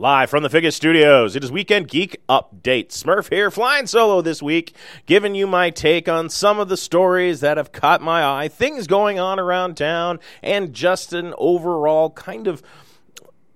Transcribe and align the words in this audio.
Live 0.00 0.30
from 0.30 0.42
the 0.42 0.48
Figgis 0.48 0.72
Studios, 0.72 1.36
it 1.36 1.44
is 1.44 1.52
Weekend 1.52 1.86
Geek 1.86 2.22
Update. 2.26 2.88
Smurf 2.88 3.30
here, 3.30 3.50
flying 3.50 3.86
solo 3.86 4.22
this 4.22 4.42
week, 4.42 4.74
giving 5.04 5.34
you 5.34 5.46
my 5.46 5.68
take 5.68 6.08
on 6.08 6.30
some 6.30 6.58
of 6.58 6.70
the 6.70 6.76
stories 6.78 7.40
that 7.40 7.58
have 7.58 7.70
caught 7.70 8.00
my 8.00 8.24
eye, 8.24 8.48
things 8.48 8.86
going 8.86 9.18
on 9.18 9.38
around 9.38 9.76
town, 9.76 10.18
and 10.42 10.72
just 10.72 11.12
an 11.12 11.34
overall 11.36 12.08
kind 12.08 12.46
of 12.46 12.62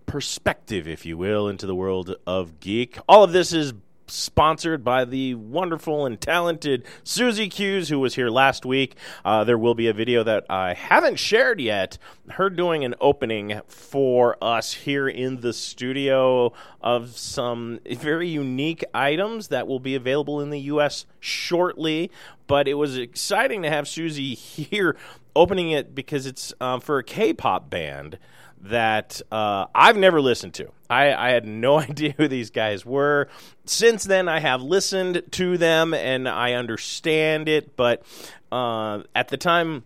perspective, 0.05 0.87
if 0.87 1.07
you 1.07 1.17
will, 1.17 1.49
into 1.49 1.67
the 1.67 1.75
world 1.75 2.15
of 2.27 2.61
geek. 2.61 2.99
All 3.09 3.25
of 3.25 3.33
this 3.33 3.55
is 3.55 3.73
sponsored 4.07 4.85
by 4.85 5.05
the 5.05 5.35
wonderful 5.35 6.07
and 6.07 6.21
talented 6.21 6.85
Susie 7.03 7.49
Q's, 7.49 7.89
who 7.89 7.99
was 7.99 8.15
here 8.15 8.29
last 8.29 8.65
week. 8.67 8.97
Uh, 9.25 9.45
there 9.45 9.59
will 9.59 9.75
be 9.75 9.89
a 9.89 9.93
video 9.93 10.23
that 10.23 10.45
I 10.49 10.75
haven't 10.75 11.17
shared 11.17 11.61
yet. 11.61 11.99
Her 12.31 12.51
doing 12.51 12.85
an 12.85 12.95
opening 13.01 13.61
for 13.67 14.37
us 14.43 14.73
here 14.73 15.09
in 15.09 15.41
the 15.41 15.53
studio 15.53 16.53
of 16.81 17.17
some 17.17 17.81
very 17.91 18.29
unique 18.29 18.85
items 18.93 19.49
that 19.49 19.67
will 19.67 19.81
be 19.81 19.95
available 19.95 20.41
in 20.41 20.51
the 20.51 20.61
U.S. 20.61 21.07
shortly. 21.21 22.11
But 22.47 22.69
it 22.69 22.75
was 22.75 22.97
exciting 22.99 23.63
to 23.63 23.71
have 23.71 23.89
Susie 23.89 24.35
here 24.35 24.97
opening 25.37 25.71
it 25.71 25.95
because 25.95 26.27
it's 26.27 26.53
uh, 26.61 26.79
for 26.79 26.99
a 26.99 27.05
K 27.05 27.33
pop 27.33 27.71
band 27.71 28.19
that 28.65 29.21
uh, 29.31 29.67
I've 29.75 29.97
never 29.97 30.21
listened 30.21 30.55
to. 30.55 30.71
I, 30.89 31.13
I, 31.13 31.31
had 31.31 31.47
no 31.47 31.79
idea 31.91 32.15
who 32.17 32.29
these 32.29 32.51
guys 32.51 32.85
were. 32.85 33.29
Since 33.67 34.05
then, 34.05 34.29
I 34.29 34.41
have 34.41 34.63
listened 34.63 35.23
to 35.33 35.59
them 35.59 35.93
and 35.93 36.29
I 36.29 36.55
understand 36.55 37.49
it, 37.49 37.77
but 37.77 38.03
uh, 38.51 39.03
at 39.15 39.29
the 39.29 39.37
time 39.37 39.85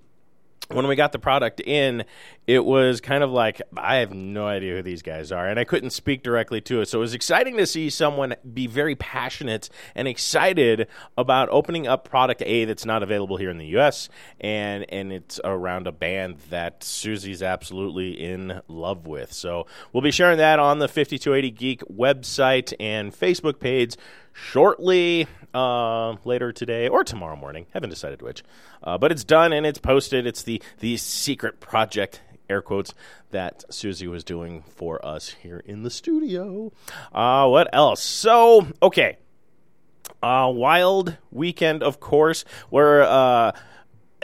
when 0.71 0.87
we 0.87 0.97
got 0.97 1.13
the 1.13 1.19
product 1.19 1.61
in, 1.61 2.05
it 2.47 2.65
was 2.65 3.01
kind 3.01 3.25
of 3.25 3.31
like 3.31 3.63
I 3.77 3.97
have 3.97 4.13
no 4.13 4.47
idea 4.47 4.77
who 4.77 4.83
these 4.83 5.03
guys 5.03 5.33
are, 5.33 5.49
and 5.49 5.59
I 5.59 5.65
couldn't 5.65 5.91
speak 5.91 6.23
directly 6.23 6.61
to 6.63 6.83
it. 6.83 6.87
So 6.89 6.99
it 6.99 7.01
was 7.01 7.15
exciting 7.15 7.57
to 7.57 7.67
see 7.67 7.89
someone 7.89 8.35
be 8.53 8.67
very 8.67 8.95
passionate 8.95 9.71
and 9.95 10.07
excited 10.07 10.87
about 11.17 11.49
opening 11.51 11.87
up 11.87 12.07
product 12.07 12.43
A 12.45 12.67
that's 12.67 12.85
not 12.85 13.03
available 13.03 13.39
here 13.39 13.51
in 13.51 13.59
the 13.59 13.67
U.S. 13.67 14.11
and 14.41 14.85
and 14.91 15.13
it's 15.13 15.41
around 15.43 15.87
a 15.87 15.93
band 15.93 16.39
that 16.51 16.85
Susie's 16.85 17.43
absolutely 17.43 18.13
in 18.13 18.61
love 18.69 19.07
with. 19.07 19.33
So 19.33 19.67
we'll 19.93 20.03
be 20.03 20.11
sharing 20.11 20.39
that 20.39 20.59
on 20.59 20.81
the 20.81 20.89
5280 20.89 21.51
Geek 21.51 21.83
website 21.85 22.75
and 22.79 23.13
Facebook 23.13 23.59
page 23.59 23.97
shortly 24.33 25.27
uh, 25.55 26.17
later 26.25 26.53
today 26.53 26.89
or 26.89 27.05
tomorrow 27.05 27.37
morning. 27.37 27.67
Haven't 27.73 27.91
decided 27.91 28.23
which, 28.23 28.43
uh, 28.83 28.99
but 28.99 29.13
it's 29.13 29.25
done 29.25 29.53
and 29.53 29.67
it's 29.67 29.79
posted. 29.79 30.27
It's 30.27 30.43
the 30.43 30.63
the 30.81 30.97
secret 30.97 31.61
project 31.61 32.21
air 32.51 32.63
quotes 32.63 32.95
that 33.31 33.65
Susie 33.73 34.07
was 34.07 34.25
doing 34.25 34.63
for 34.63 35.05
us 35.05 35.31
here 35.43 35.63
in 35.65 35.83
the 35.83 35.91
studio. 35.91 36.73
Uh, 37.13 37.47
what 37.49 37.69
else? 37.73 38.03
So 38.03 38.67
okay, 38.83 39.19
uh, 40.23 40.51
wild 40.55 41.17
weekend, 41.31 41.83
of 41.83 42.01
course, 42.01 42.45
where 42.71 43.03
uh, 43.03 43.53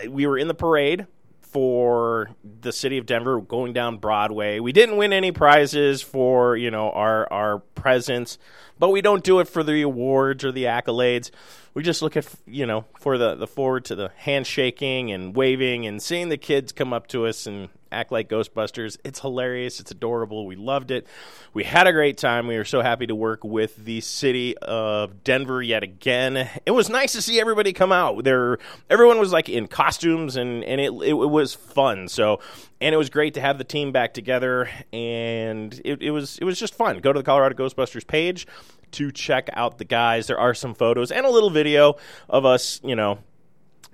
we 0.09 0.27
were 0.27 0.39
in 0.39 0.49
the 0.49 0.55
parade 0.55 1.07
for 1.55 2.31
the 2.43 2.73
city 2.73 2.99
of 2.99 3.07
Denver 3.07 3.41
going 3.41 3.73
down 3.73 3.99
Broadway. 3.99 4.59
We 4.59 4.73
didn't 4.73 4.97
win 4.97 5.13
any 5.13 5.31
prizes 5.31 6.03
for, 6.03 6.57
you 6.57 6.69
know, 6.69 6.91
our 6.91 7.33
our 7.33 7.61
presence, 7.77 8.39
but 8.77 8.91
we 8.91 9.01
don't 9.01 9.23
do 9.23 9.39
it 9.39 9.47
for 9.47 9.63
the 9.63 9.81
awards 9.83 10.45
or 10.45 10.51
the 10.51 10.65
accolades. 10.65 11.31
We 11.75 11.83
just 11.83 12.03
look 12.03 12.17
at, 12.17 12.27
you 12.47 12.67
know, 12.67 12.85
for 13.01 13.19
the 13.19 13.35
the 13.35 13.49
forward 13.49 13.85
to 13.87 13.97
the 13.97 14.11
handshaking 14.17 15.11
and 15.11 15.35
waving 15.35 15.87
and 15.87 16.01
seeing 16.01 16.29
the 16.29 16.37
kids 16.37 16.73
come 16.73 16.93
up 16.93 17.09
to 17.09 17.27
us 17.27 17.47
and 17.47 17.69
act 17.95 18.13
like 18.13 18.29
Ghostbusters. 18.29 18.99
It's 19.05 19.21
hilarious. 19.21 19.81
It's 19.81 19.91
adorable. 19.91 20.47
We 20.47 20.57
loved 20.57 20.91
it. 20.91 21.07
We 21.55 21.65
had 21.65 21.87
a 21.87 21.93
great 21.93 22.19
time. 22.19 22.47
We 22.47 22.57
were 22.57 22.65
so 22.65 22.83
happy 22.83 23.07
to 23.07 23.15
work 23.15 23.45
with 23.45 23.77
the 23.77 24.01
city 24.01 24.57
of 24.59 25.23
Denver 25.25 25.63
yet 25.63 25.83
again. 25.83 26.49
It 26.67 26.73
was 26.73 26.91
nice 26.91 27.13
to 27.13 27.23
see 27.23 27.41
everybody 27.41 27.73
come 27.73 27.93
out. 27.93 28.25
There, 28.25 28.59
everyone 28.91 29.19
was 29.19 29.33
like 29.33 29.49
in 29.49 29.69
costumes, 29.69 30.37
and 30.37 30.65
and 30.65 30.81
it 30.81 30.93
it, 30.93 31.15
it 31.15 31.31
was 31.31 31.55
fun. 31.55 32.09
So, 32.09 32.41
and 32.81 32.95
it 32.95 32.99
was 32.99 33.11
great 33.11 33.35
to 33.35 33.41
have 33.41 33.59
the 33.59 33.65
team 33.65 33.93
back 33.93 34.15
together, 34.15 34.69
and 34.93 35.73
it, 35.85 36.03
it 36.03 36.11
was 36.11 36.39
it 36.39 36.45
was 36.45 36.59
just 36.59 36.75
fun. 36.75 36.99
Go 36.99 37.13
to 37.13 37.21
the 37.21 37.25
Colorado 37.25 37.55
Ghostbusters 37.55 38.07
page 38.07 38.47
to 38.95 39.13
check 39.13 39.51
out 39.53 39.79
the 39.79 39.85
guys. 39.85 40.27
There 40.27 40.39
are 40.39 40.55
some 40.55 40.75
photos 40.75 41.11
and 41.11 41.27
a 41.27 41.31
little 41.31 41.51
video 41.51 41.97
of 42.29 42.45
us, 42.45 42.81
you 42.83 42.97
know, 42.97 43.19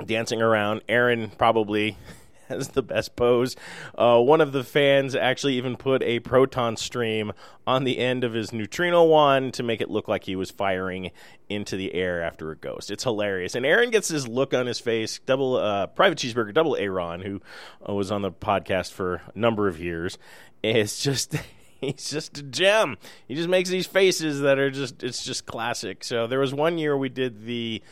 dancing 0.05 0.43
around. 0.43 0.83
Aaron 0.89 1.31
probably 1.31 1.97
has 2.49 2.69
the 2.69 2.83
best 2.83 3.17
pose. 3.17 3.57
Uh, 3.97 4.21
one 4.21 4.41
of 4.41 4.53
the 4.53 4.65
fans 4.65 5.15
actually 5.15 5.55
even 5.55 5.77
put 5.77 6.03
a 6.03 6.21
proton 6.21 6.77
stream 6.77 7.33
on 7.67 7.85
the 7.85 7.99
end 7.99 8.25
of 8.25 8.33
his 8.33 8.53
neutrino 8.53 9.05
wand 9.05 9.55
to 9.55 9.63
make 9.63 9.81
it 9.81 9.89
look 9.91 10.09
like 10.09 10.25
he 10.25 10.37
was 10.37 10.51
firing 10.51 11.11
into 11.49 11.77
the 11.77 11.95
air 11.95 12.23
after 12.23 12.51
a 12.51 12.57
ghost. 12.57 12.91
It's 12.91 13.05
hilarious. 13.05 13.55
And 13.55 13.65
Aaron 13.65 13.91
gets 13.91 14.09
this 14.09 14.27
look 14.29 14.53
on 14.53 14.67
his 14.67 14.81
face. 14.81 15.21
Double 15.25 15.57
uh, 15.57 15.87
private 15.89 16.19
cheeseburger, 16.19 16.53
double 16.53 16.77
Aaron, 16.77 17.21
who 17.21 17.41
uh, 17.89 17.95
was 17.95 18.11
on 18.11 18.23
the 18.23 18.33
podcast 18.33 18.93
for 18.93 19.23
a 19.35 19.39
number 19.39 19.69
of 19.69 19.81
years. 19.81 20.19
It's 20.63 21.03
just. 21.03 21.37
he's 21.93 22.11
just 22.11 22.39
a 22.39 22.43
gem. 22.43 22.97
He 23.27 23.35
just 23.35 23.49
makes 23.49 23.71
these 23.71 23.87
faces 23.87 24.41
that 24.41 24.59
are 24.59 24.71
just 24.71 25.03
it's 25.03 25.25
just 25.25 25.47
classic. 25.47 26.05
So 26.05 26.27
there 26.27 26.39
was 26.39 26.55
one 26.55 26.79
year 26.79 26.97
we 26.97 27.09
did 27.09 27.45
the 27.45 27.83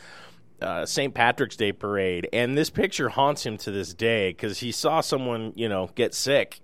uh, 0.61 0.85
St. 0.85 1.13
Patrick's 1.13 1.55
Day 1.55 1.71
parade, 1.71 2.27
and 2.33 2.57
this 2.57 2.69
picture 2.69 3.09
haunts 3.09 3.45
him 3.45 3.57
to 3.57 3.71
this 3.71 3.93
day 3.93 4.29
because 4.29 4.59
he 4.59 4.71
saw 4.71 5.01
someone, 5.01 5.53
you 5.55 5.69
know, 5.69 5.89
get 5.95 6.13
sick 6.13 6.59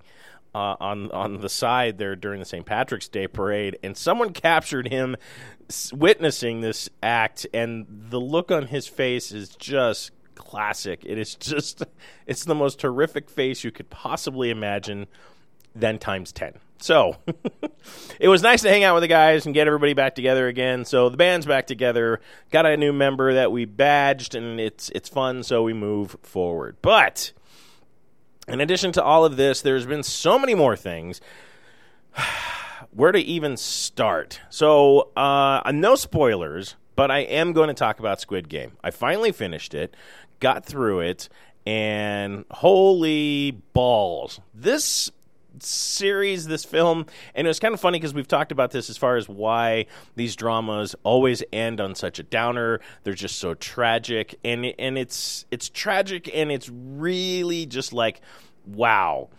uh, 0.54 0.76
on 0.80 1.12
on 1.12 1.42
the 1.42 1.50
side 1.50 1.98
there 1.98 2.16
during 2.16 2.40
the 2.40 2.46
St. 2.46 2.66
Patrick's 2.66 3.08
Day 3.08 3.28
parade, 3.28 3.78
and 3.84 3.98
someone 3.98 4.32
captured 4.34 4.88
him 4.88 5.16
witnessing 5.94 6.62
this 6.62 6.90
act, 7.02 7.48
and 7.54 7.86
the 7.90 8.20
look 8.20 8.52
on 8.52 8.68
his 8.68 8.88
face 8.88 9.32
is 9.32 9.50
just 9.50 10.12
classic. 10.36 11.04
It 11.06 11.18
is 11.18 11.36
just, 11.36 11.84
it's 12.28 12.46
the 12.46 12.56
most 12.56 12.82
horrific 12.82 13.30
face 13.30 13.64
you 13.64 13.72
could 13.72 13.90
possibly 13.90 14.50
imagine, 14.50 15.08
then 15.74 15.98
times 15.98 16.32
ten. 16.32 16.54
So 16.80 17.18
it 18.20 18.28
was 18.28 18.42
nice 18.42 18.62
to 18.62 18.70
hang 18.70 18.84
out 18.84 18.96
with 18.96 19.02
the 19.02 19.08
guys 19.08 19.46
and 19.46 19.56
get 19.56 19.68
everybody 19.68 19.94
back 19.94 20.16
together 20.16 20.48
again. 20.48 20.86
So 20.86 21.10
the 21.10 21.18
band's 21.18 21.46
back 21.46 21.68
together. 21.68 22.20
Got 22.52 22.66
a 22.66 22.78
new 22.78 22.94
member 22.94 23.34
that 23.34 23.52
we 23.52 23.66
badged, 23.66 24.36
and 24.36 24.60
it's 24.60 24.90
it's 24.90 25.10
fun. 25.10 25.44
So 25.44 25.64
we 25.64 25.74
move 25.74 26.18
forward. 26.22 26.78
But 26.82 27.32
in 28.48 28.62
addition 28.62 28.92
to 28.94 29.04
all 29.04 29.26
of 29.26 29.38
this, 29.38 29.62
there's 29.62 29.86
been 29.86 30.04
so 30.04 30.38
many 30.38 30.56
more 30.56 30.76
things. 30.76 31.22
Where 32.92 33.12
to 33.12 33.20
even 33.20 33.58
start? 33.58 34.42
So 34.50 35.12
uh, 35.18 35.70
no 35.74 35.96
spoilers, 35.96 36.76
but 36.96 37.12
I 37.12 37.20
am 37.20 37.52
going 37.54 37.68
to 37.68 37.74
talk 37.74 38.00
about 38.00 38.22
Squid 38.22 38.48
Game. 38.48 38.78
I 38.84 38.92
finally 38.92 39.32
finished 39.32 39.74
it, 39.74 39.96
got 40.40 40.66
through 40.66 41.02
it, 41.02 41.28
and 41.66 42.46
holy 42.52 43.52
balls! 43.74 44.40
This 44.54 45.12
series, 45.60 46.48
this 46.48 46.66
film, 46.66 47.06
and 47.34 47.46
it 47.46 47.50
was 47.50 47.60
kind 47.60 47.74
of 47.74 47.80
funny 47.80 48.00
because 48.00 48.14
we've 48.14 48.28
talked 48.28 48.52
about 48.52 48.72
this 48.72 48.90
as 48.90 48.98
far 48.98 49.16
as 49.16 49.30
why 49.30 49.86
these 50.16 50.36
dramas 50.36 50.96
always 51.04 51.44
end 51.52 51.80
on 51.82 51.96
such 51.96 52.20
a 52.20 52.24
downer. 52.24 52.80
They're 53.04 53.14
just 53.14 53.38
so 53.38 53.54
tragic, 53.54 54.40
and 54.44 54.66
and 54.80 54.98
it's 54.98 55.46
it's 55.52 55.70
tragic, 55.70 56.30
and 56.34 56.52
it's 56.52 56.70
really 56.70 57.66
just 57.66 57.94
like 57.94 58.22
wow. 58.66 59.30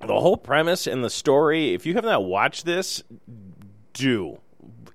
The 0.00 0.20
whole 0.20 0.36
premise 0.36 0.86
and 0.86 1.02
the 1.02 1.10
story. 1.10 1.74
If 1.74 1.84
you 1.84 1.94
have 1.94 2.04
not 2.04 2.24
watched 2.24 2.64
this, 2.64 3.02
do. 3.92 4.38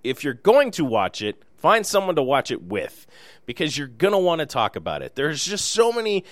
If 0.02 0.24
you're 0.24 0.34
going 0.34 0.72
to 0.72 0.86
watch 0.86 1.22
it, 1.22 1.44
find 1.58 1.86
someone 1.86 2.16
to 2.16 2.24
watch 2.24 2.52
it 2.52 2.62
with 2.62 3.06
because 3.46 3.78
you're 3.78 3.88
gonna 3.88 4.20
want 4.20 4.40
to 4.40 4.46
talk 4.46 4.76
about 4.76 5.02
it. 5.02 5.16
There's 5.16 5.44
just 5.44 5.72
so 5.72 5.92
many 5.92 6.24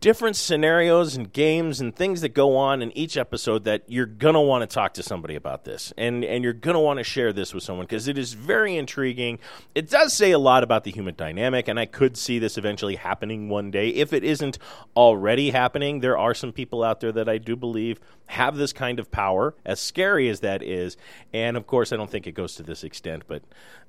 different 0.00 0.34
scenarios 0.34 1.14
and 1.14 1.32
games 1.32 1.80
and 1.80 1.94
things 1.94 2.22
that 2.22 2.30
go 2.30 2.56
on 2.56 2.80
in 2.80 2.96
each 2.96 3.16
episode 3.16 3.64
that 3.64 3.82
you're 3.86 4.06
going 4.06 4.34
to 4.34 4.40
want 4.40 4.62
to 4.62 4.72
talk 4.72 4.94
to 4.94 5.02
somebody 5.02 5.34
about 5.34 5.64
this. 5.64 5.92
And 5.98 6.24
and 6.24 6.42
you're 6.42 6.54
going 6.54 6.74
to 6.74 6.80
want 6.80 6.98
to 6.98 7.04
share 7.04 7.32
this 7.32 7.52
with 7.52 7.62
someone 7.62 7.84
because 7.84 8.08
it 8.08 8.16
is 8.16 8.32
very 8.32 8.76
intriguing. 8.76 9.38
It 9.74 9.90
does 9.90 10.14
say 10.14 10.30
a 10.30 10.38
lot 10.38 10.62
about 10.62 10.84
the 10.84 10.90
human 10.90 11.14
dynamic 11.14 11.68
and 11.68 11.78
i 11.78 11.86
could 11.86 12.16
see 12.16 12.38
this 12.38 12.56
eventually 12.56 12.96
happening 12.96 13.48
one 13.48 13.70
day. 13.70 13.90
If 13.90 14.12
it 14.12 14.24
isn't 14.24 14.58
already 14.96 15.50
happening 15.50 16.00
there 16.00 16.16
are 16.16 16.34
some 16.34 16.52
people 16.52 16.82
out 16.82 17.00
there 17.00 17.12
that 17.12 17.28
i 17.28 17.38
do 17.38 17.54
believe 17.54 18.00
have 18.26 18.56
this 18.56 18.72
kind 18.72 18.98
of 18.98 19.10
power 19.10 19.54
as 19.66 19.80
scary 19.80 20.30
as 20.30 20.40
that 20.40 20.62
is. 20.62 20.96
And 21.32 21.56
of 21.56 21.66
course 21.66 21.92
i 21.92 21.96
don't 21.96 22.10
think 22.10 22.26
it 22.26 22.32
goes 22.32 22.54
to 22.56 22.62
this 22.62 22.84
extent 22.84 23.24
but 23.28 23.42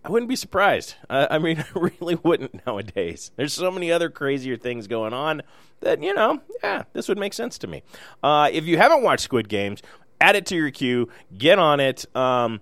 i 0.06 0.10
wouldn't 0.10 0.30
be 0.30 0.36
surprised 0.36 0.96
i, 1.10 1.28
I 1.32 1.40
mean 1.40 1.60
i 1.76 1.90
really 2.00 2.16
wouldn't 2.16 2.66
nowadays 2.66 3.32
there's 3.36 3.54
so 3.54 3.72
many 3.72 3.92
other 3.92 4.10
crazier 4.10 4.56
things 4.56 4.88
going 4.88 5.14
on 5.14 5.42
that 5.82 6.04
you 6.04 6.14
know, 6.14 6.42
yeah, 6.64 6.84
this 6.94 7.08
would 7.08 7.18
make 7.18 7.34
sense 7.34 7.58
to 7.60 7.68
me. 7.68 7.84
Uh, 8.22 8.50
if 8.52 8.66
you 8.66 8.78
haven't 8.78 9.04
watched 9.04 9.24
Squid 9.24 9.50
Games, 9.50 9.82
add 10.20 10.36
it 10.36 10.46
to 10.48 10.56
your 10.56 10.72
queue. 10.72 11.10
Get 11.38 11.60
on 11.60 11.80
it. 11.80 12.06
Um, 12.16 12.62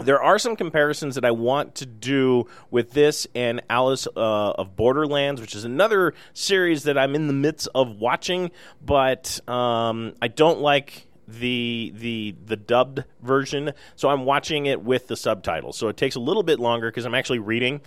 there 0.00 0.22
are 0.22 0.38
some 0.38 0.54
comparisons 0.54 1.16
that 1.16 1.24
I 1.24 1.32
want 1.32 1.76
to 1.76 1.86
do 1.86 2.46
with 2.70 2.92
this 2.92 3.26
and 3.34 3.62
Alice 3.68 4.06
uh, 4.06 4.50
of 4.50 4.76
Borderlands, 4.76 5.40
which 5.40 5.56
is 5.56 5.64
another 5.64 6.14
series 6.34 6.84
that 6.84 6.96
I'm 6.96 7.14
in 7.14 7.26
the 7.26 7.32
midst 7.32 7.68
of 7.74 7.96
watching, 7.96 8.52
but 8.84 9.40
um, 9.48 10.14
I 10.22 10.28
don't 10.28 10.60
like 10.60 11.07
the 11.28 11.92
the 11.94 12.34
the 12.46 12.56
dubbed 12.56 13.04
version, 13.22 13.72
so 13.96 14.08
I'm 14.08 14.24
watching 14.24 14.66
it 14.66 14.82
with 14.82 15.08
the 15.08 15.16
subtitles. 15.16 15.76
So 15.76 15.88
it 15.88 15.96
takes 15.96 16.16
a 16.16 16.20
little 16.20 16.42
bit 16.42 16.58
longer 16.58 16.88
because 16.88 17.04
I'm 17.04 17.14
actually 17.14 17.38
reading. 17.38 17.82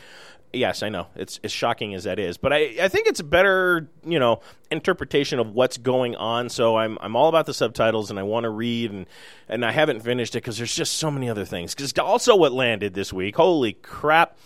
Yes, 0.54 0.84
I 0.84 0.90
know. 0.90 1.08
It's 1.16 1.40
as 1.46 1.52
shocking 1.52 1.96
as 1.96 2.04
that 2.04 2.20
is, 2.20 2.38
but 2.38 2.52
I, 2.52 2.76
I 2.82 2.90
think 2.90 3.08
it's 3.08 3.22
a 3.22 3.24
better, 3.24 3.90
you 4.04 4.20
know, 4.20 4.42
interpretation 4.70 5.40
of 5.40 5.54
what's 5.54 5.78
going 5.78 6.16
on. 6.18 6.50
So 6.50 6.78
I'm 6.78 6.98
I'm 7.02 7.16
all 7.16 7.30
about 7.30 7.46
the 7.46 7.54
subtitles 7.54 8.10
and 8.10 8.20
I 8.20 8.24
want 8.24 8.44
to 8.44 8.50
read 8.50 8.92
and 8.92 9.06
and 9.48 9.66
I 9.66 9.72
haven't 9.72 10.02
finished 10.02 10.36
it 10.36 10.40
because 10.40 10.58
there's 10.58 10.76
just 10.76 10.94
so 10.94 11.10
many 11.10 11.30
other 11.30 11.46
things. 11.46 11.74
Because 11.74 11.98
also 11.98 12.36
what 12.36 12.52
landed 12.52 12.94
this 12.94 13.12
week. 13.14 13.38
Holy 13.38 13.74
crap! 13.74 14.38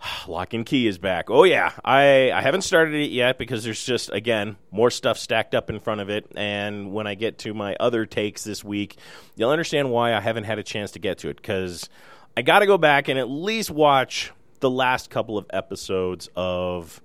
Lock 0.28 0.54
and 0.54 0.64
Key 0.64 0.86
is 0.86 0.98
back. 0.98 1.30
Oh 1.30 1.44
yeah, 1.44 1.72
I 1.84 2.30
I 2.32 2.40
haven't 2.42 2.62
started 2.62 2.94
it 2.94 3.10
yet 3.10 3.38
because 3.38 3.64
there's 3.64 3.84
just 3.84 4.10
again 4.10 4.56
more 4.70 4.90
stuff 4.90 5.18
stacked 5.18 5.54
up 5.54 5.70
in 5.70 5.80
front 5.80 6.00
of 6.00 6.08
it. 6.08 6.30
And 6.36 6.92
when 6.92 7.06
I 7.06 7.14
get 7.14 7.38
to 7.38 7.54
my 7.54 7.76
other 7.78 8.06
takes 8.06 8.44
this 8.44 8.64
week, 8.64 8.96
you'll 9.36 9.50
understand 9.50 9.90
why 9.90 10.14
I 10.14 10.20
haven't 10.20 10.44
had 10.44 10.58
a 10.58 10.62
chance 10.62 10.92
to 10.92 10.98
get 10.98 11.18
to 11.18 11.28
it 11.28 11.36
because 11.36 11.88
I 12.36 12.42
got 12.42 12.60
to 12.60 12.66
go 12.66 12.78
back 12.78 13.08
and 13.08 13.18
at 13.18 13.28
least 13.28 13.70
watch 13.70 14.32
the 14.60 14.70
last 14.70 15.10
couple 15.10 15.36
of 15.38 15.46
episodes 15.50 16.28
of 16.36 17.00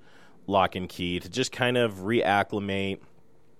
Lock 0.47 0.75
and 0.75 0.87
Key 0.87 1.19
to 1.19 1.29
just 1.29 1.51
kind 1.51 1.77
of 1.77 1.95
reacclimate 1.99 2.99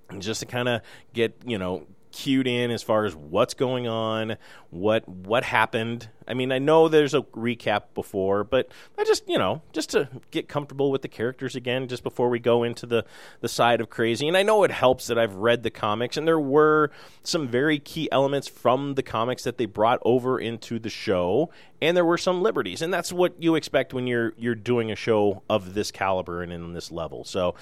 and 0.10 0.22
just 0.22 0.42
to 0.42 0.46
kind 0.46 0.70
of 0.70 0.82
get, 1.14 1.36
you 1.46 1.58
know, 1.58 1.88
cued 2.12 2.48
in 2.48 2.72
as 2.72 2.84
far 2.84 3.06
as 3.06 3.16
what's 3.16 3.54
going 3.54 3.88
on, 3.88 4.38
what 4.70 5.08
what 5.08 5.44
happened. 5.44 6.10
I 6.28 6.34
mean, 6.34 6.52
I 6.52 6.60
know 6.60 6.88
there's 6.88 7.14
a 7.14 7.22
recap 7.22 7.84
before, 7.94 8.44
but 8.44 8.70
I 8.98 9.04
just 9.04 9.28
you 9.28 9.38
know 9.38 9.62
just 9.74 9.90
to 9.92 10.10
get 10.32 10.48
comfortable 10.48 10.92
with 10.92 11.02
the 11.02 11.08
characters 11.08 11.56
again, 11.56 11.88
just 11.88 12.04
before 12.04 12.30
we 12.30 12.40
go 12.40 12.64
into 12.64 12.86
the 12.86 13.06
the 13.42 13.48
side 13.48 13.82
of 13.82 13.90
crazy. 13.90 14.28
And 14.28 14.38
I 14.38 14.44
know 14.44 14.64
it 14.64 14.72
helps 14.72 15.08
that 15.08 15.18
I've 15.18 15.36
read 15.36 15.64
the 15.64 15.72
comics, 15.72 16.18
and 16.18 16.28
there 16.28 16.40
were 16.40 16.92
some 17.24 17.48
very 17.48 17.80
key 17.80 18.10
elements 18.12 18.48
from 18.48 18.96
the 18.96 19.04
comics 19.04 19.44
that 19.44 19.58
they 19.58 19.66
brought 19.66 20.00
over 20.04 20.40
into 20.40 20.80
the 20.80 20.90
show, 20.90 21.50
and 21.82 21.96
there 21.96 22.06
were 22.06 22.18
some 22.18 22.42
liberties, 22.42 22.82
and 22.82 22.94
that's 22.94 23.12
what 23.12 23.42
you 23.42 23.56
expect 23.56 23.94
when 23.94 24.08
you're 24.08 24.34
you're 24.38 24.56
doing 24.56 24.92
a 24.92 24.96
show 24.96 25.44
of 25.50 25.74
this 25.74 25.92
caliber 25.92 26.42
and 26.42 26.52
in 26.52 26.74
this 26.74 26.92
level. 26.92 27.24
So 27.24 27.56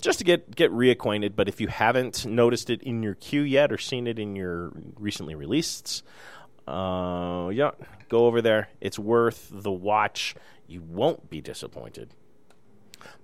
just 0.00 0.18
to 0.18 0.24
get 0.24 0.54
get 0.54 0.70
reacquainted. 0.72 1.36
But 1.36 1.48
if 1.48 1.60
you 1.60 1.68
haven't 1.68 2.26
noticed 2.26 2.70
it 2.70 2.82
in 2.82 3.02
your 3.02 3.14
queue 3.14 3.42
yet 3.42 3.72
or 3.72 3.78
seen 3.78 4.06
it 4.06 4.18
in 4.18 4.36
your 4.36 4.72
recently 4.98 5.34
released, 5.34 6.02
uh, 6.66 7.50
yeah, 7.52 7.72
go 8.08 8.26
over 8.26 8.42
there. 8.42 8.68
It's 8.80 8.98
worth 8.98 9.48
the 9.50 9.72
watch. 9.72 10.34
You 10.66 10.82
won't 10.82 11.30
be 11.30 11.40
disappointed. 11.40 12.14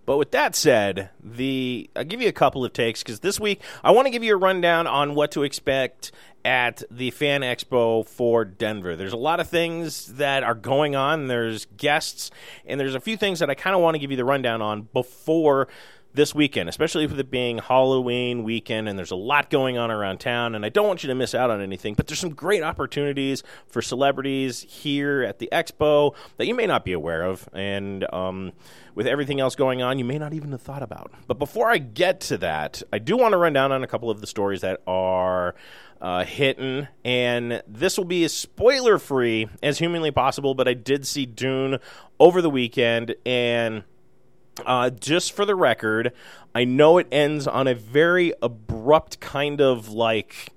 But 0.06 0.18
with 0.18 0.30
that 0.30 0.54
said, 0.54 1.10
the 1.22 1.90
I'll 1.96 2.04
give 2.04 2.22
you 2.22 2.28
a 2.28 2.32
couple 2.32 2.64
of 2.64 2.72
takes 2.72 3.02
because 3.02 3.20
this 3.20 3.40
week 3.40 3.60
I 3.82 3.90
want 3.90 4.06
to 4.06 4.10
give 4.10 4.22
you 4.22 4.34
a 4.34 4.38
rundown 4.38 4.86
on 4.86 5.16
what 5.16 5.32
to 5.32 5.42
expect 5.42 6.12
at 6.44 6.84
the 6.92 7.10
Fan 7.10 7.40
Expo 7.40 8.06
for 8.06 8.44
Denver. 8.44 8.94
There's 8.94 9.12
a 9.12 9.16
lot 9.16 9.40
of 9.40 9.48
things 9.48 10.14
that 10.14 10.44
are 10.44 10.54
going 10.54 10.94
on. 10.94 11.26
There's 11.26 11.66
guests, 11.76 12.30
and 12.64 12.78
there's 12.78 12.94
a 12.94 13.00
few 13.00 13.16
things 13.16 13.40
that 13.40 13.50
I 13.50 13.54
kind 13.54 13.74
of 13.74 13.82
want 13.82 13.96
to 13.96 13.98
give 13.98 14.12
you 14.12 14.16
the 14.16 14.24
rundown 14.24 14.62
on 14.62 14.82
before 14.92 15.66
this 16.16 16.34
weekend, 16.34 16.68
especially 16.68 17.06
with 17.06 17.20
it 17.20 17.30
being 17.30 17.58
Halloween 17.58 18.42
weekend 18.42 18.88
and 18.88 18.98
there's 18.98 19.10
a 19.10 19.16
lot 19.16 19.50
going 19.50 19.78
on 19.78 19.90
around 19.90 20.18
town. 20.18 20.54
And 20.54 20.64
I 20.64 20.70
don't 20.70 20.88
want 20.88 21.02
you 21.02 21.08
to 21.08 21.14
miss 21.14 21.34
out 21.34 21.50
on 21.50 21.60
anything, 21.60 21.94
but 21.94 22.06
there's 22.06 22.18
some 22.18 22.34
great 22.34 22.62
opportunities 22.62 23.42
for 23.68 23.82
celebrities 23.82 24.62
here 24.62 25.22
at 25.22 25.38
the 25.38 25.48
expo 25.52 26.14
that 26.38 26.46
you 26.46 26.54
may 26.54 26.66
not 26.66 26.84
be 26.84 26.92
aware 26.92 27.22
of. 27.22 27.48
And 27.52 28.10
um, 28.12 28.52
with 28.94 29.06
everything 29.06 29.40
else 29.40 29.54
going 29.54 29.82
on, 29.82 29.98
you 29.98 30.04
may 30.04 30.18
not 30.18 30.32
even 30.32 30.50
have 30.52 30.62
thought 30.62 30.82
about. 30.82 31.12
But 31.26 31.38
before 31.38 31.70
I 31.70 31.78
get 31.78 32.20
to 32.22 32.38
that, 32.38 32.82
I 32.92 32.98
do 32.98 33.16
want 33.16 33.32
to 33.32 33.38
run 33.38 33.52
down 33.52 33.70
on 33.70 33.84
a 33.84 33.86
couple 33.86 34.10
of 34.10 34.20
the 34.20 34.26
stories 34.26 34.62
that 34.62 34.80
are. 34.86 35.54
Uh, 35.98 36.26
hitting, 36.26 36.86
and 37.06 37.62
this 37.66 37.96
will 37.96 38.04
be 38.04 38.22
as 38.22 38.30
spoiler 38.30 38.98
free 38.98 39.48
as 39.62 39.78
humanly 39.78 40.10
possible. 40.10 40.54
But 40.54 40.68
I 40.68 40.74
did 40.74 41.06
see 41.06 41.24
Dune 41.24 41.78
over 42.20 42.42
the 42.42 42.50
weekend, 42.50 43.14
and 43.24 43.82
uh, 44.64 44.90
just 44.90 45.32
for 45.32 45.44
the 45.44 45.54
record, 45.54 46.12
I 46.54 46.64
know 46.64 46.98
it 46.98 47.08
ends 47.12 47.46
on 47.46 47.66
a 47.66 47.74
very 47.74 48.32
abrupt 48.40 49.20
kind 49.20 49.60
of 49.60 49.88
like 49.90 50.52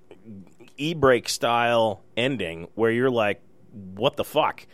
e 0.78 0.94
brake 0.94 1.28
style 1.28 2.02
ending 2.16 2.68
where 2.76 2.92
you're 2.92 3.10
like, 3.10 3.42
what 3.72 4.16
the 4.16 4.24
fuck? 4.24 4.66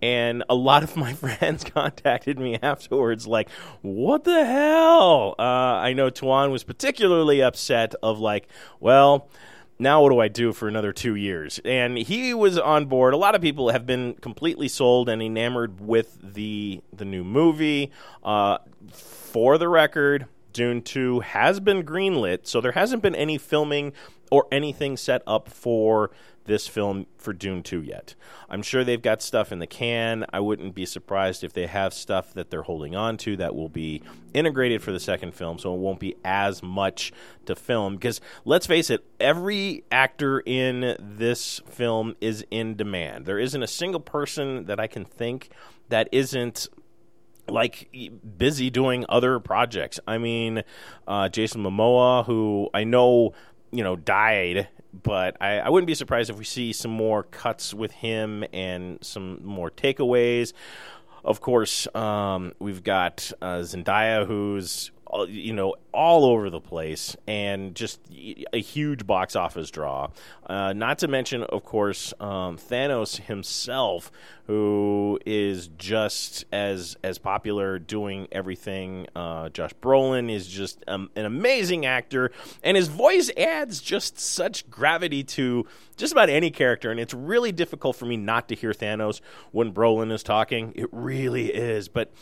And 0.00 0.44
a 0.48 0.54
lot 0.54 0.84
of 0.84 0.96
my 0.96 1.12
friends 1.14 1.64
contacted 1.64 2.38
me 2.38 2.58
afterwards, 2.62 3.26
like, 3.26 3.50
what 3.82 4.24
the 4.24 4.44
hell? 4.44 5.34
Uh, 5.38 5.42
I 5.42 5.92
know 5.92 6.10
Tuan 6.10 6.52
was 6.52 6.62
particularly 6.62 7.42
upset, 7.42 7.94
of 8.02 8.20
like, 8.20 8.48
well, 8.78 9.28
now 9.78 10.02
what 10.02 10.10
do 10.10 10.18
I 10.18 10.28
do 10.28 10.52
for 10.52 10.68
another 10.68 10.92
two 10.92 11.14
years? 11.14 11.60
And 11.64 11.96
he 11.96 12.34
was 12.34 12.58
on 12.58 12.86
board. 12.86 13.14
A 13.14 13.16
lot 13.16 13.34
of 13.34 13.40
people 13.40 13.70
have 13.70 13.86
been 13.86 14.14
completely 14.14 14.68
sold 14.68 15.08
and 15.08 15.22
enamored 15.22 15.80
with 15.80 16.18
the 16.22 16.82
the 16.92 17.04
new 17.04 17.24
movie. 17.24 17.90
Uh, 18.22 18.58
for 18.92 19.58
the 19.58 19.68
record, 19.68 20.26
Dune 20.52 20.82
2 20.82 21.20
has 21.20 21.60
been 21.60 21.84
greenlit, 21.84 22.46
so 22.46 22.60
there 22.60 22.72
hasn't 22.72 23.02
been 23.02 23.14
any 23.14 23.38
filming 23.38 23.92
or 24.30 24.46
anything 24.50 24.96
set 24.96 25.22
up 25.26 25.48
for 25.48 26.10
this 26.48 26.66
film 26.66 27.06
for 27.16 27.32
Dune 27.32 27.62
2 27.62 27.82
yet. 27.82 28.16
I'm 28.50 28.62
sure 28.62 28.82
they've 28.82 29.00
got 29.00 29.22
stuff 29.22 29.52
in 29.52 29.60
the 29.60 29.66
can. 29.66 30.26
I 30.32 30.40
wouldn't 30.40 30.74
be 30.74 30.84
surprised 30.84 31.44
if 31.44 31.52
they 31.52 31.66
have 31.66 31.94
stuff 31.94 32.34
that 32.34 32.50
they're 32.50 32.62
holding 32.62 32.96
on 32.96 33.16
to 33.18 33.36
that 33.36 33.54
will 33.54 33.68
be 33.68 34.02
integrated 34.34 34.82
for 34.82 34.90
the 34.90 34.98
second 34.98 35.34
film, 35.34 35.58
so 35.58 35.72
it 35.74 35.78
won't 35.78 36.00
be 36.00 36.16
as 36.24 36.62
much 36.62 37.12
to 37.46 37.54
film. 37.54 37.94
Because 37.94 38.20
let's 38.44 38.66
face 38.66 38.90
it, 38.90 39.04
every 39.20 39.84
actor 39.92 40.40
in 40.40 40.96
this 40.98 41.60
film 41.68 42.16
is 42.20 42.44
in 42.50 42.74
demand. 42.74 43.26
There 43.26 43.38
isn't 43.38 43.62
a 43.62 43.68
single 43.68 44.00
person 44.00 44.64
that 44.64 44.80
I 44.80 44.88
can 44.88 45.04
think 45.04 45.50
that 45.90 46.08
isn't 46.10 46.66
like 47.48 47.88
busy 48.36 48.70
doing 48.70 49.04
other 49.08 49.38
projects. 49.38 50.00
I 50.06 50.18
mean, 50.18 50.62
uh, 51.06 51.28
Jason 51.28 51.62
Momoa, 51.62 52.26
who 52.26 52.68
I 52.74 52.84
know 52.84 53.34
you 53.70 53.84
know 53.84 53.96
died 53.96 54.68
but 55.02 55.36
I, 55.40 55.58
I, 55.58 55.68
wouldn't 55.68 55.86
be 55.86 55.94
surprised 55.94 56.30
if 56.30 56.38
we 56.38 56.44
see 56.44 56.72
some 56.72 56.90
more 56.90 57.22
cuts 57.22 57.74
with 57.74 57.92
him 57.92 58.44
and 58.52 58.98
some 59.02 59.44
more 59.44 59.70
takeaways. 59.70 60.52
Of 61.24 61.40
course, 61.40 61.86
um, 61.94 62.52
we've 62.58 62.82
got 62.82 63.32
uh, 63.42 63.58
Zendaya, 63.58 64.26
who's 64.26 64.90
you 65.28 65.52
know 65.52 65.74
all 65.92 66.24
over 66.24 66.50
the 66.50 66.60
place 66.60 67.16
and 67.26 67.74
just 67.74 68.00
a 68.52 68.60
huge 68.60 69.06
box 69.06 69.34
office 69.34 69.70
draw. 69.70 70.08
Uh, 70.46 70.72
not 70.72 70.98
to 70.98 71.08
mention, 71.08 71.42
of 71.44 71.64
course, 71.64 72.12
um, 72.20 72.56
Thanos 72.56 73.16
himself, 73.16 74.10
who 74.46 75.18
is 75.26 75.68
just 75.78 76.44
as 76.52 76.96
as 77.02 77.18
popular 77.18 77.78
doing 77.78 78.28
everything. 78.32 79.06
Uh, 79.14 79.48
Josh 79.48 79.72
Brolin 79.82 80.30
is 80.30 80.46
just 80.46 80.84
um, 80.86 81.10
an 81.16 81.24
amazing 81.24 81.86
actor, 81.86 82.30
and 82.62 82.76
his 82.76 82.88
voice 82.88 83.30
adds 83.36 83.80
just 83.80 84.18
such 84.18 84.68
gravity 84.70 85.24
to 85.24 85.66
just 85.96 86.12
about 86.12 86.28
any 86.28 86.50
character. 86.50 86.90
And 86.90 87.00
it's 87.00 87.14
really 87.14 87.52
difficult 87.52 87.96
for 87.96 88.06
me 88.06 88.16
not 88.16 88.48
to 88.48 88.54
hear 88.54 88.72
Thanos 88.72 89.20
when 89.52 89.72
Brolin 89.72 90.12
is 90.12 90.22
talking. 90.22 90.72
It 90.76 90.88
really 90.92 91.52
is, 91.52 91.88
but 91.88 92.12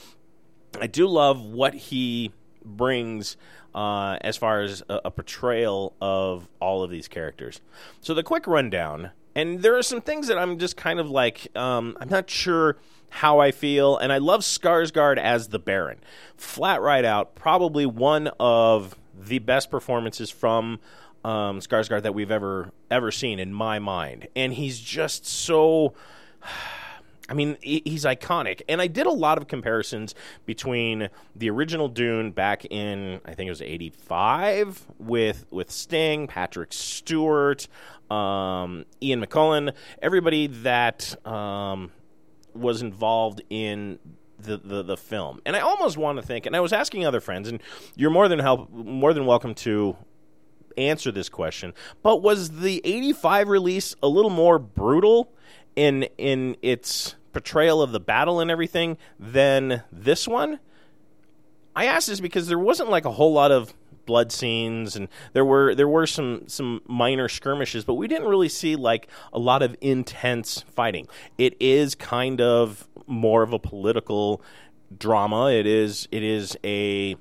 I 0.81 0.87
do 0.87 1.07
love 1.07 1.41
what 1.41 1.75
he 1.75 2.33
brings 2.67 3.37
uh, 3.75 4.19
as 4.23 4.37
far 4.37 4.63
as 4.63 4.83
a, 4.89 5.03
a, 5.07 5.11
portrayal 5.11 5.95
of 6.01 6.49
all 6.61 6.83
of 6.83 6.91
these 6.91 7.09
characters. 7.09 7.61
So 8.01 8.15
the 8.15 8.23
quick 8.23 8.47
rundown, 8.47 9.11
and 9.35 9.61
there 9.61 9.77
are 9.77 9.83
some 9.83 10.01
things 10.01 10.29
that 10.29 10.39
I'm 10.39 10.59
just 10.59 10.77
kind 10.77 10.99
of 10.99 11.11
like 11.11 11.49
um, 11.57 11.97
I'm 12.01 12.09
not 12.09 12.31
sure 12.31 12.79
how 13.11 13.39
I 13.39 13.51
feel, 13.51 13.97
and 13.99 14.13
I 14.13 14.19
love 14.19 14.41
Skarsgård 14.41 15.19
as 15.19 15.49
the 15.49 15.59
Baron, 15.59 15.99
flat 16.37 16.81
right 16.81 17.05
out, 17.05 17.35
probably 17.35 17.87
one 17.87 18.31
of 18.41 18.97
the 19.19 19.39
best 19.39 19.71
performances 19.71 20.31
from 20.31 20.81
um, 21.25 21.61
Skarsgård 21.61 22.03
that 22.03 22.15
we've 22.15 22.31
ever 22.31 22.73
ever 22.91 23.11
seen 23.11 23.39
in 23.39 23.53
my 23.53 23.79
mind, 23.79 24.29
and 24.35 24.55
he's 24.55 24.81
just 24.81 25.27
so. 25.27 25.93
I 27.29 27.35
mean, 27.35 27.57
he's 27.61 28.05
iconic. 28.05 28.63
And 28.69 28.81
I 28.81 28.87
did 28.87 29.07
a 29.07 29.13
lot 29.13 29.39
of 29.39 29.49
comparisons 29.49 30.15
between 30.45 31.09
the 31.35 31.51
original 31.51 31.89
Dune 31.89 32.31
back 32.31 32.65
in, 32.67 33.21
I 33.25 33.35
think 33.35 33.49
it 33.49 33.51
was 33.51 33.63
85, 33.63 34.87
with, 34.99 35.45
with 35.51 35.71
Sting, 35.71 36.29
Patrick 36.29 36.73
Stewart, 36.73 37.67
um, 38.11 38.85
Ian 39.03 39.25
McKellen, 39.25 39.73
everybody 40.01 40.47
that 40.47 41.27
um, 41.27 41.91
was 42.55 42.83
involved 42.83 43.43
in 43.51 43.99
the, 44.39 44.59
the, 44.59 44.83
the 44.83 44.97
film. 44.97 45.41
And 45.45 45.57
I 45.57 45.61
almost 45.61 45.97
want 45.97 46.21
to 46.21 46.27
think, 46.27 46.47
and 46.47 46.55
I 46.55 46.61
was 46.61 46.73
asking 46.73 47.05
other 47.05 47.21
friends, 47.21 47.49
and 47.49 47.61
you're 47.97 48.11
more 48.11 48.29
than 48.29 48.39
help, 48.39 48.71
more 48.71 49.13
than 49.13 49.27
welcome 49.27 49.55
to 49.55 49.97
answer 50.77 51.11
this 51.11 51.29
question. 51.29 51.73
But 52.03 52.23
was 52.23 52.61
the 52.61 52.81
'85 52.85 53.49
release 53.49 53.97
a 54.03 54.09
little 54.09 54.31
more 54.31 54.59
brutal 54.59 55.33
in 55.77 56.05
in 56.19 56.57
its 56.63 57.15
portrayal 57.33 57.83
of 57.83 57.93
the 57.93 58.01
battle 58.01 58.41
and 58.41 58.51
everything 58.51 58.97
than 59.21 59.83
this 59.93 60.27
one? 60.27 60.59
I 61.77 61.85
asked 61.85 62.09
this 62.09 62.21
because 62.21 62.49
there 62.49 62.59
wasn't 62.59 62.89
like 62.89 63.05
a 63.05 63.13
whole 63.13 63.33
lot 63.33 63.53
of 63.53 63.75
blood 64.07 64.33
scenes 64.33 64.97
and 64.97 65.09
there 65.35 65.45
were 65.45 65.75
there 65.75 65.89
were 65.89 66.07
some 66.07 66.47
some 66.47 66.81
minor 66.87 67.29
skirmishes 67.29 67.85
but 67.85 67.95
we 67.95 68.07
didn't 68.07 68.29
really 68.29 68.49
see 68.49 68.77
like 68.77 69.09
a 69.33 69.39
lot 69.39 69.63
of 69.63 69.77
intense 69.81 70.65
fighting 70.73 71.07
it 71.37 71.55
is 71.61 71.97
kind 71.97 72.41
of 72.41 72.89
more 73.07 73.43
of 73.43 73.53
a 73.53 73.59
political 73.59 74.41
drama 74.97 75.51
it 75.51 75.67
is 75.67 76.09
it 76.13 76.23
is 76.23 76.57
a 76.65 77.17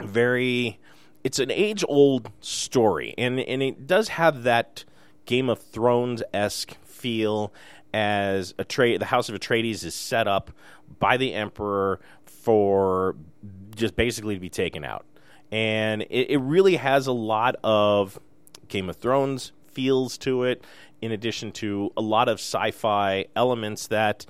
very 0.00 0.78
it's 1.24 1.38
an 1.38 1.50
age 1.50 1.82
old 1.88 2.30
story 2.40 3.14
and 3.16 3.40
and 3.40 3.62
it 3.62 3.86
does 3.86 4.08
have 4.08 4.42
that 4.42 4.84
game 5.24 5.48
of 5.48 5.58
thrones 5.58 6.22
esque 6.34 6.76
feel 7.02 7.52
as 7.92 8.54
a 8.58 8.64
trade 8.64 9.00
the 9.00 9.06
house 9.06 9.28
of 9.28 9.34
atreides 9.34 9.84
is 9.84 9.94
set 9.94 10.26
up 10.26 10.50
by 10.98 11.16
the 11.16 11.34
emperor 11.34 12.00
for 12.24 13.16
just 13.74 13.96
basically 13.96 14.34
to 14.34 14.40
be 14.40 14.48
taken 14.48 14.84
out 14.84 15.04
and 15.52 16.02
it, 16.02 16.30
it 16.30 16.38
really 16.38 16.76
has 16.76 17.06
a 17.06 17.12
lot 17.12 17.56
of 17.62 18.18
Game 18.68 18.88
of 18.88 18.96
Thrones 18.96 19.52
feels 19.66 20.16
to 20.18 20.44
it, 20.44 20.64
in 21.02 21.12
addition 21.12 21.52
to 21.52 21.92
a 21.96 22.00
lot 22.00 22.28
of 22.28 22.36
sci-fi 22.36 23.26
elements 23.36 23.86
that 23.88 24.24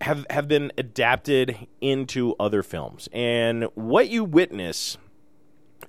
have 0.00 0.26
have 0.28 0.48
been 0.48 0.72
adapted 0.76 1.68
into 1.80 2.34
other 2.38 2.62
films. 2.62 3.08
And 3.12 3.64
what 3.74 4.08
you 4.08 4.24
witness 4.24 4.98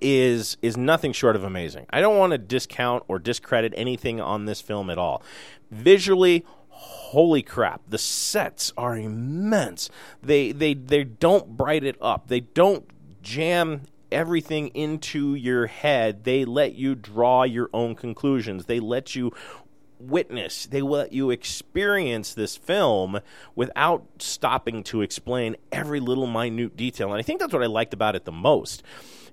is 0.02 0.58
is 0.62 0.78
nothing 0.78 1.12
short 1.14 1.36
of 1.36 1.44
amazing. 1.44 1.86
I 1.90 2.02
don't 2.02 2.18
want 2.18 2.32
to 2.32 2.38
discount 2.38 3.04
or 3.08 3.20
discredit 3.20 3.74
anything 3.76 4.20
on 4.22 4.46
this 4.46 4.62
film 4.62 4.90
at 4.90 4.98
all. 4.98 5.24
Visually, 5.72 6.46
holy 6.70 7.42
crap, 7.42 7.82
the 7.88 7.98
sets 7.98 8.74
are 8.78 8.98
immense. 8.98 9.90
They 10.22 10.52
they 10.52 10.74
they 10.74 11.04
don't 11.04 11.58
bright 11.58 11.84
it 11.84 11.98
up. 12.02 12.28
They 12.28 12.42
don't 12.42 12.86
jam 13.22 13.82
everything 14.12 14.70
into 14.70 15.36
your 15.36 15.68
head. 15.68 16.24
They 16.24 16.46
let 16.46 16.76
you 16.76 16.96
draw 16.96 17.44
your 17.44 17.70
own 17.74 17.96
conclusions. 17.96 18.66
They 18.66 18.80
let 18.80 19.16
you 19.16 19.34
witness, 20.00 20.66
they 20.66 20.82
let 20.82 21.14
you 21.14 21.32
experience 21.32 22.34
this 22.34 22.56
film 22.56 23.20
without 23.56 24.06
stopping 24.20 24.84
to 24.84 25.02
explain 25.02 25.56
every 25.72 26.00
little 26.00 26.28
minute 26.28 26.78
detail. 26.78 27.12
And 27.12 27.20
I 27.20 27.24
think 27.24 27.40
that's 27.40 27.54
what 27.54 27.64
I 27.64 27.68
liked 27.68 27.94
about 27.94 28.16
it 28.16 28.26
the 28.26 28.32
most. 28.32 28.84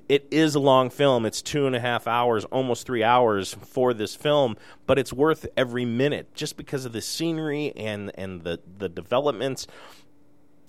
It 0.09 0.27
is 0.31 0.55
a 0.55 0.61
long 0.61 0.91
film. 0.91 1.25
It's 1.25 1.41
two 1.41 1.67
and 1.67 1.75
a 1.75 1.81
half 1.81 2.07
hours, 2.07 2.45
almost 2.47 2.87
three 2.87 3.03
hours 3.03 3.55
for 3.55 3.95
this 3.95 4.15
film, 4.15 4.57
but 4.87 4.99
it's 4.99 5.13
worth 5.13 5.47
every 5.57 5.85
minute 5.85 6.35
just 6.35 6.57
because 6.57 6.85
of 6.85 6.93
the 6.93 7.01
scenery 7.01 7.73
and, 7.77 8.13
and 8.17 8.43
the, 8.43 8.61
the 8.79 8.89
developments 8.89 9.67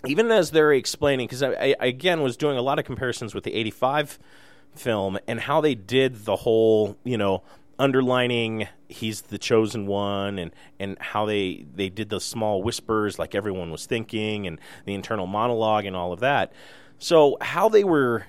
even 0.08 0.32
as 0.32 0.52
they're 0.52 0.74
explaining, 0.74 1.28
because 1.28 1.44
I, 1.44 1.76
I, 1.80 1.86
again 1.86 2.22
was 2.22 2.38
doing 2.38 2.58
a 2.58 2.62
lot 2.62 2.80
of 2.80 2.86
comparisons 2.86 3.34
with 3.34 3.44
the 3.44 3.54
'85 3.54 4.20
film 4.76 5.18
and 5.28 5.40
how 5.40 5.62
they 5.62 5.76
did 5.76 6.26
the 6.26 6.36
whole, 6.36 6.98
you 7.04 7.18
know, 7.18 7.44
underlining 7.80 8.68
he's 8.88 9.22
the 9.22 9.38
chosen 9.38 9.88
one, 9.88 10.38
and 10.40 10.52
and 10.80 10.98
how 11.00 11.26
they 11.26 11.66
they 11.74 11.90
did 11.90 12.10
the 12.10 12.20
small 12.20 12.62
whispers 12.62 13.18
like 13.20 13.36
everyone 13.36 13.72
was 13.72 13.86
thinking, 13.86 14.48
and 14.48 14.60
the 14.86 14.94
internal 14.94 15.28
monologue 15.28 15.86
and 15.86 15.96
all 15.96 16.14
of 16.14 16.20
that. 16.20 16.54
So 16.98 17.38
how 17.42 17.70
they 17.70 17.84
were 17.84 18.26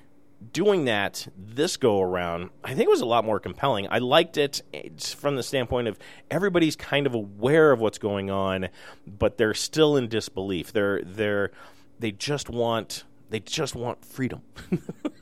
doing 0.52 0.84
that 0.84 1.26
this 1.36 1.76
go 1.76 2.00
around, 2.00 2.50
I 2.62 2.68
think 2.74 2.82
it 2.82 2.90
was 2.90 3.00
a 3.00 3.06
lot 3.06 3.24
more 3.24 3.40
compelling. 3.40 3.86
I 3.90 3.98
liked 3.98 4.36
it 4.36 4.62
from 5.16 5.36
the 5.36 5.42
standpoint 5.42 5.88
of 5.88 5.98
everybody's 6.30 6.76
kind 6.76 7.06
of 7.06 7.14
aware 7.14 7.72
of 7.72 7.80
what's 7.80 7.98
going 7.98 8.30
on, 8.30 8.68
but 9.06 9.38
they're 9.38 9.54
still 9.54 9.96
in 9.96 10.08
disbelief. 10.08 10.72
They're 10.72 11.02
they're 11.02 11.52
they 11.98 12.12
just 12.12 12.50
want 12.50 13.04
they 13.30 13.40
just 13.40 13.74
want 13.74 14.04
freedom. 14.04 14.42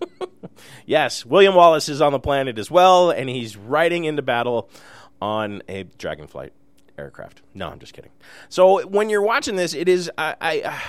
yes, 0.87 1.25
William 1.25 1.55
Wallace 1.55 1.89
is 1.89 2.01
on 2.01 2.13
the 2.13 2.21
planet 2.21 2.59
as 2.59 2.71
well, 2.71 3.11
and 3.11 3.29
he's 3.29 3.57
riding 3.57 4.05
into 4.05 4.23
battle 4.23 4.69
on 5.23 5.63
a 5.69 5.85
dragonflight 5.85 6.51
aircraft. 6.99 7.43
No, 7.55 7.69
I'm 7.69 7.79
just 7.79 7.93
kidding. 7.93 8.11
So 8.49 8.87
when 8.87 9.09
you're 9.11 9.23
watching 9.23 9.57
this, 9.57 9.75
it 9.75 9.89
is 9.89 10.11
I. 10.19 10.37
I 10.41 10.83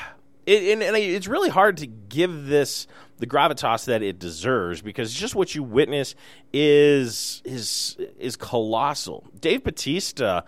it, 0.46 0.74
and, 0.74 0.84
and, 0.84 0.96
it's 0.96 1.28
really 1.28 1.50
hard 1.50 1.78
to 1.78 1.88
give 1.88 2.48
this 2.48 2.88
the 3.18 3.28
gravitas 3.28 3.86
that 3.86 4.02
it 4.02 4.20
deserves 4.20 4.82
because 4.82 5.14
just 5.14 5.36
what 5.36 5.56
you 5.56 5.64
witness 5.64 6.16
is 6.54 7.42
is 7.46 7.98
is 8.20 8.36
colossal. 8.36 9.26
Dave 9.40 9.64
Batista 9.64 10.42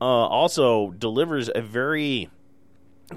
uh, 0.00 0.04
also 0.04 0.90
delivers 0.92 1.50
a 1.54 1.60
very 1.60 2.30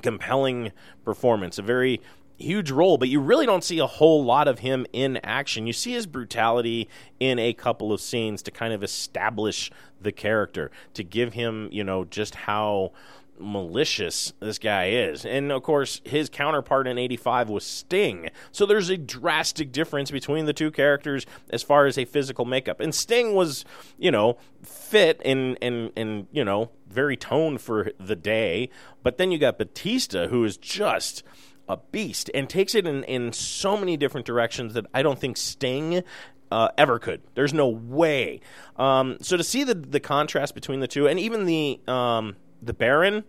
compelling 0.01 0.71
performance, 1.03 1.57
a 1.57 1.61
very 1.61 2.01
huge 2.37 2.69
role, 2.69 2.97
but 2.97 3.09
you 3.09 3.19
really 3.19 3.45
don't 3.45 3.63
see 3.63 3.79
a 3.79 3.87
whole 3.87 4.23
lot 4.23 4.47
of 4.47 4.59
him 4.59 4.85
in 4.93 5.17
action. 5.17 5.65
You 5.65 5.73
see 5.73 5.93
his 5.93 6.05
brutality 6.05 6.87
in 7.19 7.39
a 7.39 7.53
couple 7.53 7.91
of 7.91 7.99
scenes 7.99 8.41
to 8.43 8.51
kind 8.51 8.73
of 8.73 8.83
establish 8.83 9.71
the 9.99 10.11
character, 10.11 10.69
to 10.93 11.03
give 11.03 11.33
him, 11.33 11.69
you 11.71 11.83
know, 11.83 12.05
just 12.05 12.35
how 12.35 12.91
malicious 13.39 14.33
this 14.39 14.59
guy 14.59 14.89
is. 14.89 15.25
And 15.25 15.51
of 15.51 15.63
course, 15.63 16.01
his 16.03 16.29
counterpart 16.29 16.87
in 16.87 16.97
85 16.97 17.49
was 17.49 17.63
Sting. 17.63 18.29
So 18.51 18.65
there's 18.65 18.89
a 18.89 18.97
drastic 18.97 19.71
difference 19.71 20.11
between 20.11 20.45
the 20.45 20.53
two 20.53 20.71
characters 20.71 21.25
as 21.49 21.63
far 21.63 21.85
as 21.85 21.97
a 21.97 22.05
physical 22.05 22.45
makeup. 22.45 22.79
And 22.79 22.93
Sting 22.93 23.33
was, 23.33 23.65
you 23.97 24.11
know, 24.11 24.37
fit 24.63 25.21
and 25.23 25.57
and 25.61 25.91
and 25.95 26.27
you 26.31 26.43
know, 26.43 26.71
very 26.87 27.17
toned 27.17 27.61
for 27.61 27.91
the 27.99 28.15
day, 28.15 28.69
but 29.03 29.17
then 29.17 29.31
you 29.31 29.37
got 29.37 29.57
Batista 29.57 30.27
who 30.27 30.43
is 30.43 30.57
just 30.57 31.23
a 31.69 31.77
beast 31.77 32.31
and 32.33 32.49
takes 32.49 32.75
it 32.75 32.87
in, 32.87 33.03
in 33.03 33.33
so 33.33 33.77
many 33.77 33.97
different 33.97 34.25
directions 34.25 34.73
that 34.73 34.85
I 34.93 35.03
don't 35.03 35.19
think 35.19 35.37
Sting 35.37 36.03
uh, 36.51 36.69
ever 36.77 36.99
could. 36.99 37.21
There's 37.35 37.53
no 37.53 37.67
way. 37.67 38.39
Um, 38.77 39.17
so 39.21 39.37
to 39.37 39.43
see 39.43 39.63
the 39.63 39.75
the 39.75 39.99
contrast 39.99 40.55
between 40.55 40.79
the 40.79 40.87
two, 40.87 41.07
and 41.07 41.19
even 41.19 41.45
the 41.45 41.79
um, 41.87 42.35
the 42.61 42.73
Baron, 42.73 43.23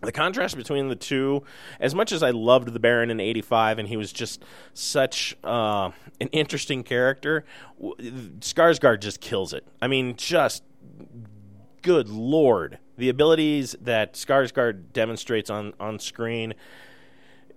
the 0.00 0.12
contrast 0.12 0.56
between 0.56 0.88
the 0.88 0.96
two, 0.96 1.42
as 1.78 1.94
much 1.94 2.12
as 2.12 2.22
I 2.22 2.30
loved 2.30 2.72
the 2.72 2.80
Baron 2.80 3.10
in 3.10 3.20
'85, 3.20 3.78
and 3.78 3.88
he 3.88 3.96
was 3.96 4.12
just 4.12 4.42
such 4.72 5.36
uh, 5.44 5.90
an 6.20 6.28
interesting 6.32 6.82
character, 6.82 7.44
Skarsgård 7.80 9.00
just 9.00 9.20
kills 9.20 9.52
it. 9.52 9.66
I 9.82 9.88
mean, 9.88 10.16
just 10.16 10.62
good 11.82 12.08
lord, 12.08 12.78
the 12.96 13.08
abilities 13.08 13.76
that 13.80 14.14
Skarsgård 14.14 14.92
demonstrates 14.92 15.50
on 15.50 15.74
on 15.78 15.98
screen 15.98 16.54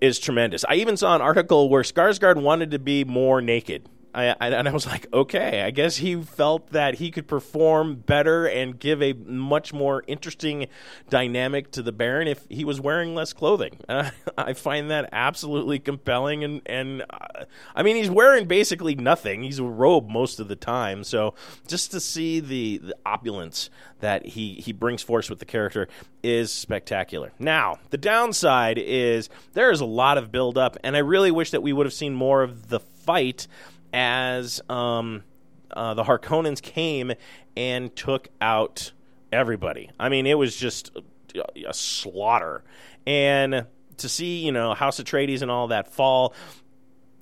is 0.02 0.20
tremendous. 0.20 0.66
I 0.68 0.76
even 0.76 0.98
saw 0.98 1.16
an 1.16 1.22
article 1.22 1.70
where 1.70 1.84
Skarsgård 1.84 2.42
wanted 2.42 2.72
to 2.72 2.80
be 2.80 3.06
more 3.06 3.42
naked 3.42 3.88
I, 4.14 4.36
I, 4.40 4.50
and 4.50 4.68
I 4.68 4.72
was 4.72 4.86
like, 4.86 5.08
okay, 5.12 5.64
I 5.64 5.72
guess 5.72 5.98
he 5.98 6.22
felt 6.22 6.70
that 6.72 6.96
he 6.96 7.10
could 7.10 7.28
perform 7.28 7.96
better 7.96 8.46
and 8.46 8.78
give 8.78 9.02
a 9.02 9.14
much 9.14 9.74
more 9.74 10.04
interesting 10.08 10.68
dynamic 11.10 11.72
to 11.72 11.82
the 11.82 11.92
Baron 11.92 12.28
if 12.28 12.46
he 12.50 12.64
was 12.64 12.80
wearing 12.80 13.16
less 13.16 13.34
clothing. 13.34 13.80
Uh, 13.90 14.12
I 14.38 14.54
find 14.54 14.92
that 14.92 15.10
absolutely 15.12 15.80
compelling, 15.80 16.44
and 16.44 16.62
and 16.66 17.04
uh, 17.10 17.46
I 17.76 17.84
mean, 17.84 17.96
he's 17.96 18.10
wearing 18.10 18.48
basically 18.48 18.96
nothing. 18.96 19.44
He's 19.44 19.60
a 19.60 19.64
robe 19.64 20.10
most 20.10 20.40
of 20.40 20.48
the 20.48 20.56
time, 20.56 21.04
so 21.04 21.34
just 21.68 21.92
to 21.92 22.00
see 22.00 22.40
the, 22.40 22.80
the 22.80 22.96
opulence 23.06 23.70
that 24.00 24.26
he 24.28 24.56
he 24.56 24.72
brings 24.72 25.02
forth 25.02 25.30
with 25.30 25.40
the 25.40 25.46
character 25.46 25.88
is 26.22 26.52
spectacular. 26.52 27.32
Now, 27.40 27.80
the 27.90 27.98
downside 27.98 28.78
is 28.78 29.30
there 29.54 29.72
is 29.72 29.82
a 29.82 29.86
lot 29.86 30.18
of 30.18 30.32
build 30.32 30.58
up, 30.58 30.78
and 30.84 30.96
I 30.96 31.00
really 31.00 31.32
wish 31.32 31.52
that 31.52 31.64
we 31.64 31.74
would 31.74 31.86
have 31.86 31.94
seen 31.94 32.14
more 32.14 32.44
of 32.44 32.70
the 32.70 32.80
fight 32.80 33.48
as 33.94 34.60
um, 34.70 35.24
uh, 35.72 35.94
the 35.94 36.04
Harkonnens 36.04 36.62
came 36.62 37.14
and 37.56 37.96
took 37.96 38.28
out 38.42 38.92
everybody. 39.32 39.92
I 40.00 40.10
mean, 40.10 40.26
it 40.26 40.38
was 40.38 40.56
just 40.56 40.92
a, 41.36 41.70
a 41.70 41.74
slaughter. 41.74 42.64
And 43.06 43.66
to 43.98 44.10
see, 44.10 44.44
you 44.46 44.52
know, 44.52 44.74
House 44.74 45.00
Atreides 45.00 45.42
and 45.42 45.52
all 45.52 45.68
that 45.68 45.94
fall, 45.94 46.34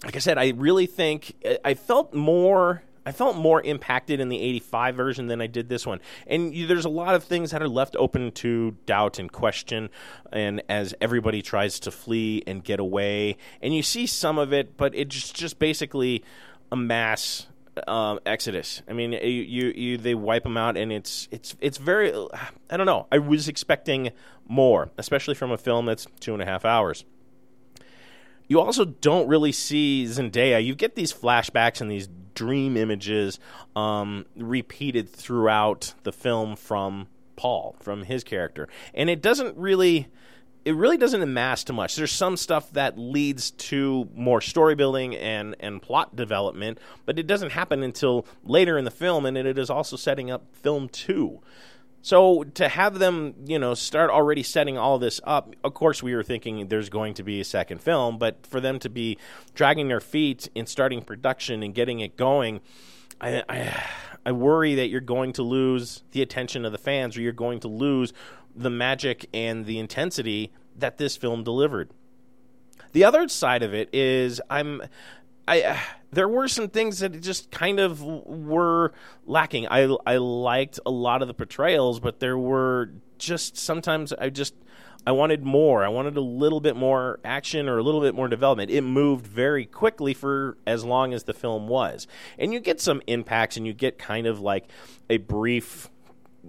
like 0.03 0.15
I 0.15 0.19
said, 0.19 0.37
I 0.37 0.49
really 0.49 0.85
think 0.85 1.35
I 1.63 1.73
felt 1.73 2.13
more. 2.13 2.83
I 3.03 3.11
felt 3.11 3.35
more 3.35 3.63
impacted 3.63 4.19
in 4.19 4.29
the 4.29 4.39
85 4.39 4.95
version 4.95 5.27
than 5.27 5.41
I 5.41 5.47
did 5.47 5.69
this 5.69 5.87
one. 5.87 6.01
And 6.27 6.53
there's 6.69 6.85
a 6.85 6.89
lot 6.89 7.15
of 7.15 7.23
things 7.23 7.49
that 7.49 7.59
are 7.59 7.67
left 7.67 7.95
open 7.97 8.31
to 8.33 8.77
doubt 8.85 9.17
and 9.17 9.31
question. 9.31 9.89
And 10.31 10.61
as 10.69 10.93
everybody 11.01 11.41
tries 11.41 11.79
to 11.81 11.91
flee 11.91 12.43
and 12.45 12.63
get 12.63 12.79
away, 12.79 13.37
and 13.59 13.75
you 13.75 13.81
see 13.81 14.05
some 14.05 14.37
of 14.37 14.53
it, 14.53 14.77
but 14.77 14.93
it's 14.93 15.31
just 15.31 15.57
basically 15.57 16.23
a 16.71 16.75
mass 16.75 17.47
um, 17.87 18.19
exodus. 18.25 18.81
I 18.87 18.93
mean, 18.93 19.13
you, 19.13 19.19
you, 19.19 19.73
you, 19.75 19.97
they 19.97 20.15
wipe 20.15 20.43
them 20.43 20.57
out, 20.57 20.77
and 20.77 20.91
it's 20.91 21.27
it's 21.31 21.55
it's 21.61 21.77
very. 21.77 22.13
I 22.69 22.77
don't 22.77 22.85
know. 22.85 23.07
I 23.11 23.19
was 23.19 23.47
expecting 23.47 24.11
more, 24.47 24.91
especially 24.97 25.35
from 25.35 25.51
a 25.51 25.57
film 25.57 25.85
that's 25.85 26.05
two 26.19 26.33
and 26.33 26.41
a 26.41 26.45
half 26.45 26.65
hours 26.65 27.05
you 28.51 28.59
also 28.59 28.83
don't 28.83 29.29
really 29.29 29.53
see 29.53 30.03
Zendaya. 30.03 30.61
You 30.61 30.75
get 30.75 30.95
these 30.95 31.13
flashbacks 31.13 31.79
and 31.79 31.89
these 31.89 32.09
dream 32.35 32.75
images 32.75 33.39
um, 33.77 34.25
repeated 34.35 35.09
throughout 35.09 35.93
the 36.03 36.11
film 36.11 36.57
from 36.57 37.07
Paul, 37.37 37.77
from 37.79 38.03
his 38.03 38.25
character, 38.25 38.67
and 38.93 39.09
it 39.09 39.21
doesn't 39.21 39.57
really. 39.57 40.09
It 40.63 40.75
really 40.75 40.97
doesn't 40.97 41.21
amass 41.21 41.63
too 41.63 41.73
much. 41.73 41.95
There's 41.95 42.11
some 42.11 42.37
stuff 42.37 42.71
that 42.73 42.97
leads 42.97 43.49
to 43.51 44.07
more 44.13 44.41
story 44.41 44.75
building 44.75 45.15
and, 45.15 45.55
and 45.59 45.81
plot 45.81 46.15
development, 46.15 46.79
but 47.05 47.17
it 47.17 47.25
doesn't 47.25 47.51
happen 47.51 47.81
until 47.81 48.27
later 48.43 48.77
in 48.77 48.85
the 48.85 48.91
film, 48.91 49.25
and 49.25 49.35
it 49.37 49.57
is 49.57 49.71
also 49.71 49.95
setting 49.95 50.29
up 50.29 50.43
film 50.53 50.87
two. 50.87 51.41
So 52.03 52.43
to 52.43 52.67
have 52.67 52.99
them, 52.99 53.35
you 53.45 53.59
know, 53.59 53.73
start 53.73 54.09
already 54.09 54.43
setting 54.43 54.77
all 54.77 54.99
this 54.99 55.19
up, 55.23 55.55
of 55.63 55.73
course 55.73 56.01
we 56.01 56.15
were 56.15 56.23
thinking 56.23 56.67
there's 56.67 56.89
going 56.89 57.13
to 57.15 57.23
be 57.23 57.39
a 57.39 57.43
second 57.43 57.81
film, 57.81 58.17
but 58.17 58.45
for 58.45 58.59
them 58.59 58.79
to 58.79 58.89
be 58.89 59.17
dragging 59.53 59.87
their 59.87 59.99
feet 59.99 60.47
in 60.55 60.65
starting 60.65 61.01
production 61.01 61.63
and 61.63 61.75
getting 61.75 61.99
it 61.99 62.17
going, 62.17 62.61
I, 63.19 63.43
I, 63.47 63.83
I 64.25 64.31
worry 64.31 64.75
that 64.75 64.89
you're 64.89 65.01
going 65.01 65.33
to 65.33 65.43
lose 65.43 66.03
the 66.11 66.21
attention 66.21 66.65
of 66.65 66.71
the 66.71 66.77
fans, 66.77 67.17
or 67.17 67.21
you're 67.21 67.33
going 67.33 67.59
to 67.61 67.67
lose 67.67 68.13
the 68.55 68.69
magic 68.69 69.27
and 69.33 69.65
the 69.65 69.79
intensity 69.79 70.51
that 70.77 70.97
this 70.97 71.17
film 71.17 71.43
delivered. 71.43 71.91
The 72.93 73.03
other 73.03 73.27
side 73.27 73.63
of 73.63 73.73
it 73.73 73.89
is 73.93 74.41
I'm 74.49 74.81
I 75.47 75.79
there 76.11 76.27
were 76.27 76.47
some 76.47 76.67
things 76.67 76.99
that 76.99 77.21
just 77.21 77.51
kind 77.51 77.79
of 77.79 78.01
were 78.03 78.93
lacking. 79.25 79.67
I 79.67 79.95
I 80.05 80.17
liked 80.17 80.79
a 80.85 80.91
lot 80.91 81.21
of 81.21 81.27
the 81.27 81.33
portrayals, 81.33 81.99
but 81.99 82.19
there 82.19 82.37
were 82.37 82.91
just 83.17 83.57
sometimes 83.57 84.13
I 84.13 84.29
just 84.29 84.55
I 85.05 85.11
wanted 85.11 85.43
more. 85.43 85.83
I 85.83 85.87
wanted 85.87 86.15
a 86.15 86.21
little 86.21 86.59
bit 86.59 86.75
more 86.75 87.19
action 87.25 87.67
or 87.67 87.79
a 87.79 87.83
little 87.83 88.01
bit 88.01 88.13
more 88.13 88.27
development. 88.27 88.69
It 88.69 88.81
moved 88.81 89.25
very 89.25 89.65
quickly 89.65 90.13
for 90.13 90.57
as 90.67 90.85
long 90.85 91.13
as 91.13 91.23
the 91.23 91.33
film 91.33 91.67
was. 91.67 92.07
And 92.37 92.53
you 92.53 92.59
get 92.59 92.79
some 92.79 93.01
impacts 93.07 93.57
and 93.57 93.65
you 93.65 93.73
get 93.73 93.97
kind 93.97 94.27
of 94.27 94.39
like 94.39 94.69
a 95.09 95.17
brief, 95.17 95.89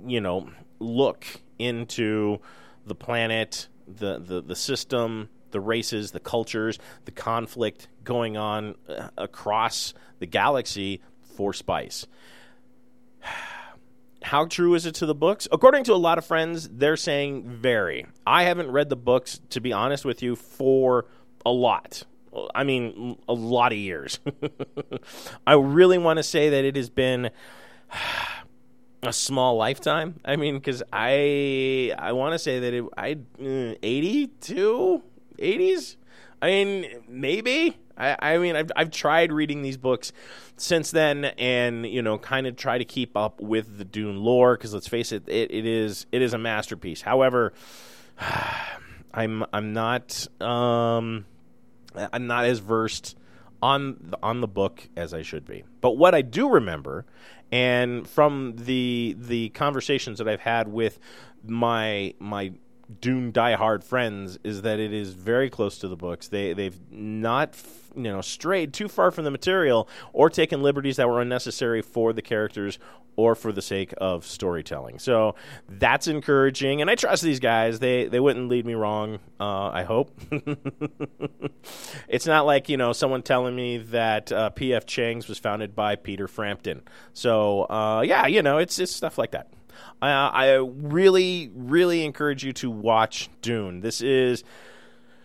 you 0.07 0.21
know, 0.21 0.51
look 0.81 1.25
into 1.63 2.41
the 2.87 2.95
planet, 2.95 3.69
the 3.87 4.19
the, 4.19 4.41
the 4.41 4.57
system, 4.57 5.29
the 5.51 5.61
races, 5.61 6.11
the 6.11 6.21
cultures, 6.21 6.79
the 7.05 7.11
conflict 7.11 7.89
going 8.05 8.37
on 8.37 8.75
uh, 8.89 9.09
across 9.17 9.95
the 10.19 10.27
galaxy 10.27 11.01
for 11.37 11.53
Spice. 11.53 12.07
How 14.23 14.47
true 14.47 14.75
is 14.75 14.87
it 14.87 14.95
to 14.97 15.07
the 15.07 15.17
books? 15.17 15.49
According 15.51 15.83
to 15.85 15.95
a 15.95 15.97
lot 15.97 16.17
of 16.17 16.25
friends, 16.25 16.69
they're 16.69 16.97
saying 16.97 17.43
very. 17.45 18.07
I 18.25 18.45
haven't 18.45 18.71
read 18.71 18.89
the 18.89 18.97
books, 18.97 19.41
to 19.51 19.61
be 19.61 19.73
honest 19.73 20.05
with 20.05 20.23
you, 20.23 20.37
for 20.37 21.07
a 21.45 21.51
lot. 21.51 22.05
I 22.55 22.63
mean, 22.63 23.19
a 23.29 23.35
lot 23.35 23.73
of 23.73 23.79
years. 23.79 24.21
I 25.47 25.55
really 25.55 25.99
want 25.99 26.19
to 26.19 26.23
say 26.23 26.51
that 26.51 26.65
it 26.65 26.77
has 26.77 26.89
been 26.89 27.31
a 29.03 29.13
small 29.13 29.57
lifetime. 29.57 30.21
I 30.25 30.37
mean, 30.37 30.55
because 30.55 30.83
I 30.93 31.93
I 31.99 32.13
want 32.13 32.35
to 32.35 32.39
say 32.39 32.61
that 32.61 32.75
it 32.75 32.85
I 32.97 33.19
uh, 33.41 33.75
eighty 33.83 34.29
two 34.41 35.03
80s? 35.43 35.97
I 36.41 36.47
mean, 36.47 36.87
maybe. 37.09 37.77
I, 37.97 38.17
I 38.21 38.39
mean, 38.39 38.57
I've, 38.57 38.71
I've 38.75 38.91
tried 38.91 39.33
reading 39.33 39.63
these 39.63 39.77
books 39.77 40.13
since 40.57 40.91
then 40.91 41.27
and, 41.27 41.87
you 41.87 42.03
know, 42.03 42.19
kind 42.19 42.47
of 42.47 42.57
try 42.57 42.79
to 42.79 42.85
keep 42.85 43.17
up 43.17 43.41
with 43.41 43.79
the 43.79 43.85
Dune 43.85 44.17
lore 44.17 44.57
because 44.57 44.73
let's 44.73 44.89
face 44.89 45.13
it, 45.13 45.29
it, 45.29 45.51
it 45.51 45.67
is 45.67 46.07
it 46.11 46.23
is 46.23 46.33
a 46.33 46.39
masterpiece. 46.39 47.03
However, 47.03 47.53
I'm 49.15 49.45
I'm 49.53 49.75
not 49.75 50.27
um, 50.41 51.27
I'm 51.95 52.27
not 52.27 52.47
as 52.47 52.61
versed 52.61 53.17
on 53.63 53.99
the, 54.01 54.19
on 54.23 54.41
the 54.41 54.49
book 54.49 54.89
as 54.97 55.13
I 55.13 55.23
should 55.23 55.47
be. 55.47 55.65
But 55.81 55.93
what 55.93 56.15
I 56.15 56.23
do 56.23 56.49
remember, 56.49 57.05
and 57.53 58.09
from 58.09 58.55
the 58.57 59.15
the 59.19 59.51
conversations 59.51 60.19
that 60.19 60.27
I've 60.27 60.41
had 60.41 60.67
with 60.69 60.99
my 61.47 62.15
my 62.19 62.55
Dune 63.01 63.33
diehard 63.33 63.85
friends 63.85 64.39
is 64.43 64.63
that 64.63 64.81
it 64.81 64.93
is 64.93 65.13
very 65.13 65.49
close 65.49 65.79
to 65.79 65.89
the 65.89 65.97
books. 65.97 66.29
They 66.29 66.55
they've 66.55 66.79
not 66.91 67.55
you 67.95 68.03
know 68.03 68.21
strayed 68.21 68.73
too 68.73 68.89
far 68.89 69.11
from 69.11 69.25
the 69.25 69.31
material 69.31 69.89
or 70.13 70.31
taken 70.31 70.63
liberties 70.63 70.97
that 70.97 71.09
were 71.09 71.21
unnecessary 71.21 71.83
for 71.83 72.13
the 72.13 72.23
characters 72.23 72.79
or 73.17 73.35
for 73.35 73.53
the 73.53 73.63
sake 73.63 73.93
of 73.99 74.25
storytelling. 74.25 74.99
So 74.99 75.35
that's 75.69 76.07
encouraging, 76.07 76.81
and 76.81 76.91
I 76.91 76.95
trust 76.95 77.23
these 77.23 77.41
guys. 77.41 77.79
They 77.79 78.07
they 78.07 78.21
wouldn't 78.21 78.49
lead 78.49 78.67
me 78.67 78.75
wrong. 78.75 79.19
Uh, 79.39 79.69
I 79.69 79.83
hope. 79.85 80.19
it's 82.09 82.27
not 82.27 82.47
like 82.47 82.69
you 82.69 82.77
know 82.77 82.93
someone 82.93 83.23
telling 83.23 83.55
me 83.55 83.79
that 83.79 84.33
uh, 84.33 84.51
P.F. 84.51 84.87
Chang's 84.87 85.29
was 85.29 85.39
founded 85.39 85.75
by 85.75 85.97
Peter 85.97 86.29
Frampton. 86.29 86.83
So 87.13 87.63
uh, 87.71 88.03
yeah, 88.07 88.27
you 88.27 88.43
know 88.43 88.59
it's 88.59 88.79
it's 88.79 88.95
stuff 88.95 89.19
like 89.19 89.33
that. 89.33 89.49
I 90.01 90.55
really, 90.55 91.51
really 91.55 92.05
encourage 92.05 92.45
you 92.45 92.53
to 92.55 92.71
watch 92.71 93.31
Dune. 93.41 93.81
This 93.81 94.01
is 94.01 94.43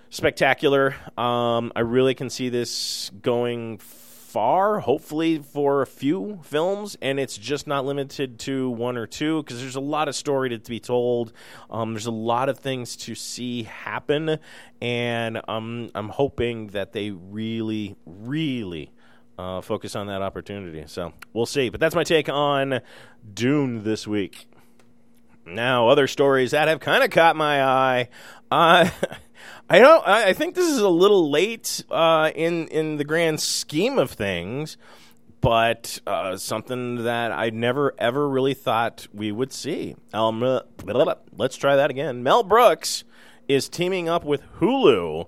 spectacular. 0.09 0.95
Um, 1.17 1.71
I 1.75 1.81
really 1.81 2.15
can 2.15 2.29
see 2.29 2.49
this 2.49 3.11
going 3.21 3.79
far, 3.79 4.79
hopefully 4.79 5.39
for 5.39 5.81
a 5.81 5.87
few 5.87 6.39
films, 6.43 6.97
and 7.01 7.19
it's 7.19 7.37
just 7.37 7.65
not 7.65 7.85
limited 7.85 8.39
to 8.39 8.69
one 8.69 8.97
or 8.97 9.07
two 9.07 9.41
because 9.41 9.59
there's 9.61 9.75
a 9.75 9.81
lot 9.81 10.07
of 10.07 10.15
story 10.15 10.49
to, 10.49 10.59
to 10.59 10.69
be 10.69 10.79
told. 10.79 11.33
Um, 11.69 11.93
there's 11.93 12.05
a 12.05 12.11
lot 12.11 12.49
of 12.49 12.59
things 12.59 12.95
to 12.97 13.15
see 13.15 13.63
happen, 13.63 14.37
and 14.81 15.41
um, 15.47 15.89
I'm 15.95 16.09
hoping 16.09 16.67
that 16.67 16.93
they 16.93 17.11
really, 17.11 17.95
really 18.05 18.91
uh, 19.37 19.61
focus 19.61 19.95
on 19.95 20.07
that 20.07 20.21
opportunity. 20.21 20.83
So 20.87 21.13
we'll 21.33 21.45
see. 21.45 21.69
But 21.69 21.79
that's 21.79 21.95
my 21.95 22.03
take 22.03 22.29
on 22.29 22.81
Dune 23.33 23.83
this 23.83 24.07
week. 24.07 24.47
Now, 25.45 25.87
other 25.87 26.07
stories 26.07 26.51
that 26.51 26.67
have 26.67 26.79
kind 26.81 27.03
of 27.03 27.09
caught 27.09 27.35
my 27.35 27.63
eye. 27.63 28.09
Uh, 28.51 28.89
I 29.69 29.79
don't. 29.79 30.07
I 30.07 30.31
think 30.33 30.55
this 30.55 30.69
is 30.69 30.79
a 30.79 30.87
little 30.87 31.29
late 31.29 31.83
uh, 31.91 32.31
in 32.33 32.67
in 32.69 32.97
the 32.97 33.03
grand 33.03 33.41
scheme 33.41 33.99
of 33.99 34.11
things, 34.11 34.77
but 35.41 35.99
uh, 36.07 36.37
something 36.37 37.03
that 37.03 37.33
I 37.33 37.49
never 37.49 37.93
ever 37.97 38.29
really 38.29 38.53
thought 38.53 39.07
we 39.13 39.31
would 39.31 39.51
see. 39.51 39.95
Um, 40.13 40.61
let's 41.33 41.57
try 41.57 41.75
that 41.75 41.89
again. 41.89 42.23
Mel 42.23 42.43
Brooks 42.43 43.03
is 43.49 43.67
teaming 43.67 44.07
up 44.07 44.23
with 44.23 44.41
Hulu 44.59 45.27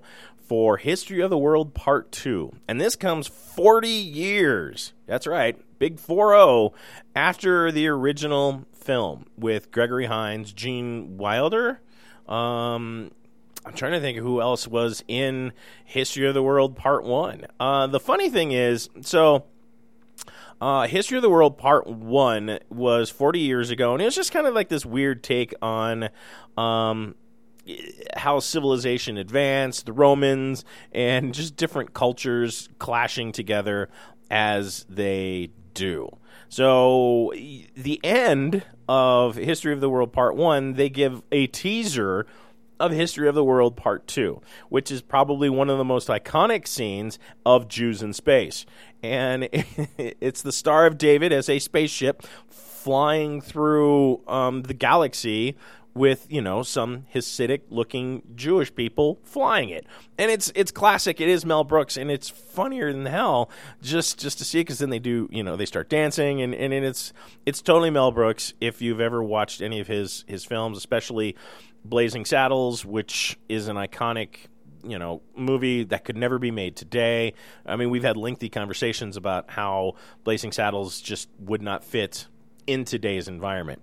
for 0.50 0.78
History 0.78 1.20
of 1.20 1.30
the 1.30 1.38
World 1.38 1.74
Part 1.74 2.10
2. 2.10 2.52
And 2.66 2.80
this 2.80 2.96
comes 2.96 3.26
40 3.26 3.88
years. 3.88 4.92
That's 5.06 5.26
right. 5.26 5.56
Big 5.78 6.00
4 6.00 6.72
after 7.14 7.70
the 7.70 7.86
original 7.88 8.64
film 8.72 9.26
with 9.38 9.70
Gregory 9.70 10.06
Hines, 10.06 10.52
Gene 10.52 11.16
Wilder. 11.16 11.80
Um, 12.26 13.12
I'm 13.64 13.74
trying 13.74 13.92
to 13.92 14.00
think 14.00 14.18
who 14.18 14.40
else 14.40 14.66
was 14.66 15.04
in 15.06 15.52
History 15.84 16.26
of 16.26 16.34
the 16.34 16.42
World 16.42 16.76
Part 16.76 17.04
1. 17.04 17.46
Uh, 17.58 17.86
the 17.86 18.00
funny 18.00 18.30
thing 18.30 18.52
is, 18.52 18.88
so. 19.02 19.44
Uh, 20.62 20.86
History 20.86 21.16
of 21.16 21.22
the 21.22 21.30
World 21.30 21.56
Part 21.56 21.86
1 21.86 22.58
was 22.68 23.08
40 23.08 23.38
years 23.38 23.70
ago, 23.70 23.94
and 23.94 24.02
it 24.02 24.04
was 24.04 24.14
just 24.14 24.30
kind 24.30 24.46
of 24.46 24.52
like 24.52 24.68
this 24.68 24.84
weird 24.84 25.22
take 25.22 25.54
on 25.62 26.10
um, 26.58 27.14
how 28.16 28.40
civilization 28.40 29.16
advanced, 29.16 29.86
the 29.86 29.94
Romans, 29.94 30.64
and 30.92 31.32
just 31.32 31.56
different 31.56 31.94
cultures 31.94 32.68
clashing 32.78 33.32
together 33.32 33.88
as 34.30 34.84
they 34.88 35.50
do. 35.72 36.10
So, 36.50 37.32
the 37.74 38.00
end 38.04 38.64
of 38.88 39.36
History 39.36 39.72
of 39.72 39.80
the 39.80 39.88
World 39.88 40.12
Part 40.12 40.36
1, 40.36 40.74
they 40.74 40.90
give 40.90 41.22
a 41.32 41.46
teaser 41.46 42.26
of 42.80 42.92
History 42.92 43.28
of 43.28 43.34
the 43.34 43.44
World 43.44 43.76
Part 43.76 44.06
2, 44.08 44.40
which 44.70 44.90
is 44.90 45.02
probably 45.02 45.48
one 45.48 45.70
of 45.70 45.78
the 45.78 45.84
most 45.84 46.08
iconic 46.08 46.66
scenes 46.66 47.18
of 47.46 47.68
Jews 47.68 48.02
in 48.02 48.12
space. 48.12 48.66
And 49.02 49.48
it's 49.52 50.42
the 50.42 50.52
Star 50.52 50.86
of 50.86 50.98
David 50.98 51.32
as 51.32 51.48
a 51.48 51.58
spaceship 51.58 52.22
flying 52.48 53.40
through 53.40 54.26
um, 54.26 54.62
the 54.62 54.74
galaxy 54.74 55.56
with 55.94 56.26
you 56.30 56.40
know 56.40 56.62
some 56.62 57.06
Hasidic 57.14 57.62
looking 57.68 58.22
Jewish 58.34 58.74
people 58.74 59.18
flying 59.24 59.70
it, 59.70 59.86
and 60.18 60.30
it's 60.30 60.52
it's 60.54 60.70
classic. 60.70 61.20
It 61.20 61.28
is 61.28 61.44
Mel 61.44 61.64
Brooks, 61.64 61.96
and 61.96 62.10
it's 62.10 62.28
funnier 62.28 62.92
than 62.92 63.06
hell 63.06 63.50
just 63.82 64.18
just 64.18 64.38
to 64.38 64.44
see 64.44 64.60
it 64.60 64.62
because 64.62 64.78
then 64.78 64.90
they 64.90 64.98
do 64.98 65.28
you 65.30 65.42
know 65.42 65.56
they 65.56 65.66
start 65.66 65.88
dancing, 65.88 66.40
and 66.42 66.54
and 66.54 66.72
it's 66.72 67.12
it's 67.44 67.60
totally 67.60 67.90
Mel 67.90 68.12
Brooks. 68.12 68.54
If 68.60 68.80
you've 68.80 69.00
ever 69.00 69.22
watched 69.22 69.60
any 69.60 69.80
of 69.80 69.88
his 69.88 70.24
his 70.28 70.44
films, 70.44 70.78
especially 70.78 71.36
Blazing 71.84 72.24
Saddles, 72.24 72.84
which 72.84 73.38
is 73.48 73.68
an 73.68 73.76
iconic 73.76 74.46
you 74.82 74.98
know 74.98 75.20
movie 75.36 75.84
that 75.84 76.04
could 76.04 76.16
never 76.16 76.38
be 76.38 76.50
made 76.50 76.76
today. 76.76 77.34
I 77.66 77.76
mean, 77.76 77.90
we've 77.90 78.02
had 78.02 78.16
lengthy 78.16 78.48
conversations 78.48 79.16
about 79.16 79.50
how 79.50 79.94
Blazing 80.24 80.52
Saddles 80.52 81.00
just 81.00 81.28
would 81.38 81.62
not 81.62 81.84
fit 81.84 82.26
in 82.66 82.84
today's 82.84 83.28
environment. 83.28 83.82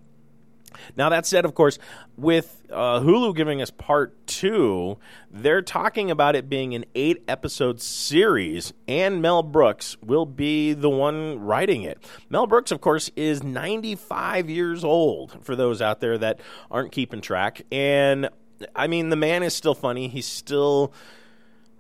Now, 0.96 1.10
that 1.10 1.26
said, 1.26 1.46
of 1.46 1.54
course, 1.54 1.80
with 2.16 2.64
uh, 2.72 3.00
Hulu 3.00 3.36
giving 3.36 3.62
us 3.62 3.70
part 3.70 4.28
two, 4.28 4.98
they're 5.32 5.62
talking 5.62 6.12
about 6.12 6.36
it 6.36 6.50
being 6.50 6.74
an 6.76 6.86
eight 6.96 7.24
episode 7.28 7.82
series, 7.82 8.74
and 8.88 9.22
Mel 9.22 9.44
Brooks 9.44 9.98
will 10.02 10.26
be 10.26 10.74
the 10.74 10.90
one 10.90 11.40
writing 11.40 11.84
it. 11.84 12.04
Mel 12.30 12.48
Brooks, 12.48 12.72
of 12.72 12.82
course, 12.82 13.10
is 13.16 13.44
95 13.44 14.50
years 14.50 14.84
old, 14.84 15.44
for 15.44 15.56
those 15.56 15.82
out 15.82 16.00
there 16.00 16.18
that 16.18 16.40
aren't 16.70 16.92
keeping 16.92 17.22
track. 17.22 17.62
And 17.72 18.30
I 18.76 18.88
mean, 18.88 19.10
the 19.10 19.16
man 19.16 19.44
is 19.44 19.54
still 19.54 19.76
funny. 19.76 20.08
He's 20.08 20.28
still. 20.28 20.94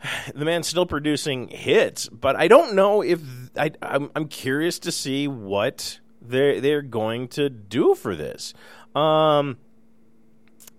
The 0.35 0.45
man's 0.45 0.67
still 0.67 0.85
producing 0.85 1.47
hits, 1.47 2.07
but 2.07 2.35
I 2.35 2.47
don't 2.47 2.75
know 2.75 3.01
if 3.01 3.19
I, 3.57 3.71
I'm 3.81 4.27
curious 4.27 4.77
to 4.79 4.91
see 4.91 5.27
what 5.27 5.99
they're 6.29 6.61
they're 6.61 6.81
going 6.81 7.27
to 7.29 7.49
do 7.49 7.95
for 7.95 8.15
this. 8.15 8.53
Um, 8.95 9.57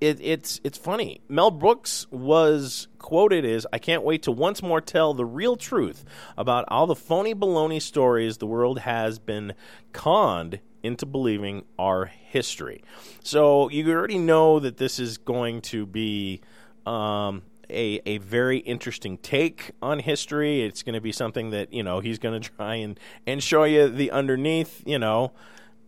it, 0.00 0.20
it's 0.20 0.60
it's 0.64 0.78
funny. 0.78 1.20
Mel 1.28 1.50
Brooks 1.50 2.06
was 2.10 2.88
quoted 2.98 3.44
as, 3.44 3.66
"I 3.72 3.78
can't 3.78 4.02
wait 4.02 4.22
to 4.24 4.32
once 4.32 4.62
more 4.62 4.80
tell 4.80 5.14
the 5.14 5.24
real 5.24 5.56
truth 5.56 6.04
about 6.36 6.64
all 6.68 6.86
the 6.86 6.94
phony 6.94 7.34
baloney 7.34 7.82
stories 7.82 8.38
the 8.38 8.46
world 8.46 8.80
has 8.80 9.18
been 9.18 9.54
conned 9.92 10.60
into 10.82 11.06
believing 11.06 11.64
our 11.78 12.06
history." 12.06 12.82
So 13.22 13.68
you 13.70 13.90
already 13.90 14.18
know 14.18 14.60
that 14.60 14.76
this 14.76 14.98
is 14.98 15.18
going 15.18 15.62
to 15.62 15.86
be. 15.86 16.40
Um, 16.86 17.42
a, 17.70 18.00
a 18.06 18.18
very 18.18 18.58
interesting 18.58 19.18
take 19.18 19.72
on 19.82 20.00
history. 20.00 20.62
It's 20.62 20.82
going 20.82 20.94
to 20.94 21.00
be 21.00 21.12
something 21.12 21.50
that 21.50 21.72
you 21.72 21.82
know 21.82 22.00
he's 22.00 22.18
going 22.18 22.40
to 22.40 22.50
try 22.50 22.76
and, 22.76 22.98
and 23.26 23.42
show 23.42 23.64
you 23.64 23.88
the 23.88 24.10
underneath. 24.10 24.82
You 24.86 24.98
know, 24.98 25.32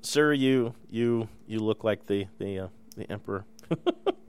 sir, 0.02 0.32
you 0.32 0.74
you 0.90 1.28
you 1.46 1.60
look 1.60 1.84
like 1.84 2.06
the 2.06 2.26
the 2.38 2.58
uh, 2.58 2.68
the 2.96 3.10
emperor. 3.10 3.44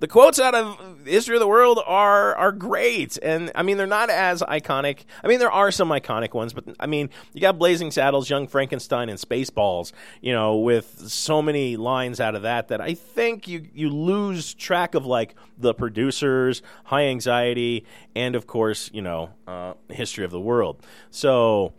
the 0.00 0.08
quotes 0.08 0.38
out 0.38 0.54
of 0.54 1.06
history 1.06 1.36
of 1.36 1.40
the 1.40 1.48
world 1.48 1.80
are 1.86 2.34
are 2.36 2.52
great, 2.52 3.18
and 3.22 3.50
I 3.54 3.62
mean 3.62 3.76
they're 3.76 3.86
not 3.86 4.10
as 4.10 4.42
iconic. 4.42 5.04
I 5.22 5.28
mean 5.28 5.38
there 5.38 5.50
are 5.50 5.70
some 5.70 5.88
iconic 5.90 6.34
ones, 6.34 6.52
but 6.52 6.64
I 6.78 6.86
mean 6.86 7.10
you 7.32 7.40
got 7.40 7.58
Blazing 7.58 7.90
Saddles, 7.90 8.28
Young 8.30 8.46
Frankenstein, 8.46 9.08
and 9.08 9.18
Spaceballs. 9.18 9.92
You 10.20 10.32
know, 10.32 10.56
with 10.56 11.08
so 11.08 11.42
many 11.42 11.76
lines 11.76 12.20
out 12.20 12.34
of 12.34 12.42
that 12.42 12.68
that 12.68 12.80
I 12.80 12.94
think 12.94 13.48
you 13.48 13.66
you 13.74 13.90
lose 13.90 14.54
track 14.54 14.94
of 14.94 15.06
like 15.06 15.34
the 15.56 15.74
producers, 15.74 16.62
High 16.84 17.04
Anxiety, 17.04 17.84
and 18.14 18.34
of 18.34 18.46
course 18.46 18.90
you 18.92 19.02
know 19.02 19.30
uh, 19.46 19.74
History 19.88 20.24
of 20.24 20.30
the 20.30 20.40
World. 20.40 20.84
So 21.10 21.72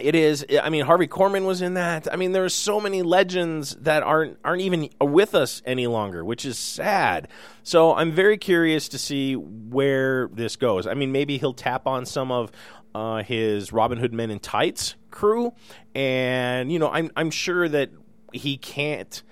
it 0.00 0.14
is 0.14 0.44
i 0.62 0.68
mean 0.70 0.84
harvey 0.84 1.06
korman 1.06 1.46
was 1.46 1.62
in 1.62 1.74
that. 1.74 2.12
I 2.12 2.16
mean 2.16 2.32
there's 2.32 2.54
so 2.54 2.80
many 2.80 3.02
legends 3.02 3.76
that 3.76 4.02
aren't 4.02 4.38
aren't 4.44 4.62
even 4.62 4.88
with 5.00 5.34
us 5.34 5.62
any 5.64 5.86
longer 5.86 6.24
which 6.24 6.44
is 6.44 6.58
sad. 6.58 7.28
So 7.62 7.94
i'm 7.94 8.12
very 8.12 8.38
curious 8.38 8.88
to 8.90 8.98
see 8.98 9.34
where 9.34 10.28
this 10.28 10.56
goes. 10.56 10.86
I 10.86 10.94
mean 10.94 11.12
maybe 11.12 11.38
he'll 11.38 11.54
tap 11.54 11.86
on 11.86 12.06
some 12.06 12.32
of 12.32 12.50
uh, 12.94 13.22
his 13.24 13.72
robin 13.72 13.98
hood 13.98 14.14
men 14.14 14.30
in 14.30 14.38
tights 14.38 14.94
crew. 15.10 15.52
And 15.94 16.72
you 16.72 16.78
know 16.78 16.90
i'm 16.90 17.10
i'm 17.16 17.30
sure 17.30 17.68
that 17.68 17.90
he 18.32 18.56
can't 18.56 19.22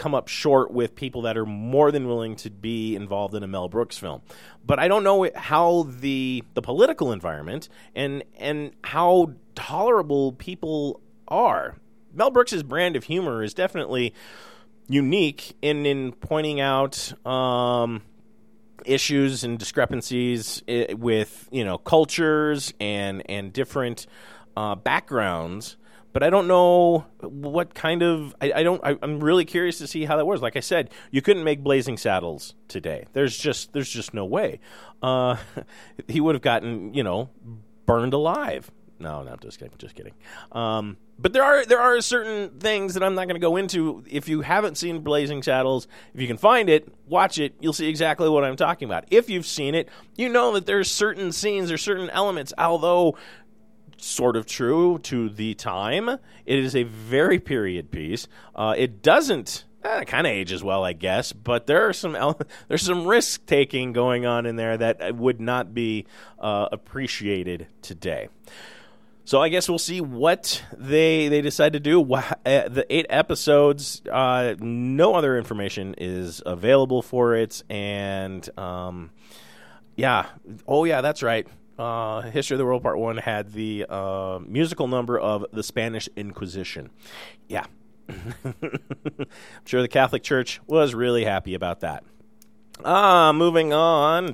come 0.00 0.14
up 0.14 0.28
short 0.28 0.70
with 0.70 0.94
people 0.94 1.22
that 1.22 1.36
are 1.36 1.44
more 1.44 1.92
than 1.92 2.06
willing 2.08 2.34
to 2.34 2.48
be 2.48 2.96
involved 2.96 3.34
in 3.34 3.42
a 3.42 3.46
Mel 3.46 3.68
Brooks 3.68 3.98
film. 3.98 4.22
But 4.64 4.78
I 4.78 4.88
don't 4.88 5.04
know 5.04 5.28
how 5.34 5.82
the 5.88 6.42
the 6.54 6.62
political 6.62 7.12
environment 7.12 7.68
and 7.94 8.24
and 8.38 8.72
how 8.82 9.34
tolerable 9.60 10.32
people 10.32 11.00
are. 11.28 11.76
Mel 12.14 12.30
Brooks's 12.30 12.62
brand 12.62 12.96
of 12.96 13.04
humor 13.04 13.42
is 13.42 13.52
definitely 13.52 14.14
unique 14.88 15.54
in 15.60 15.84
in 15.84 16.12
pointing 16.12 16.60
out 16.60 17.12
um, 17.26 18.02
issues 18.86 19.44
and 19.44 19.58
discrepancies 19.58 20.62
eh, 20.66 20.94
with 20.94 21.46
you 21.52 21.64
know 21.64 21.76
cultures 21.76 22.72
and 22.80 23.22
and 23.28 23.52
different 23.52 24.06
uh, 24.56 24.74
backgrounds 24.74 25.76
but 26.12 26.24
I 26.24 26.30
don't 26.30 26.48
know 26.48 27.06
what 27.20 27.72
kind 27.72 28.02
of. 28.02 28.34
I, 28.40 28.52
I 28.52 28.62
don't. 28.64 28.80
I, 28.84 28.96
am 29.00 29.20
really 29.20 29.44
curious 29.44 29.78
to 29.78 29.86
see 29.86 30.04
how 30.04 30.16
that 30.16 30.26
works. 30.26 30.42
Like 30.42 30.56
I 30.56 30.60
said, 30.60 30.90
you 31.12 31.22
couldn't 31.22 31.44
make 31.44 31.62
Blazing 31.62 31.96
Saddles 31.96 32.54
today. 32.66 33.06
There's 33.12 33.38
just 33.38 33.72
there's 33.72 33.88
just 33.88 34.12
no 34.12 34.24
way. 34.24 34.58
Uh, 35.00 35.36
he 36.08 36.20
would 36.20 36.34
have 36.34 36.42
gotten 36.42 36.94
you 36.94 37.04
know 37.04 37.30
burned 37.86 38.12
alive. 38.12 38.72
No, 39.00 39.22
no, 39.22 39.34
just 39.36 39.58
kidding, 39.58 39.74
just 39.78 39.94
kidding. 39.94 40.12
Um, 40.52 40.98
but 41.18 41.32
there 41.32 41.42
are 41.42 41.64
there 41.64 41.80
are 41.80 42.00
certain 42.02 42.60
things 42.60 42.94
that 42.94 43.02
I'm 43.02 43.14
not 43.14 43.24
going 43.24 43.34
to 43.34 43.40
go 43.40 43.56
into. 43.56 44.04
If 44.08 44.28
you 44.28 44.42
haven't 44.42 44.76
seen 44.76 45.00
Blazing 45.00 45.42
Saddles, 45.42 45.88
if 46.14 46.20
you 46.20 46.26
can 46.26 46.36
find 46.36 46.68
it, 46.68 46.92
watch 47.06 47.38
it. 47.38 47.54
You'll 47.60 47.72
see 47.72 47.88
exactly 47.88 48.28
what 48.28 48.44
I'm 48.44 48.56
talking 48.56 48.86
about. 48.86 49.06
If 49.10 49.30
you've 49.30 49.46
seen 49.46 49.74
it, 49.74 49.88
you 50.16 50.28
know 50.28 50.52
that 50.52 50.66
there's 50.66 50.90
certain 50.90 51.32
scenes 51.32 51.72
or 51.72 51.78
certain 51.78 52.10
elements, 52.10 52.52
although 52.58 53.16
sort 53.96 54.36
of 54.36 54.46
true 54.46 54.98
to 54.98 55.28
the 55.28 55.54
time. 55.54 56.08
It 56.08 56.58
is 56.58 56.74
a 56.74 56.82
very 56.84 57.38
period 57.38 57.90
piece. 57.90 58.28
Uh, 58.54 58.74
it 58.76 59.02
doesn't 59.02 59.64
eh, 59.84 60.04
kind 60.04 60.26
of 60.26 60.32
ages 60.32 60.62
well, 60.62 60.84
I 60.84 60.92
guess, 60.92 61.32
but 61.32 61.66
there 61.66 61.88
are 61.88 61.92
some 61.92 62.12
there's 62.68 62.82
some 62.82 63.06
risk 63.06 63.46
taking 63.46 63.92
going 63.92 64.26
on 64.26 64.46
in 64.46 64.56
there 64.56 64.76
that 64.76 65.16
would 65.16 65.40
not 65.40 65.74
be 65.74 66.06
uh, 66.38 66.68
appreciated 66.72 67.66
today. 67.82 68.28
So 69.30 69.40
I 69.40 69.48
guess 69.48 69.68
we'll 69.68 69.78
see 69.78 70.00
what 70.00 70.60
they 70.76 71.28
they 71.28 71.40
decide 71.40 71.74
to 71.74 71.80
do. 71.80 72.02
Uh, 72.12 72.34
the 72.44 72.84
eight 72.90 73.06
episodes, 73.08 74.02
uh, 74.10 74.56
no 74.58 75.14
other 75.14 75.38
information 75.38 75.94
is 75.98 76.42
available 76.44 77.00
for 77.00 77.36
it, 77.36 77.62
and 77.70 78.58
um, 78.58 79.12
yeah, 79.94 80.26
oh 80.66 80.82
yeah, 80.84 81.00
that's 81.00 81.22
right 81.22 81.46
uh, 81.80 82.20
History 82.22 82.54
of 82.54 82.58
the 82.58 82.66
World 82.66 82.82
Part 82.82 82.98
1 82.98 83.16
had 83.16 83.52
the 83.52 83.86
uh, 83.88 84.38
musical 84.46 84.86
number 84.86 85.18
of 85.18 85.46
the 85.52 85.62
Spanish 85.62 86.08
Inquisition. 86.14 86.90
Yeah. 87.48 87.64
I'm 88.08 89.26
sure 89.64 89.80
the 89.80 89.88
Catholic 89.88 90.22
Church 90.22 90.60
was 90.66 90.94
really 90.94 91.24
happy 91.24 91.54
about 91.54 91.80
that. 91.80 92.04
Ah, 92.84 93.32
moving 93.32 93.72
on. 93.72 94.32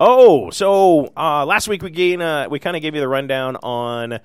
Oh, 0.00 0.50
so 0.50 1.12
uh, 1.16 1.44
last 1.44 1.68
week 1.68 1.82
we 1.82 1.90
gain, 1.90 2.20
uh, 2.22 2.48
we 2.50 2.58
kind 2.58 2.76
of 2.76 2.82
gave 2.82 2.94
you 2.94 3.00
the 3.00 3.08
rundown 3.08 3.56
on 3.56 4.20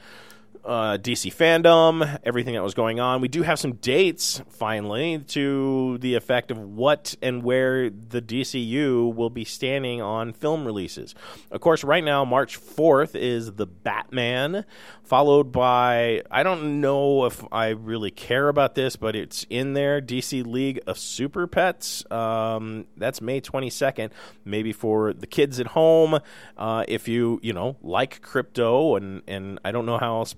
uh, 0.66 0.98
DC 0.98 1.34
fandom, 1.34 2.20
everything 2.24 2.54
that 2.54 2.64
was 2.64 2.74
going 2.74 3.00
on. 3.00 3.22
We 3.22 3.28
do 3.28 3.44
have 3.44 3.60
some 3.60 3.74
dates 3.74 4.42
finally 4.50 5.20
to 5.30 5.98
the 6.00 6.16
effect 6.16 6.52
of 6.52 6.58
what 6.58 7.16
and 7.22 7.44
where 7.44 7.90
the 7.90 8.22
DCU 8.22 9.14
will 9.14 9.30
be 9.30 9.46
standing 9.46 10.02
on 10.02 10.34
film 10.34 10.66
releases. 10.66 11.16
Of 11.52 11.62
course, 11.62 11.84
right 11.84 12.04
now, 12.04 12.26
March 12.26 12.60
4th 12.60 13.16
is 13.16 13.54
The 13.54 13.66
Batman, 13.66 14.66
followed 15.04 15.52
by, 15.52 16.24
I 16.30 16.44
don't 16.44 16.82
know 16.82 17.26
if 17.26 17.44
I 17.52 17.70
really 17.70 18.12
care 18.12 18.50
about 18.50 18.76
this, 18.76 18.96
but 18.96 19.16
it's 19.16 19.46
in 19.50 19.74
there 19.74 20.02
DC 20.02 20.46
League 20.46 20.82
of 20.88 20.98
Super 20.98 21.48
Pets. 21.48 22.10
Um, 22.12 22.86
that's 22.98 23.22
May 23.22 23.42
22nd, 23.42 24.12
maybe 24.46 24.74
for 24.74 25.14
the 25.14 25.28
kids 25.28 25.60
at 25.60 25.68
home. 25.68 26.20
Uh, 26.58 26.84
if 26.88 27.08
you, 27.08 27.40
you 27.42 27.54
know, 27.54 27.78
like 27.82 28.22
Krypto, 28.22 28.98
and, 28.98 29.22
and 29.28 29.60
I 29.64 29.72
don't 29.72 29.86
know 29.86 29.98
how 29.98 30.18
else 30.18 30.36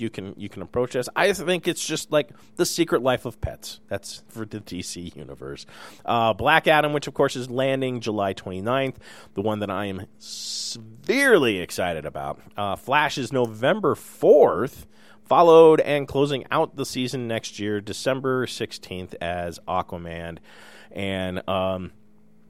you 0.00 0.10
can 0.10 0.34
you 0.36 0.48
can 0.48 0.62
approach 0.62 0.92
this. 0.92 1.08
I 1.16 1.32
think 1.32 1.68
it's 1.68 1.84
just 1.84 2.12
like 2.12 2.30
the 2.56 2.66
Secret 2.66 3.02
Life 3.02 3.24
of 3.24 3.40
Pets. 3.40 3.80
That's 3.88 4.22
for 4.28 4.44
the 4.44 4.60
DC 4.60 5.14
universe. 5.16 5.66
Uh, 6.04 6.32
Black 6.32 6.66
Adam, 6.66 6.92
which 6.92 7.06
of 7.06 7.14
course 7.14 7.36
is 7.36 7.50
landing 7.50 8.00
July 8.00 8.34
29th, 8.34 8.96
the 9.34 9.42
one 9.42 9.60
that 9.60 9.70
I 9.70 9.86
am 9.86 10.06
severely 10.18 11.58
excited 11.58 12.06
about. 12.06 12.40
Uh, 12.56 12.76
Flash 12.76 13.18
is 13.18 13.32
November 13.32 13.94
4th, 13.94 14.86
followed 15.24 15.80
and 15.80 16.06
closing 16.06 16.44
out 16.50 16.76
the 16.76 16.86
season 16.86 17.28
next 17.28 17.58
year, 17.58 17.80
December 17.80 18.46
16th 18.46 19.14
as 19.20 19.58
Aquaman, 19.68 20.38
and 20.92 21.48
um, 21.48 21.92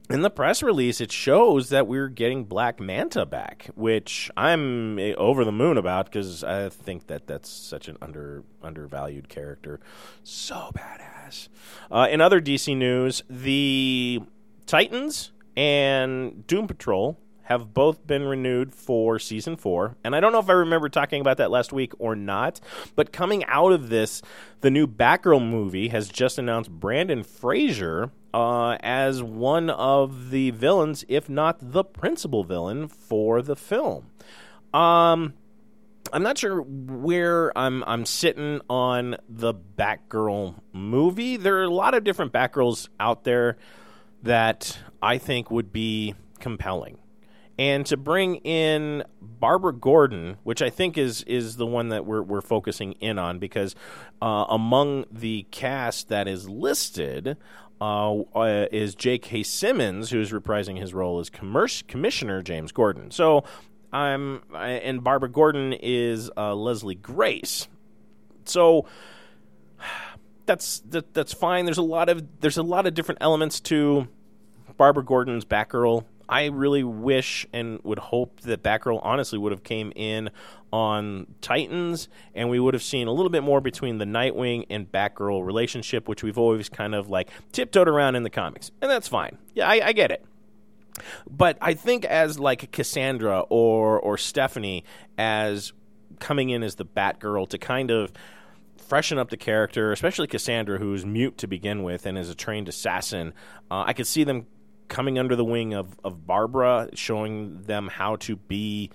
in 0.09 0.21
the 0.21 0.29
press 0.29 0.63
release, 0.63 1.01
it 1.01 1.11
shows 1.11 1.69
that 1.69 1.87
we're 1.87 2.07
getting 2.07 2.45
Black 2.45 2.79
Manta 2.79 3.25
back, 3.25 3.69
which 3.75 4.31
I'm 4.37 4.97
eh, 4.99 5.13
over 5.13 5.43
the 5.43 5.51
moon 5.51 5.77
about 5.77 6.05
because 6.05 6.43
I 6.43 6.69
think 6.69 7.07
that 7.07 7.27
that's 7.27 7.49
such 7.49 7.87
an 7.87 7.97
under 8.01 8.43
undervalued 8.61 9.27
character, 9.29 9.79
so 10.23 10.71
badass. 10.73 11.49
Uh, 11.91 12.07
in 12.09 12.21
other 12.21 12.41
DC 12.41 12.75
news, 12.75 13.23
the 13.29 14.21
Titans 14.65 15.31
and 15.55 16.45
Doom 16.47 16.67
Patrol 16.67 17.19
have 17.47 17.73
both 17.73 18.05
been 18.05 18.25
renewed 18.25 18.73
for 18.75 19.19
season 19.19 19.55
four. 19.55 19.95
And 20.03 20.13
I 20.13 20.19
don't 20.19 20.33
know 20.33 20.39
if 20.39 20.49
I 20.49 20.53
remember 20.53 20.89
talking 20.89 21.21
about 21.21 21.37
that 21.37 21.49
last 21.49 21.71
week 21.71 21.93
or 21.97 22.13
not, 22.13 22.59
but 22.95 23.13
coming 23.13 23.45
out 23.45 23.71
of 23.71 23.87
this, 23.87 24.21
the 24.59 24.69
new 24.69 24.85
Batgirl 24.85 25.49
movie 25.49 25.87
has 25.87 26.09
just 26.09 26.37
announced 26.37 26.69
Brendan 26.69 27.23
Fraser 27.23 28.11
uh, 28.33 28.77
as 28.81 29.23
one 29.23 29.69
of 29.69 30.29
the 30.29 30.51
villains, 30.51 31.05
if 31.07 31.29
not 31.29 31.71
the 31.71 31.85
principal 31.85 32.43
villain 32.43 32.89
for 32.89 33.41
the 33.41 33.55
film. 33.55 34.07
Um, 34.73 35.33
I'm 36.11 36.23
not 36.23 36.37
sure 36.37 36.61
where 36.61 37.57
I'm 37.57 37.81
I'm 37.85 38.05
sitting 38.05 38.59
on 38.69 39.15
the 39.29 39.53
Batgirl 39.53 40.55
movie. 40.73 41.37
There 41.37 41.59
are 41.59 41.63
a 41.63 41.69
lot 41.69 41.93
of 41.93 42.03
different 42.03 42.33
Batgirls 42.33 42.89
out 42.99 43.23
there 43.23 43.55
that 44.23 44.77
I 45.01 45.17
think 45.17 45.49
would 45.49 45.71
be 45.71 46.13
compelling 46.39 46.97
and 47.59 47.85
to 47.87 47.97
bring 47.97 48.35
in 48.37 49.03
Barbara 49.21 49.73
Gordon, 49.73 50.37
which 50.43 50.61
I 50.61 50.69
think 50.69 50.97
is 50.97 51.23
is 51.23 51.57
the 51.57 51.65
one 51.65 51.89
that 51.89 52.05
we're 52.05 52.21
we're 52.21 52.41
focusing 52.41 52.93
in 52.93 53.17
on 53.17 53.39
because 53.39 53.75
uh, 54.21 54.45
among 54.49 55.05
the 55.11 55.45
cast 55.51 56.09
that 56.09 56.27
is 56.27 56.49
listed. 56.49 57.37
Uh, 57.79 58.21
uh, 58.33 58.65
is 58.71 58.95
J.K. 58.95 59.43
Simmons, 59.43 60.09
who's 60.09 60.31
reprising 60.31 60.79
his 60.79 60.95
role 60.95 61.19
as 61.19 61.29
commerce, 61.29 61.83
Commissioner 61.83 62.41
James 62.41 62.71
Gordon. 62.71 63.11
So, 63.11 63.43
I'm 63.93 64.41
and 64.55 65.03
Barbara 65.03 65.29
Gordon 65.29 65.73
is 65.73 66.31
uh, 66.35 66.55
Leslie 66.55 66.95
Grace. 66.95 67.67
So, 68.45 68.87
that's 70.47 70.79
that, 70.89 71.13
that's 71.13 71.33
fine. 71.33 71.65
There's 71.65 71.77
a 71.77 71.83
lot 71.83 72.09
of 72.09 72.25
there's 72.39 72.57
a 72.57 72.63
lot 72.63 72.87
of 72.87 72.95
different 72.95 73.19
elements 73.21 73.59
to 73.59 74.07
Barbara 74.75 75.05
Gordon's 75.05 75.45
Batgirl 75.45 76.03
I 76.29 76.45
really 76.45 76.83
wish 76.83 77.45
and 77.53 77.79
would 77.83 77.99
hope 77.99 78.41
that 78.41 78.63
Batgirl 78.63 78.99
honestly 79.03 79.39
would 79.39 79.51
have 79.51 79.63
came 79.63 79.93
in 79.95 80.29
on 80.71 81.27
Titans, 81.41 82.09
and 82.35 82.49
we 82.49 82.59
would 82.59 82.73
have 82.73 82.83
seen 82.83 83.07
a 83.07 83.11
little 83.11 83.29
bit 83.29 83.43
more 83.43 83.61
between 83.61 83.97
the 83.97 84.05
Nightwing 84.05 84.65
and 84.69 84.91
Batgirl 84.91 85.45
relationship, 85.45 86.07
which 86.07 86.23
we've 86.23 86.37
always 86.37 86.69
kind 86.69 86.93
of 86.93 87.09
like 87.09 87.29
tiptoed 87.51 87.87
around 87.87 88.15
in 88.15 88.23
the 88.23 88.29
comics, 88.29 88.71
and 88.81 88.91
that's 88.91 89.07
fine. 89.07 89.37
Yeah, 89.53 89.69
I, 89.69 89.87
I 89.87 89.93
get 89.93 90.11
it. 90.11 90.25
But 91.29 91.57
I 91.61 91.73
think 91.73 92.05
as 92.05 92.39
like 92.39 92.71
Cassandra 92.71 93.41
or 93.49 93.99
or 93.99 94.17
Stephanie 94.17 94.83
as 95.17 95.71
coming 96.19 96.49
in 96.49 96.63
as 96.63 96.75
the 96.75 96.85
Batgirl 96.85 97.49
to 97.49 97.57
kind 97.57 97.91
of 97.91 98.11
freshen 98.77 99.17
up 99.17 99.29
the 99.29 99.37
character, 99.37 99.91
especially 99.91 100.27
Cassandra, 100.27 100.79
who's 100.79 101.05
mute 101.05 101.37
to 101.37 101.47
begin 101.47 101.83
with 101.83 102.05
and 102.05 102.17
is 102.17 102.29
a 102.29 102.35
trained 102.35 102.69
assassin. 102.69 103.33
Uh, 103.69 103.83
I 103.85 103.93
could 103.93 104.07
see 104.07 104.23
them 104.23 104.47
coming 104.87 105.19
under 105.19 105.35
the 105.35 105.45
wing 105.45 105.73
of, 105.73 105.97
of 106.03 106.25
Barbara, 106.25 106.89
showing 106.93 107.61
them 107.63 107.87
how 107.87 108.15
to 108.17 108.35
be 108.35 108.89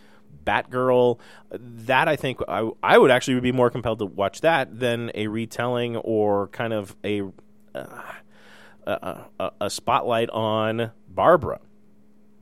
Batgirl. 0.45 1.19
That 1.51 2.09
I 2.09 2.17
think 2.17 2.41
I, 2.49 2.71
I 2.83 2.99
would 2.99 3.11
actually 3.11 3.41
be 3.41 3.53
more 3.53 3.71
compelled 3.71 4.01
to 4.01 4.07
watch 4.07 4.41
that 4.41 4.79
than 4.79 5.11
a 5.15 5.27
retelling 5.29 5.97
or 5.97 6.49
kind 6.49 6.73
of 6.73 6.97
a 7.05 7.23
uh, 7.75 8.13
a, 8.87 9.51
a, 9.61 9.71
spotlight 9.71 10.29
on 10.31 10.91
Barbara. 11.09 11.61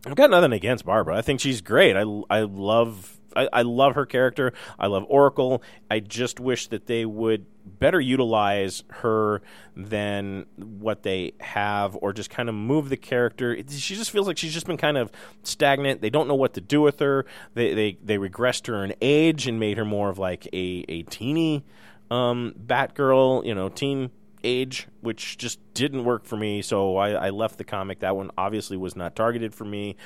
I've 0.06 0.14
got 0.14 0.30
nothing 0.30 0.52
against 0.52 0.86
Barbara. 0.86 1.16
I 1.16 1.22
think 1.22 1.40
she's 1.40 1.60
great. 1.60 1.96
I, 1.96 2.04
I 2.30 2.40
love 2.40 3.19
I, 3.36 3.48
I 3.52 3.62
love 3.62 3.94
her 3.94 4.06
character. 4.06 4.52
I 4.78 4.86
love 4.86 5.04
Oracle. 5.08 5.62
I 5.90 6.00
just 6.00 6.40
wish 6.40 6.68
that 6.68 6.86
they 6.86 7.04
would 7.04 7.46
better 7.78 8.00
utilize 8.00 8.82
her 8.88 9.42
than 9.76 10.46
what 10.56 11.02
they 11.02 11.32
have, 11.40 11.96
or 12.00 12.12
just 12.12 12.30
kind 12.30 12.48
of 12.48 12.54
move 12.54 12.88
the 12.88 12.96
character. 12.96 13.54
It, 13.54 13.70
she 13.70 13.94
just 13.94 14.10
feels 14.10 14.26
like 14.26 14.38
she's 14.38 14.54
just 14.54 14.66
been 14.66 14.76
kind 14.76 14.96
of 14.96 15.10
stagnant. 15.42 16.00
They 16.00 16.10
don't 16.10 16.28
know 16.28 16.34
what 16.34 16.54
to 16.54 16.60
do 16.60 16.80
with 16.80 16.98
her. 17.00 17.26
They 17.54 17.74
they 17.74 17.98
they 18.02 18.18
regressed 18.18 18.66
her 18.66 18.84
in 18.84 18.94
age 19.00 19.46
and 19.46 19.60
made 19.60 19.78
her 19.78 19.84
more 19.84 20.08
of 20.10 20.18
like 20.18 20.46
a 20.52 20.84
a 20.88 21.02
teeny 21.02 21.64
um, 22.10 22.54
Batgirl, 22.66 23.44
you 23.46 23.54
know, 23.54 23.68
teen 23.68 24.10
age, 24.42 24.88
which 25.00 25.38
just 25.38 25.60
didn't 25.74 26.04
work 26.04 26.24
for 26.24 26.36
me. 26.36 26.62
So 26.62 26.96
I, 26.96 27.10
I 27.10 27.30
left 27.30 27.58
the 27.58 27.64
comic. 27.64 28.00
That 28.00 28.16
one 28.16 28.30
obviously 28.36 28.76
was 28.76 28.96
not 28.96 29.14
targeted 29.14 29.54
for 29.54 29.64
me 29.64 29.96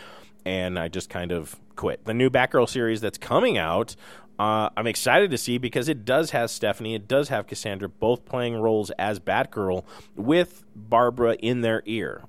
and 0.44 0.78
I 0.78 0.88
just 0.88 1.08
kind 1.08 1.32
of 1.32 1.58
quit. 1.76 2.04
The 2.04 2.14
new 2.14 2.30
Batgirl 2.30 2.68
series 2.68 3.00
that's 3.00 3.18
coming 3.18 3.58
out, 3.58 3.96
uh, 4.38 4.68
I'm 4.76 4.86
excited 4.86 5.30
to 5.30 5.38
see 5.38 5.58
because 5.58 5.88
it 5.88 6.04
does 6.04 6.32
have 6.32 6.50
Stephanie, 6.50 6.94
it 6.94 7.06
does 7.06 7.28
have 7.28 7.46
Cassandra, 7.46 7.88
both 7.88 8.24
playing 8.24 8.56
roles 8.56 8.90
as 8.92 9.20
Batgirl 9.20 9.84
with 10.16 10.64
Barbara 10.74 11.34
in 11.34 11.60
their 11.60 11.82
ear, 11.86 12.24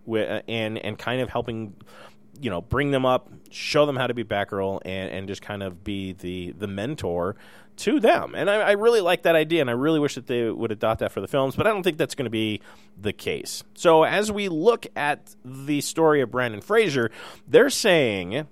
and 0.48 0.78
and 0.78 0.98
kind 0.98 1.22
of 1.22 1.30
helping. 1.30 1.76
You 2.38 2.50
know, 2.50 2.60
bring 2.60 2.92
them 2.92 3.06
up, 3.06 3.32
show 3.50 3.86
them 3.86 3.96
how 3.96 4.08
to 4.08 4.14
be 4.14 4.26
Batgirl, 4.26 4.82
and, 4.84 5.10
and 5.10 5.26
just 5.26 5.42
kind 5.42 5.64
of 5.64 5.86
be 5.86 6.12
the 6.12 6.52
the 6.52 6.68
mentor 6.68 7.38
to 7.78 8.00
them. 8.00 8.34
And 8.36 8.50
I, 8.50 8.56
I, 8.56 8.72
really 8.72 9.02
like 9.02 9.24
that 9.24 9.36
idea, 9.36 9.62
and 9.62 9.70
I 9.70 9.74
really 9.74 10.00
wish 10.00 10.16
that 10.16 10.28
they 10.28 10.50
would 10.50 10.72
adopt 10.72 11.00
that 11.00 11.12
for 11.12 11.22
the 11.22 11.28
films, 11.28 11.56
but 11.56 11.68
I 11.68 11.70
don't 11.70 11.84
think 11.84 11.98
that's 11.98 12.16
going 12.16 12.26
to 12.26 12.32
be 12.32 12.62
the 13.00 13.14
case. 13.14 13.64
So 13.74 14.04
as 14.04 14.32
we 14.32 14.50
look 14.50 14.86
at 14.96 15.36
the 15.44 15.82
story 15.82 16.22
of 16.22 16.32
Brendan 16.32 16.62
Fraser, 16.62 17.12
they're 17.48 17.70
saying 17.70 18.48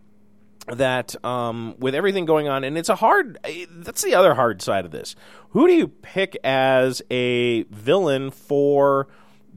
that 0.67 1.15
um, 1.25 1.75
with 1.79 1.95
everything 1.95 2.25
going 2.25 2.47
on, 2.47 2.63
and 2.63 2.77
it's 2.77 2.89
a 2.89 2.95
hard. 2.95 3.37
That's 3.69 4.01
the 4.01 4.15
other 4.15 4.33
hard 4.33 4.61
side 4.61 4.85
of 4.85 4.91
this. 4.91 5.15
Who 5.49 5.67
do 5.67 5.73
you 5.73 5.87
pick 5.87 6.37
as 6.43 7.01
a 7.11 7.63
villain 7.63 8.31
for 8.31 9.07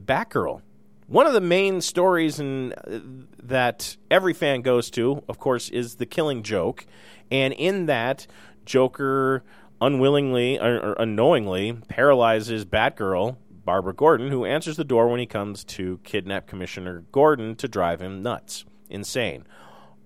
Batgirl? 0.03 0.61
One 1.07 1.25
of 1.25 1.31
the 1.31 1.41
main 1.41 1.79
stories 1.79 2.39
in, 2.39 2.73
uh, 2.73 2.99
that 3.41 3.95
every 4.11 4.33
fan 4.33 4.61
goes 4.61 4.89
to, 4.91 5.23
of 5.29 5.39
course, 5.39 5.69
is 5.69 5.95
the 5.95 6.05
Killing 6.05 6.43
Joke, 6.43 6.85
and 7.31 7.53
in 7.53 7.85
that, 7.85 8.27
Joker 8.65 9.43
unwillingly 9.81 10.59
or, 10.59 10.79
or 10.79 10.95
unknowingly 10.99 11.73
paralyzes 11.87 12.65
Batgirl, 12.65 13.37
Barbara 13.63 13.93
Gordon, 13.93 14.31
who 14.31 14.45
answers 14.45 14.77
the 14.77 14.83
door 14.83 15.07
when 15.07 15.19
he 15.19 15.25
comes 15.25 15.63
to 15.63 15.99
kidnap 16.03 16.47
Commissioner 16.47 17.03
Gordon 17.11 17.55
to 17.55 17.67
drive 17.67 18.01
him 18.01 18.21
nuts, 18.21 18.65
insane, 18.89 19.45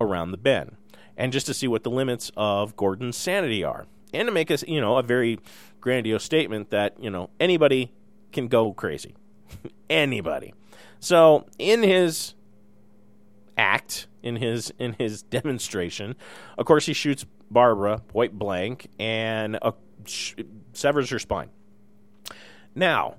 around 0.00 0.30
the 0.30 0.36
bend, 0.36 0.76
and 1.16 1.32
just 1.32 1.46
to 1.46 1.54
see 1.54 1.68
what 1.68 1.82
the 1.82 1.90
limits 1.90 2.30
of 2.36 2.76
Gordon's 2.76 3.16
sanity 3.16 3.64
are, 3.64 3.86
and 4.12 4.26
to 4.26 4.32
make 4.32 4.50
us, 4.50 4.64
you 4.66 4.80
know, 4.80 4.96
a 4.96 5.02
very 5.02 5.38
grandiose 5.80 6.24
statement 6.24 6.70
that 6.70 6.94
you 7.00 7.10
know 7.10 7.30
anybody 7.40 7.92
can 8.32 8.48
go 8.48 8.72
crazy, 8.72 9.14
anybody. 9.90 10.54
So 11.00 11.46
in 11.58 11.82
his 11.82 12.34
act, 13.56 14.06
in 14.22 14.36
his 14.36 14.72
in 14.78 14.94
his 14.94 15.22
demonstration, 15.22 16.16
of 16.56 16.66
course 16.66 16.86
he 16.86 16.92
shoots 16.92 17.26
Barbara 17.50 17.98
point 17.98 18.38
blank 18.38 18.88
and 18.98 19.58
uh, 19.60 19.72
sh- 20.04 20.34
severs 20.72 21.10
her 21.10 21.18
spine. 21.18 21.50
Now, 22.74 23.16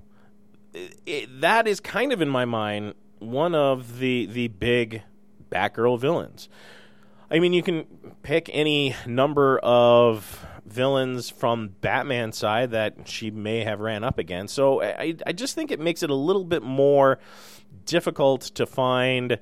it, 1.06 1.40
that 1.40 1.68
is 1.68 1.78
kind 1.80 2.12
of 2.12 2.20
in 2.20 2.28
my 2.28 2.44
mind 2.44 2.94
one 3.18 3.54
of 3.54 3.98
the 3.98 4.26
the 4.26 4.48
big 4.48 5.02
Batgirl 5.50 5.98
villains. 5.98 6.48
I 7.34 7.40
mean, 7.40 7.52
you 7.52 7.64
can 7.64 7.84
pick 8.22 8.48
any 8.52 8.94
number 9.06 9.58
of 9.58 10.46
villains 10.64 11.30
from 11.30 11.74
Batman's 11.80 12.38
side 12.38 12.70
that 12.70 13.08
she 13.08 13.32
may 13.32 13.64
have 13.64 13.80
ran 13.80 14.04
up 14.04 14.18
against. 14.18 14.54
So 14.54 14.80
I, 14.80 15.16
I 15.26 15.32
just 15.32 15.56
think 15.56 15.72
it 15.72 15.80
makes 15.80 16.04
it 16.04 16.10
a 16.10 16.14
little 16.14 16.44
bit 16.44 16.62
more 16.62 17.18
difficult 17.86 18.42
to 18.42 18.66
find 18.66 19.40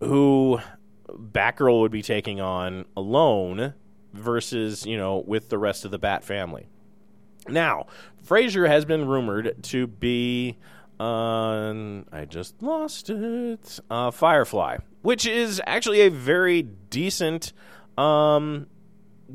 who 0.00 0.60
Batgirl 1.08 1.80
would 1.80 1.90
be 1.90 2.02
taking 2.02 2.42
on 2.42 2.84
alone 2.98 3.72
versus, 4.12 4.84
you 4.84 4.98
know, 4.98 5.24
with 5.26 5.48
the 5.48 5.56
rest 5.56 5.86
of 5.86 5.90
the 5.90 5.98
Bat 5.98 6.24
family. 6.24 6.66
Now, 7.48 7.86
Fraser 8.22 8.66
has 8.66 8.84
been 8.84 9.08
rumored 9.08 9.62
to 9.62 9.86
be 9.86 10.58
on. 11.02 12.06
I 12.12 12.24
just 12.24 12.62
lost 12.62 13.10
it. 13.10 13.80
Uh, 13.90 14.10
Firefly, 14.10 14.78
which 15.02 15.26
is 15.26 15.60
actually 15.66 16.00
a 16.02 16.10
very 16.10 16.62
decent 16.62 17.52
um, 17.98 18.66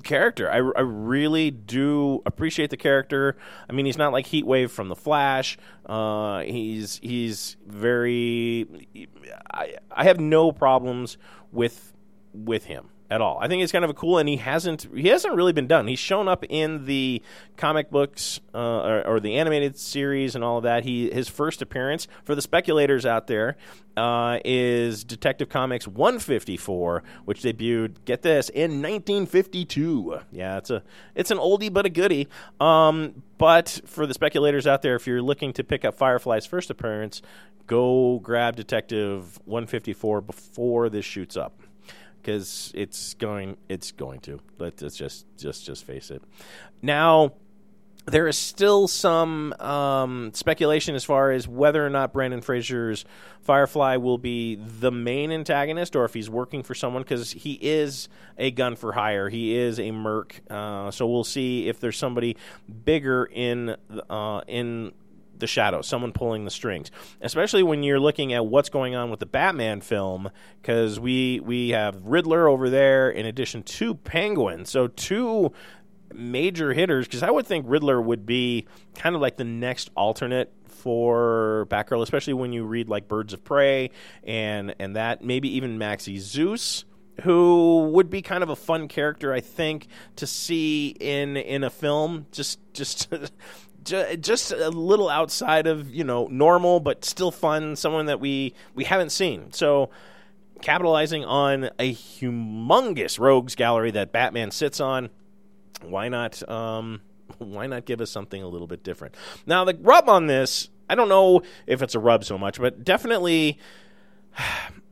character. 0.04 0.50
I, 0.50 0.58
I 0.58 0.82
really 0.82 1.52
do 1.52 2.22
appreciate 2.26 2.70
the 2.70 2.78
character. 2.78 3.36
I 3.70 3.74
mean, 3.74 3.86
he's 3.86 3.98
not 3.98 4.14
like 4.14 4.28
Heatwave 4.28 4.70
from 4.70 4.90
The 4.90 4.96
Flash. 4.96 5.58
Uh, 5.86 6.42
he's 6.42 7.00
he's 7.04 7.58
very. 7.66 9.10
I 9.54 9.76
I 9.92 10.06
have 10.06 10.20
no 10.20 10.52
problems 10.52 11.18
with 11.52 11.94
with 12.34 12.66
him. 12.66 12.90
At 13.10 13.22
all. 13.22 13.38
I 13.40 13.48
think 13.48 13.64
it's 13.64 13.72
kind 13.72 13.86
of 13.86 13.90
a 13.90 13.94
cool, 13.94 14.18
and 14.18 14.28
he 14.28 14.38
hasn't 14.38 14.88
he 14.94 15.08
hasn't 15.08 15.34
really 15.34 15.54
been 15.54 15.68
done. 15.68 15.88
He's 15.88 16.00
shown 16.00 16.28
up 16.28 16.44
in 16.50 16.86
the 16.86 17.22
comic 17.56 17.90
books 17.90 18.40
uh, 18.54 18.58
or, 18.58 19.08
or, 19.08 19.20
the 19.20 19.36
animated 19.36 19.78
series 19.78 20.36
and 20.36 20.44
all 20.44 20.58
of 20.58 20.64
that. 20.64 20.84
He 20.84 21.10
his 21.10 21.30
first 21.30 21.62
appearance 21.62 22.08
for 22.24 22.36
the 22.36 22.42
speculators 22.42 23.06
out 23.06 23.28
there 23.28 23.56
uh, 23.96 24.40
is 24.44 25.04
Detective 25.04 25.50
Comics 25.50 25.88
154, 25.88 27.04
which 27.26 27.42
debuted 27.42 28.06
get 28.06 28.22
this 28.22 28.50
in 28.50 28.82
1952. 28.82 30.20
Yeah, 30.32 30.58
it's 30.58 30.70
a 30.70 30.84
it's 31.16 31.32
an 31.32 31.38
oldie 31.38 31.72
but 31.72 31.86
a 31.86 31.90
goodie. 31.90 32.28
Um, 32.60 33.24
but 33.38 33.82
for 33.86 34.06
the 34.06 34.14
speculators 34.14 34.68
out 34.68 34.82
there, 34.82 34.96
if 34.96 35.08
you're 35.08 35.22
looking 35.22 35.54
to 35.54 35.64
pick 35.64 35.86
up 35.86 35.96
Firefly's 35.96 36.46
first 36.46 36.70
appearance, 36.70 37.22
go 37.68 38.20
grab 38.20 38.56
Detective 38.56 39.40
154 39.46 40.22
before 40.22 40.90
this 40.90 41.06
shoots 41.06 41.38
up 41.38 41.62
because 42.28 42.74
it's 42.76 43.14
going 43.14 43.56
it's 43.70 43.94
going 43.94 44.20
to. 44.20 44.42
Let's 44.60 44.98
just 44.98 45.26
just 45.38 45.66
just 45.66 45.86
face 45.86 46.12
it. 46.12 46.22
Now 46.82 47.32
there 48.06 48.28
is 48.28 48.38
still 48.38 48.90
some 48.90 49.54
um, 49.54 50.32
speculation 50.34 50.96
as 50.96 51.06
far 51.06 51.32
as 51.32 51.48
whether 51.48 51.86
or 51.86 51.90
not 51.90 52.12
Brendan 52.12 52.42
Fraser's 52.42 53.06
Firefly 53.42 53.96
will 53.98 54.18
be 54.18 54.56
the 54.56 54.92
main 54.92 55.32
antagonist 55.32 55.96
or 55.96 56.04
if 56.04 56.14
he's 56.14 56.30
working 56.30 56.64
for 56.64 56.76
someone 56.76 57.04
because 57.04 57.32
he 57.32 57.54
is 57.62 58.10
a 58.38 58.52
gun 58.52 58.76
for 58.76 58.92
hire. 58.92 59.30
He 59.30 59.56
is 59.56 59.80
a 59.80 59.92
merc. 59.92 60.42
Uh, 60.50 60.92
so 60.92 61.08
we'll 61.08 61.24
see 61.24 61.70
if 61.70 61.80
there's 61.80 61.98
somebody 61.98 62.36
bigger 62.84 63.24
in 63.26 63.78
uh, 64.10 64.42
in 64.48 64.92
the 65.40 65.48
shadow, 65.48 65.82
someone 65.82 66.12
pulling 66.12 66.46
the 66.46 66.52
strings. 66.52 66.92
Especially 67.22 67.64
when 67.64 67.84
you're 67.84 68.00
looking 68.00 68.34
at 68.34 68.46
what's 68.46 68.70
going 68.70 68.96
on 68.96 69.10
with 69.10 69.20
the 69.20 69.26
Batman 69.26 69.82
film, 69.82 70.30
because 70.62 71.00
we 71.00 71.40
we 71.40 71.70
have 71.70 72.04
Riddler 72.04 72.48
over 72.48 72.70
there 72.70 73.10
in 73.10 73.26
addition 73.26 73.64
to 73.64 73.96
Penguin, 73.96 74.66
so 74.66 74.88
two 74.88 75.52
major 76.14 76.74
hitters. 76.74 77.08
Because 77.08 77.24
I 77.24 77.32
would 77.32 77.48
think 77.48 77.66
Riddler 77.68 78.02
would 78.02 78.26
be 78.26 78.66
kind 78.96 79.16
of 79.16 79.22
like 79.22 79.38
the 79.38 79.44
next 79.44 79.90
alternate 79.96 80.54
for 80.68 81.68
Batgirl, 81.70 82.02
especially 82.04 82.34
when 82.34 82.54
you 82.54 82.64
read 82.64 82.88
like 82.90 83.08
Birds 83.08 83.34
of 83.34 83.44
Prey 83.44 83.92
and 84.24 84.76
and 84.80 84.96
that 84.96 85.24
maybe 85.24 85.56
even 85.56 85.78
Maxie 85.78 86.20
Zeus 86.20 86.86
who 87.24 87.90
would 87.94 88.10
be 88.10 88.22
kind 88.22 88.44
of 88.44 88.50
a 88.50 88.56
fun 88.56 88.88
character, 88.88 89.34
I 89.34 89.40
think, 89.40 89.88
to 90.18 90.28
see 90.28 90.96
in 91.00 91.38
in 91.38 91.64
a 91.64 91.70
film. 91.70 92.28
Just 92.32 92.60
just 92.74 93.12
just 93.88 94.52
a 94.52 94.70
little 94.70 95.10
outside 95.10 95.68
of 95.68 95.94
you 95.94 96.04
know 96.04 96.28
normal, 96.28 96.80
but 96.80 97.06
still 97.06 97.32
fun. 97.32 97.76
Someone 97.76 98.08
that 98.08 98.20
we 98.20 98.54
we 98.76 98.84
haven't 98.84 99.12
seen. 99.12 99.52
So 99.52 99.90
capitalizing 100.62 101.24
on 101.24 101.70
a 101.80 101.94
humongous 101.94 103.20
rogues 103.20 103.56
gallery 103.56 103.92
that 103.92 104.12
Batman 104.12 104.52
sits 104.52 104.80
on, 104.80 105.10
why 105.82 106.10
not? 106.10 106.48
Um, 106.50 107.02
why 107.38 107.68
not 107.68 107.86
give 107.86 108.02
us 108.02 108.10
something 108.10 108.42
a 108.42 108.48
little 108.48 108.68
bit 108.68 108.84
different? 108.84 109.16
Now 109.46 109.64
the 109.66 109.78
rub 109.80 110.10
on 110.10 110.28
this, 110.28 110.70
I 110.90 110.96
don't 110.96 111.10
know 111.10 111.42
if 111.66 111.82
it's 111.82 111.96
a 111.96 112.00
rub 112.00 112.24
so 112.24 112.38
much, 112.38 112.60
but 112.60 112.84
definitely 112.84 113.60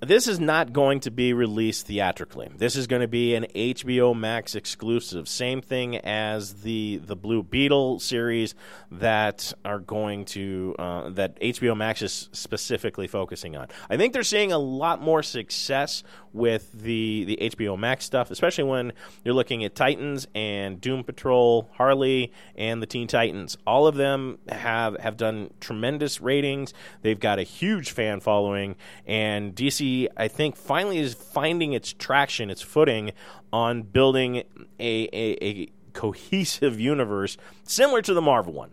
this 0.00 0.28
is 0.28 0.38
not 0.38 0.74
going 0.74 1.00
to 1.00 1.10
be 1.10 1.32
released 1.32 1.86
theatrically. 1.86 2.50
This 2.54 2.76
is 2.76 2.86
going 2.86 3.00
to 3.00 3.08
be 3.08 3.34
an 3.34 3.46
HBO 3.54 4.14
Max 4.14 4.54
exclusive. 4.54 5.26
Same 5.26 5.62
thing 5.62 5.96
as 5.96 6.62
the 6.62 6.98
the 6.98 7.16
Blue 7.16 7.42
Beetle 7.42 8.00
series 8.00 8.54
that 8.90 9.54
are 9.64 9.78
going 9.78 10.26
to 10.26 10.74
uh, 10.78 11.08
that 11.10 11.40
HBO 11.40 11.74
Max 11.76 12.02
is 12.02 12.28
specifically 12.32 13.06
focusing 13.06 13.56
on. 13.56 13.68
I 13.88 13.96
think 13.96 14.12
they're 14.12 14.22
seeing 14.22 14.52
a 14.52 14.58
lot 14.58 15.00
more 15.00 15.22
success 15.22 16.02
with 16.34 16.70
the 16.72 17.24
the 17.24 17.38
HBO 17.50 17.78
Max 17.78 18.04
stuff, 18.04 18.30
especially 18.30 18.64
when 18.64 18.92
you're 19.24 19.34
looking 19.34 19.64
at 19.64 19.74
Titans 19.74 20.26
and 20.34 20.78
Doom 20.78 21.04
Patrol, 21.04 21.70
Harley, 21.72 22.32
and 22.54 22.82
the 22.82 22.86
Teen 22.86 23.08
Titans. 23.08 23.56
All 23.66 23.86
of 23.86 23.94
them 23.94 24.38
have 24.50 24.98
have 24.98 25.16
done 25.16 25.50
tremendous 25.60 26.20
ratings. 26.20 26.74
They've 27.00 27.18
got 27.18 27.38
a 27.38 27.44
huge 27.44 27.92
fan 27.92 28.20
following, 28.20 28.76
and 29.06 29.54
DC, 29.54 29.85
I 30.16 30.28
think, 30.28 30.56
finally 30.56 30.98
is 30.98 31.14
finding 31.14 31.72
its 31.72 31.92
traction, 31.92 32.50
its 32.50 32.62
footing 32.62 33.12
on 33.52 33.82
building 33.82 34.42
a, 34.78 35.08
a, 35.12 35.44
a 35.44 35.68
cohesive 35.92 36.78
universe 36.78 37.36
similar 37.64 38.02
to 38.02 38.14
the 38.14 38.22
Marvel 38.22 38.52
one. 38.52 38.70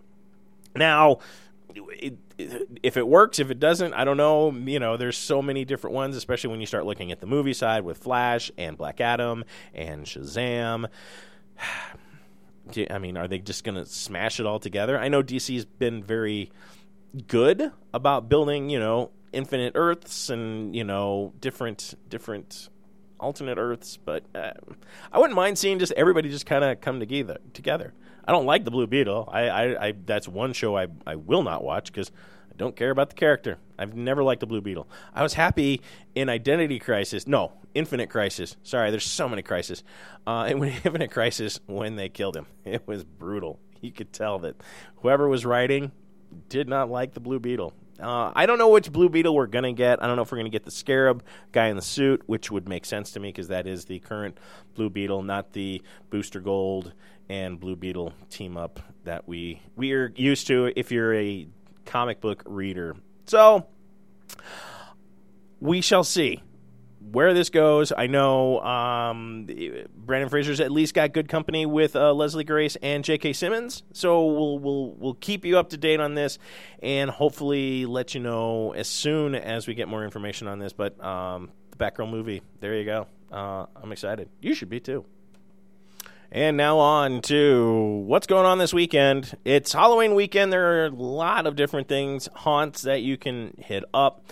Now, 0.75 1.19
it, 1.75 2.17
if 2.81 2.97
it 2.97 3.07
works, 3.07 3.39
if 3.39 3.49
it 3.49 3.59
doesn't, 3.59 3.93
I 3.93 4.03
don't 4.03 4.17
know. 4.17 4.51
You 4.51 4.79
know, 4.79 4.97
there's 4.97 5.17
so 5.17 5.41
many 5.41 5.65
different 5.65 5.93
ones, 5.95 6.15
especially 6.15 6.49
when 6.49 6.59
you 6.59 6.65
start 6.65 6.85
looking 6.85 7.11
at 7.11 7.19
the 7.19 7.27
movie 7.27 7.53
side 7.53 7.83
with 7.83 7.97
Flash 7.97 8.51
and 8.57 8.77
Black 8.77 9.01
Adam 9.01 9.43
and 9.73 10.05
Shazam. 10.05 10.87
I 12.89 12.97
mean, 12.97 13.17
are 13.17 13.27
they 13.27 13.39
just 13.39 13.65
going 13.65 13.75
to 13.75 13.85
smash 13.85 14.39
it 14.39 14.45
all 14.45 14.57
together? 14.57 14.97
I 14.97 15.09
know 15.09 15.21
DC's 15.21 15.65
been 15.65 16.01
very 16.01 16.49
good 17.27 17.71
about 17.93 18.29
building, 18.29 18.69
you 18.69 18.79
know, 18.79 19.11
infinite 19.33 19.73
Earths 19.75 20.29
and 20.29 20.75
you 20.75 20.83
know 20.83 21.33
different 21.39 21.95
different 22.09 22.69
alternate 23.19 23.57
Earths, 23.57 23.97
but 23.97 24.23
uh, 24.35 24.51
I 25.11 25.19
wouldn't 25.19 25.35
mind 25.35 25.57
seeing 25.57 25.79
just 25.79 25.93
everybody 25.93 26.29
just 26.29 26.45
kind 26.45 26.63
of 26.63 26.81
come 26.81 26.99
together. 26.99 27.39
Together. 27.53 27.93
I 28.25 28.31
don't 28.31 28.45
like 28.45 28.63
the 28.63 28.71
Blue 28.71 28.87
Beetle. 28.87 29.29
I, 29.31 29.41
I, 29.49 29.87
I 29.87 29.93
that's 30.05 30.27
one 30.27 30.53
show 30.53 30.77
I 30.77 30.87
I 31.05 31.15
will 31.15 31.43
not 31.43 31.63
watch 31.63 31.87
because 31.87 32.11
I 32.51 32.55
don't 32.55 32.75
care 32.75 32.91
about 32.91 33.09
the 33.09 33.15
character. 33.15 33.57
I've 33.77 33.95
never 33.95 34.23
liked 34.23 34.41
the 34.41 34.45
Blue 34.45 34.61
Beetle. 34.61 34.87
I 35.13 35.23
was 35.23 35.33
happy 35.33 35.81
in 36.13 36.29
Identity 36.29 36.79
Crisis. 36.79 37.27
No, 37.27 37.53
Infinite 37.73 38.09
Crisis. 38.09 38.55
Sorry, 38.63 38.91
there's 38.91 39.05
so 39.05 39.27
many 39.27 39.41
crises. 39.41 39.83
Uh, 40.27 40.47
Infinite 40.51 41.11
Crisis, 41.11 41.59
when 41.65 41.95
they 41.95 42.09
killed 42.09 42.37
him, 42.37 42.45
it 42.63 42.87
was 42.87 43.03
brutal. 43.03 43.59
You 43.81 43.91
could 43.91 44.13
tell 44.13 44.39
that 44.39 44.55
whoever 44.97 45.27
was 45.27 45.45
writing 45.45 45.91
did 46.47 46.69
not 46.69 46.89
like 46.89 47.13
the 47.13 47.19
Blue 47.19 47.39
Beetle. 47.39 47.73
Uh, 47.99 48.31
I 48.35 48.45
don't 48.45 48.57
know 48.57 48.69
which 48.69 48.91
Blue 48.91 49.09
Beetle 49.09 49.33
we're 49.35 49.47
going 49.47 49.63
to 49.63 49.73
get. 49.73 50.01
I 50.01 50.07
don't 50.07 50.15
know 50.15 50.23
if 50.23 50.31
we're 50.31 50.39
going 50.39 50.45
to 50.45 50.51
get 50.51 50.65
the 50.65 50.71
Scarab 50.71 51.23
guy 51.51 51.67
in 51.67 51.75
the 51.75 51.81
suit, 51.81 52.23
which 52.25 52.49
would 52.51 52.67
make 52.67 52.85
sense 52.85 53.11
to 53.11 53.19
me 53.19 53.29
because 53.29 53.49
that 53.49 53.67
is 53.67 53.85
the 53.85 53.99
current 53.99 54.37
Blue 54.75 54.89
Beetle, 54.89 55.21
not 55.23 55.53
the 55.53 55.81
Booster 56.09 56.39
Gold 56.39 56.93
and 57.29 57.59
Blue 57.59 57.75
Beetle 57.75 58.13
team 58.29 58.57
up 58.57 58.79
that 59.03 59.27
we 59.27 59.61
we 59.75 59.93
are 59.93 60.11
used 60.15 60.47
to 60.47 60.71
if 60.75 60.91
you're 60.91 61.13
a 61.13 61.47
comic 61.85 62.19
book 62.19 62.43
reader. 62.45 62.95
So 63.25 63.67
we 65.59 65.81
shall 65.81 66.03
see 66.03 66.41
where 67.11 67.33
this 67.33 67.49
goes. 67.49 67.91
I 67.95 68.07
know 68.07 68.59
um, 68.61 69.47
Brendan 69.95 70.29
Fraser's 70.29 70.59
at 70.59 70.71
least 70.71 70.93
got 70.93 71.13
good 71.13 71.27
company 71.27 71.65
with 71.65 71.95
uh, 71.95 72.13
Leslie 72.13 72.43
Grace 72.43 72.75
and 72.81 73.03
J.K. 73.03 73.33
Simmons, 73.33 73.83
so 73.93 74.25
we'll 74.25 74.59
we'll 74.59 74.91
we'll 74.91 75.13
keep 75.15 75.45
you 75.45 75.57
up 75.57 75.69
to 75.69 75.77
date 75.77 75.99
on 75.99 76.15
this, 76.15 76.39
and 76.81 77.09
hopefully 77.09 77.85
let 77.85 78.13
you 78.13 78.21
know 78.21 78.73
as 78.73 78.87
soon 78.87 79.35
as 79.35 79.67
we 79.67 79.73
get 79.73 79.87
more 79.87 80.03
information 80.03 80.47
on 80.47 80.59
this. 80.59 80.73
But 80.73 81.03
um, 81.03 81.51
the 81.71 81.77
Batgirl 81.77 82.09
movie, 82.09 82.41
there 82.59 82.75
you 82.75 82.85
go. 82.85 83.07
Uh, 83.31 83.65
I'm 83.81 83.91
excited. 83.91 84.29
You 84.41 84.53
should 84.53 84.69
be 84.69 84.79
too. 84.79 85.05
And 86.31 86.57
now 86.57 86.79
on 86.79 87.21
to 87.23 88.03
what's 88.07 88.25
going 88.25 88.47
on 88.47 88.57
this 88.57 88.73
weekend. 88.73 89.37
It's 89.45 89.71
Halloween 89.71 90.15
weekend. 90.15 90.51
There 90.51 90.81
are 90.81 90.85
a 90.87 90.89
lot 90.89 91.45
of 91.45 91.55
different 91.55 91.87
things, 91.87 92.27
haunts 92.33 92.81
that 92.81 93.03
you 93.03 93.17
can 93.17 93.53
hit 93.59 93.83
up. 93.93 94.25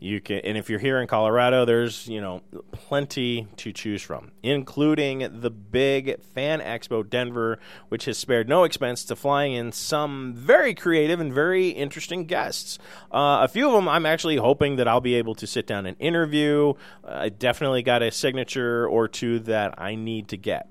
You 0.00 0.20
can, 0.20 0.38
and 0.38 0.56
if 0.56 0.70
you're 0.70 0.78
here 0.78 1.00
in 1.00 1.08
Colorado, 1.08 1.64
there's 1.64 2.06
you 2.06 2.20
know 2.20 2.42
plenty 2.70 3.48
to 3.56 3.72
choose 3.72 4.00
from, 4.00 4.30
including 4.44 5.40
the 5.40 5.50
big 5.50 6.22
Fan 6.22 6.60
Expo 6.60 7.08
Denver, 7.08 7.58
which 7.88 8.04
has 8.04 8.16
spared 8.16 8.48
no 8.48 8.62
expense 8.62 9.02
to 9.04 9.16
flying 9.16 9.54
in 9.54 9.72
some 9.72 10.34
very 10.34 10.72
creative 10.72 11.18
and 11.18 11.32
very 11.32 11.70
interesting 11.70 12.26
guests. 12.26 12.78
Uh, 13.12 13.40
a 13.42 13.48
few 13.48 13.66
of 13.66 13.72
them, 13.72 13.88
I'm 13.88 14.06
actually 14.06 14.36
hoping 14.36 14.76
that 14.76 14.86
I'll 14.86 15.00
be 15.00 15.14
able 15.14 15.34
to 15.34 15.46
sit 15.48 15.66
down 15.66 15.84
and 15.84 15.96
interview. 15.98 16.74
I 17.04 17.28
definitely 17.28 17.82
got 17.82 18.02
a 18.02 18.12
signature 18.12 18.86
or 18.86 19.08
two 19.08 19.40
that 19.40 19.80
I 19.80 19.96
need 19.96 20.28
to 20.28 20.36
get 20.36 20.70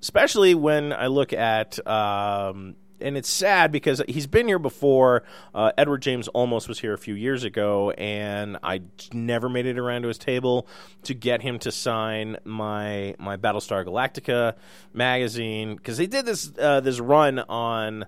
especially 0.00 0.54
when 0.54 0.92
I 0.92 1.08
look 1.08 1.32
at. 1.32 1.84
Um, 1.84 2.76
and 3.00 3.16
it's 3.16 3.28
sad 3.28 3.72
because 3.72 4.02
he's 4.08 4.26
been 4.26 4.48
here 4.48 4.58
before. 4.58 5.22
Uh, 5.54 5.72
Edward 5.76 6.02
James 6.02 6.28
Olmos 6.34 6.68
was 6.68 6.80
here 6.80 6.92
a 6.92 6.98
few 6.98 7.14
years 7.14 7.44
ago, 7.44 7.90
and 7.92 8.58
I 8.62 8.82
never 9.12 9.48
made 9.48 9.66
it 9.66 9.78
around 9.78 10.02
to 10.02 10.08
his 10.08 10.18
table 10.18 10.66
to 11.04 11.14
get 11.14 11.42
him 11.42 11.58
to 11.60 11.72
sign 11.72 12.36
my 12.44 13.14
my 13.18 13.36
Battlestar 13.36 13.84
Galactica 13.84 14.54
magazine 14.92 15.76
because 15.76 15.96
they 15.96 16.06
did 16.06 16.26
this 16.26 16.52
uh, 16.58 16.80
this 16.80 17.00
run 17.00 17.38
on 17.40 18.06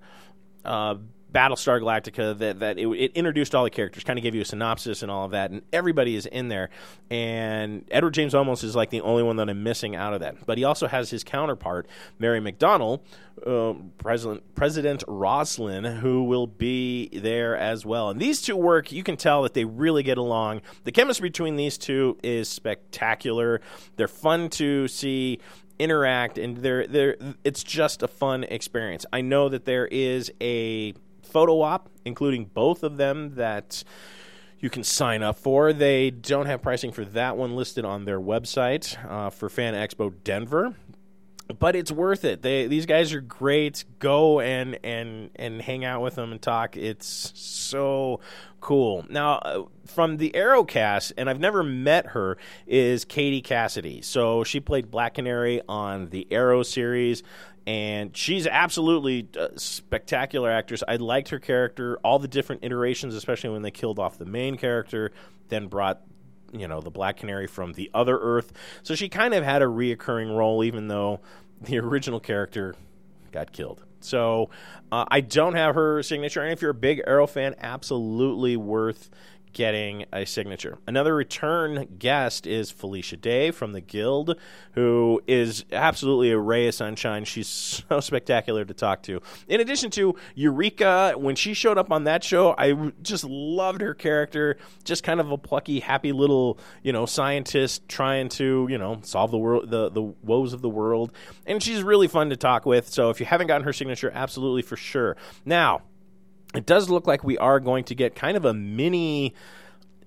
uh, 0.64 0.96
Battlestar 1.32 1.80
Galactica 1.80 2.36
that 2.38 2.60
that 2.60 2.78
it, 2.78 2.86
it 2.86 3.12
introduced 3.12 3.54
all 3.54 3.64
the 3.64 3.70
characters, 3.70 4.04
kind 4.04 4.18
of 4.18 4.22
gave 4.22 4.34
you 4.34 4.42
a 4.42 4.44
synopsis 4.44 5.02
and 5.02 5.10
all 5.10 5.24
of 5.24 5.30
that, 5.32 5.50
and 5.50 5.62
everybody 5.72 6.14
is 6.16 6.26
in 6.26 6.48
there. 6.48 6.70
And 7.10 7.84
Edward 7.90 8.14
James 8.14 8.34
Olmos 8.34 8.64
is 8.64 8.76
like 8.76 8.90
the 8.90 9.00
only 9.00 9.22
one 9.22 9.36
that 9.36 9.48
I'm 9.48 9.62
missing 9.62 9.96
out 9.96 10.14
of 10.14 10.20
that. 10.20 10.46
But 10.46 10.58
he 10.58 10.64
also 10.64 10.86
has 10.86 11.10
his 11.10 11.24
counterpart, 11.24 11.86
Mary 12.18 12.40
McDonnell, 12.40 13.00
uh, 13.46 13.74
President 13.98 14.54
President 14.54 15.04
Roslin, 15.06 15.84
who 15.84 16.24
will 16.24 16.46
be 16.46 17.08
there 17.08 17.56
as 17.56 17.86
well. 17.86 18.10
And 18.10 18.20
these 18.20 18.42
two 18.42 18.56
work. 18.56 18.92
You 18.92 19.02
can 19.02 19.16
tell 19.16 19.42
that 19.42 19.54
they 19.54 19.64
really 19.64 20.02
get 20.02 20.18
along. 20.18 20.62
The 20.84 20.92
chemistry 20.92 21.28
between 21.28 21.56
these 21.56 21.78
two 21.78 22.18
is 22.22 22.48
spectacular. 22.48 23.60
They're 23.96 24.08
fun 24.08 24.50
to 24.50 24.88
see 24.88 25.40
interact 25.78 26.36
and 26.36 26.58
they're 26.58 26.86
they're 26.86 27.16
it's 27.42 27.64
just 27.64 28.02
a 28.02 28.08
fun 28.08 28.44
experience. 28.44 29.06
I 29.12 29.22
know 29.22 29.48
that 29.48 29.64
there 29.64 29.86
is 29.86 30.30
a 30.40 30.92
photo 31.22 31.60
op 31.60 31.88
including 32.04 32.44
both 32.46 32.82
of 32.82 32.96
them 32.96 33.34
that 33.34 33.84
you 34.58 34.68
can 34.68 34.84
sign 34.84 35.22
up 35.22 35.38
for. 35.38 35.72
They 35.72 36.10
don't 36.10 36.46
have 36.46 36.60
pricing 36.60 36.92
for 36.92 37.04
that 37.06 37.36
one 37.36 37.56
listed 37.56 37.84
on 37.84 38.04
their 38.04 38.20
website 38.20 38.96
uh, 39.10 39.30
for 39.30 39.48
Fan 39.48 39.74
Expo 39.74 40.12
Denver 40.22 40.74
but 41.58 41.74
it's 41.74 41.90
worth 41.90 42.24
it. 42.24 42.42
They 42.42 42.66
these 42.66 42.86
guys 42.86 43.12
are 43.12 43.20
great. 43.20 43.84
Go 43.98 44.40
and 44.40 44.78
and 44.84 45.30
and 45.36 45.60
hang 45.60 45.84
out 45.84 46.02
with 46.02 46.14
them 46.14 46.32
and 46.32 46.40
talk. 46.40 46.76
It's 46.76 47.32
so 47.34 48.20
cool. 48.60 49.06
Now, 49.08 49.38
uh, 49.38 49.64
from 49.86 50.18
the 50.18 50.30
Arrowcast, 50.32 51.12
and 51.16 51.28
I've 51.30 51.40
never 51.40 51.62
met 51.62 52.08
her, 52.08 52.36
is 52.66 53.04
Katie 53.04 53.40
Cassidy. 53.40 54.02
So 54.02 54.44
she 54.44 54.60
played 54.60 54.90
Black 54.90 55.14
Canary 55.14 55.62
on 55.68 56.10
the 56.10 56.26
Arrow 56.30 56.62
series. 56.62 57.22
And 57.66 58.16
she's 58.16 58.46
absolutely 58.46 59.28
a 59.36 59.58
spectacular 59.58 60.50
actress. 60.50 60.82
I 60.88 60.96
liked 60.96 61.28
her 61.28 61.38
character, 61.38 61.98
all 62.02 62.18
the 62.18 62.28
different 62.28 62.64
iterations, 62.64 63.14
especially 63.14 63.50
when 63.50 63.62
they 63.62 63.70
killed 63.70 63.98
off 63.98 64.18
the 64.18 64.24
main 64.24 64.56
character, 64.56 65.12
then 65.48 65.68
brought 65.68 66.02
you 66.52 66.66
know 66.66 66.80
the 66.80 66.90
Black 66.90 67.18
Canary 67.18 67.46
from 67.46 67.72
the 67.74 67.90
other 67.94 68.18
Earth. 68.18 68.52
So 68.82 68.94
she 68.94 69.08
kind 69.08 69.34
of 69.34 69.44
had 69.44 69.62
a 69.62 69.66
reoccurring 69.66 70.36
role, 70.36 70.64
even 70.64 70.88
though 70.88 71.20
the 71.60 71.78
original 71.80 72.20
character 72.20 72.74
got 73.32 73.52
killed. 73.52 73.84
So 74.00 74.50
uh, 74.90 75.04
I 75.08 75.20
don't 75.20 75.54
have 75.54 75.74
her 75.74 76.02
signature, 76.02 76.42
and 76.42 76.52
if 76.52 76.62
you're 76.62 76.70
a 76.70 76.74
big 76.74 77.02
Arrow 77.06 77.26
fan, 77.26 77.54
absolutely 77.60 78.56
worth 78.56 79.10
getting 79.52 80.04
a 80.12 80.24
signature. 80.24 80.78
Another 80.86 81.14
return 81.14 81.96
guest 81.98 82.46
is 82.46 82.70
Felicia 82.70 83.16
Day 83.16 83.50
from 83.50 83.72
the 83.72 83.80
Guild, 83.80 84.36
who 84.72 85.20
is 85.26 85.64
absolutely 85.72 86.30
a 86.30 86.38
ray 86.38 86.68
of 86.68 86.74
sunshine. 86.74 87.24
She's 87.24 87.48
so 87.88 88.00
spectacular 88.00 88.64
to 88.64 88.74
talk 88.74 89.02
to. 89.04 89.20
In 89.48 89.60
addition 89.60 89.90
to 89.92 90.14
Eureka, 90.34 91.14
when 91.16 91.36
she 91.36 91.54
showed 91.54 91.78
up 91.78 91.90
on 91.90 92.04
that 92.04 92.22
show, 92.22 92.54
I 92.56 92.92
just 93.02 93.24
loved 93.24 93.80
her 93.80 93.94
character. 93.94 94.56
Just 94.84 95.02
kind 95.02 95.20
of 95.20 95.30
a 95.30 95.38
plucky, 95.38 95.80
happy 95.80 96.12
little, 96.12 96.58
you 96.82 96.92
know, 96.92 97.06
scientist 97.06 97.88
trying 97.88 98.28
to, 98.30 98.66
you 98.70 98.78
know, 98.78 99.00
solve 99.02 99.30
the 99.30 99.38
world, 99.38 99.70
the 99.70 99.90
the 99.90 100.02
woes 100.02 100.52
of 100.52 100.62
the 100.62 100.68
world. 100.68 101.12
And 101.46 101.62
she's 101.62 101.82
really 101.82 102.08
fun 102.08 102.30
to 102.30 102.36
talk 102.36 102.66
with. 102.66 102.88
So 102.88 103.10
if 103.10 103.20
you 103.20 103.26
haven't 103.26 103.46
gotten 103.46 103.64
her 103.64 103.72
signature, 103.72 104.10
absolutely 104.14 104.62
for 104.62 104.76
sure. 104.76 105.16
Now, 105.44 105.82
it 106.54 106.66
does 106.66 106.90
look 106.90 107.06
like 107.06 107.22
we 107.22 107.38
are 107.38 107.60
going 107.60 107.84
to 107.84 107.94
get 107.94 108.14
kind 108.14 108.36
of 108.36 108.44
a 108.44 108.54
mini 108.54 109.34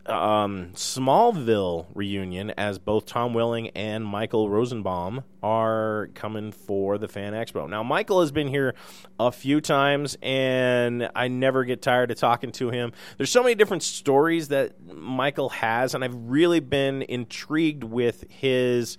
um, 0.06 0.72
Smallville 0.74 1.88
reunion 1.94 2.52
as 2.52 2.78
both 2.78 3.06
Tom 3.06 3.34
Welling 3.34 3.70
and 3.70 4.06
Michael 4.06 4.50
Rosenbaum 4.50 5.24
are 5.42 6.10
coming 6.14 6.52
for 6.52 6.98
the 6.98 7.08
Fan 7.08 7.34
Expo. 7.34 7.70
Now, 7.70 7.84
Michael 7.84 8.20
has 8.20 8.32
been 8.32 8.48
here 8.48 8.76
a 9.18 9.32
few 9.32 9.62
times, 9.62 10.18
and 10.22 11.10
I 11.16 11.30
never 11.30 11.64
get 11.64 11.82
tired 11.82 12.12
of 12.12 12.18
talking 12.18 12.52
to 12.54 12.70
him. 12.70 12.92
There's 13.18 13.32
so 13.32 13.44
many 13.44 13.56
different 13.56 13.84
stories 13.84 14.50
that 14.50 14.74
Michael 14.94 15.50
has, 15.50 15.96
and 15.96 16.04
I've 16.04 16.16
really 16.16 16.60
been 16.60 17.04
intrigued 17.04 17.86
with 17.86 18.26
his 18.30 18.98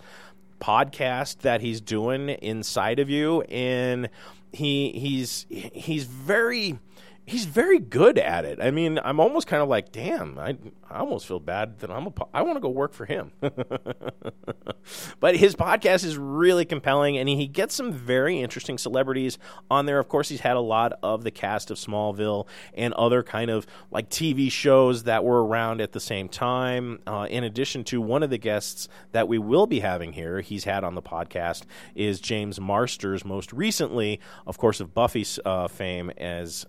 podcast 0.60 1.40
that 1.40 1.60
he's 1.60 1.82
doing 1.82 2.30
inside 2.30 2.98
of 2.98 3.10
you 3.10 3.42
and 3.42 4.08
he 4.52 4.92
he's 4.92 5.46
he's 5.50 6.04
very 6.04 6.78
he's 7.26 7.46
very 7.46 7.78
good 7.78 8.18
at 8.18 8.44
it. 8.44 8.60
I 8.60 8.70
mean, 8.70 9.00
I'm 9.02 9.18
almost 9.18 9.46
kind 9.46 9.62
of 9.62 9.68
like, 9.68 9.92
damn, 9.92 10.38
I, 10.38 10.56
I 10.90 10.98
almost 10.98 11.26
feel 11.26 11.40
bad 11.40 11.78
that 11.80 11.90
I'm 11.90 12.06
a, 12.06 12.12
I 12.34 12.42
want 12.42 12.56
to 12.56 12.60
go 12.60 12.68
work 12.68 12.92
for 12.92 13.06
him. 13.06 13.32
but 15.20 15.36
his 15.36 15.54
podcast 15.56 16.04
is 16.04 16.18
really 16.18 16.64
compelling, 16.64 17.16
and 17.16 17.28
he 17.28 17.46
gets 17.46 17.74
some 17.74 17.92
very 17.92 18.40
interesting 18.40 18.76
celebrities 18.76 19.38
on 19.70 19.86
there. 19.86 19.98
Of 19.98 20.08
course, 20.08 20.28
he's 20.28 20.40
had 20.40 20.56
a 20.56 20.60
lot 20.60 20.92
of 21.02 21.24
the 21.24 21.30
cast 21.30 21.70
of 21.70 21.78
Smallville 21.78 22.46
and 22.74 22.92
other 22.94 23.22
kind 23.22 23.50
of 23.50 23.66
like 23.90 24.10
TV 24.10 24.50
shows 24.50 25.04
that 25.04 25.24
were 25.24 25.44
around 25.44 25.80
at 25.80 25.92
the 25.92 26.00
same 26.00 26.28
time. 26.28 27.00
Uh, 27.06 27.26
in 27.30 27.42
addition 27.42 27.84
to 27.84 28.00
one 28.00 28.22
of 28.22 28.30
the 28.30 28.38
guests 28.38 28.88
that 29.12 29.28
we 29.28 29.38
will 29.38 29.66
be 29.66 29.80
having 29.80 30.12
here, 30.12 30.40
he's 30.42 30.64
had 30.64 30.84
on 30.84 30.94
the 30.94 31.02
podcast 31.02 31.62
is 31.94 32.20
James 32.20 32.60
Marsters, 32.60 33.24
most 33.24 33.52
recently, 33.52 34.20
of 34.46 34.58
course, 34.58 34.80
of 34.80 34.92
Buffy's 34.92 35.38
uh, 35.44 35.68
fame 35.68 36.10
as 36.18 36.66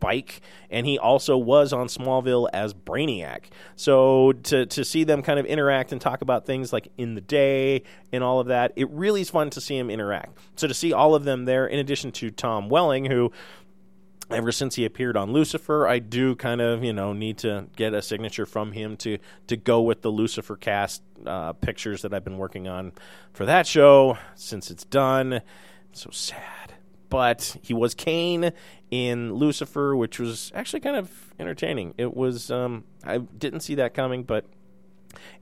Spike, 0.00 0.40
and 0.70 0.86
he 0.86 0.98
also 0.98 1.36
was 1.36 1.72
on 1.72 1.86
Smallville 1.88 2.48
as 2.52 2.72
Brainiac. 2.72 3.44
So 3.76 4.32
to 4.44 4.66
to 4.66 4.84
see 4.84 5.04
them 5.04 5.22
kind 5.22 5.38
of 5.38 5.46
interact 5.46 5.92
and 5.92 6.00
talk 6.00 6.22
about 6.22 6.46
things 6.46 6.72
like 6.72 6.88
in 6.96 7.14
the 7.14 7.20
day 7.20 7.82
and 8.12 8.24
all 8.24 8.40
of 8.40 8.46
that, 8.46 8.72
it 8.76 8.88
really 8.90 9.20
is 9.20 9.30
fun 9.30 9.50
to 9.50 9.60
see 9.60 9.76
them 9.76 9.90
interact. 9.90 10.38
So 10.56 10.66
to 10.66 10.74
see 10.74 10.92
all 10.92 11.14
of 11.14 11.24
them 11.24 11.44
there, 11.44 11.66
in 11.66 11.78
addition 11.78 12.12
to 12.12 12.30
Tom 12.30 12.68
Welling, 12.68 13.04
who 13.06 13.30
ever 14.30 14.52
since 14.52 14.76
he 14.76 14.84
appeared 14.84 15.16
on 15.16 15.32
Lucifer, 15.32 15.86
I 15.86 15.98
do 15.98 16.34
kind 16.34 16.60
of 16.60 16.82
you 16.82 16.92
know 16.92 17.12
need 17.12 17.38
to 17.38 17.66
get 17.76 17.92
a 17.92 18.00
signature 18.00 18.46
from 18.46 18.72
him 18.72 18.96
to 18.98 19.18
to 19.48 19.56
go 19.56 19.82
with 19.82 20.02
the 20.02 20.10
Lucifer 20.10 20.56
cast 20.56 21.02
uh, 21.26 21.52
pictures 21.52 22.02
that 22.02 22.14
I've 22.14 22.24
been 22.24 22.38
working 22.38 22.68
on 22.68 22.92
for 23.32 23.44
that 23.44 23.66
show 23.66 24.16
since 24.34 24.70
it's 24.70 24.84
done. 24.84 25.42
so 25.92 26.10
sad 26.10 26.74
but 27.10 27.56
he 27.62 27.74
was 27.74 27.94
Cain 27.94 28.52
in 28.90 29.34
Lucifer, 29.34 29.94
which 29.94 30.18
was 30.18 30.50
actually 30.54 30.80
kind 30.80 30.96
of 30.96 31.34
entertaining. 31.38 31.94
It 31.98 32.16
was 32.16 32.50
um, 32.50 32.84
I 33.04 33.18
didn't 33.18 33.60
see 33.60 33.74
that 33.74 33.94
coming, 33.94 34.22
but 34.22 34.46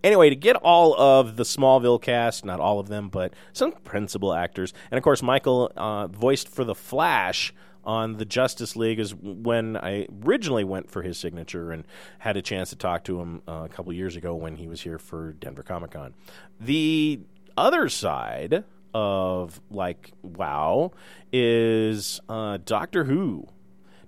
Anyway, 0.02 0.30
to 0.30 0.36
get 0.36 0.56
all 0.56 0.98
of 0.98 1.36
the 1.36 1.42
Smallville 1.42 2.00
cast, 2.00 2.42
not 2.42 2.58
all 2.58 2.80
of 2.80 2.88
them, 2.88 3.10
but 3.10 3.34
some 3.52 3.72
principal 3.72 4.32
actors, 4.32 4.72
and 4.90 4.96
of 4.96 5.04
course 5.04 5.22
Michael 5.22 5.70
uh, 5.76 6.06
voiced 6.06 6.48
for 6.48 6.64
the 6.64 6.74
Flash 6.74 7.52
on 7.84 8.18
the 8.18 8.24
Justice 8.24 8.76
League 8.76 8.98
is 9.00 9.14
when 9.14 9.76
I 9.76 10.06
originally 10.24 10.64
went 10.64 10.90
for 10.90 11.02
his 11.02 11.16
signature 11.16 11.72
and 11.72 11.86
had 12.18 12.36
a 12.36 12.42
chance 12.42 12.70
to 12.70 12.76
talk 12.76 13.04
to 13.04 13.20
him 13.20 13.42
uh, 13.48 13.62
a 13.64 13.68
couple 13.68 13.92
years 13.92 14.14
ago 14.14 14.34
when 14.34 14.56
he 14.56 14.68
was 14.68 14.82
here 14.82 14.98
for 14.98 15.32
Denver 15.32 15.62
Comic 15.62 15.92
Con. 15.92 16.14
The 16.60 17.20
other 17.56 17.88
side 17.88 18.64
of 18.94 19.60
like 19.70 20.12
wow 20.22 20.92
is 21.32 22.20
uh, 22.28 22.58
Doctor 22.64 23.04
Who. 23.04 23.46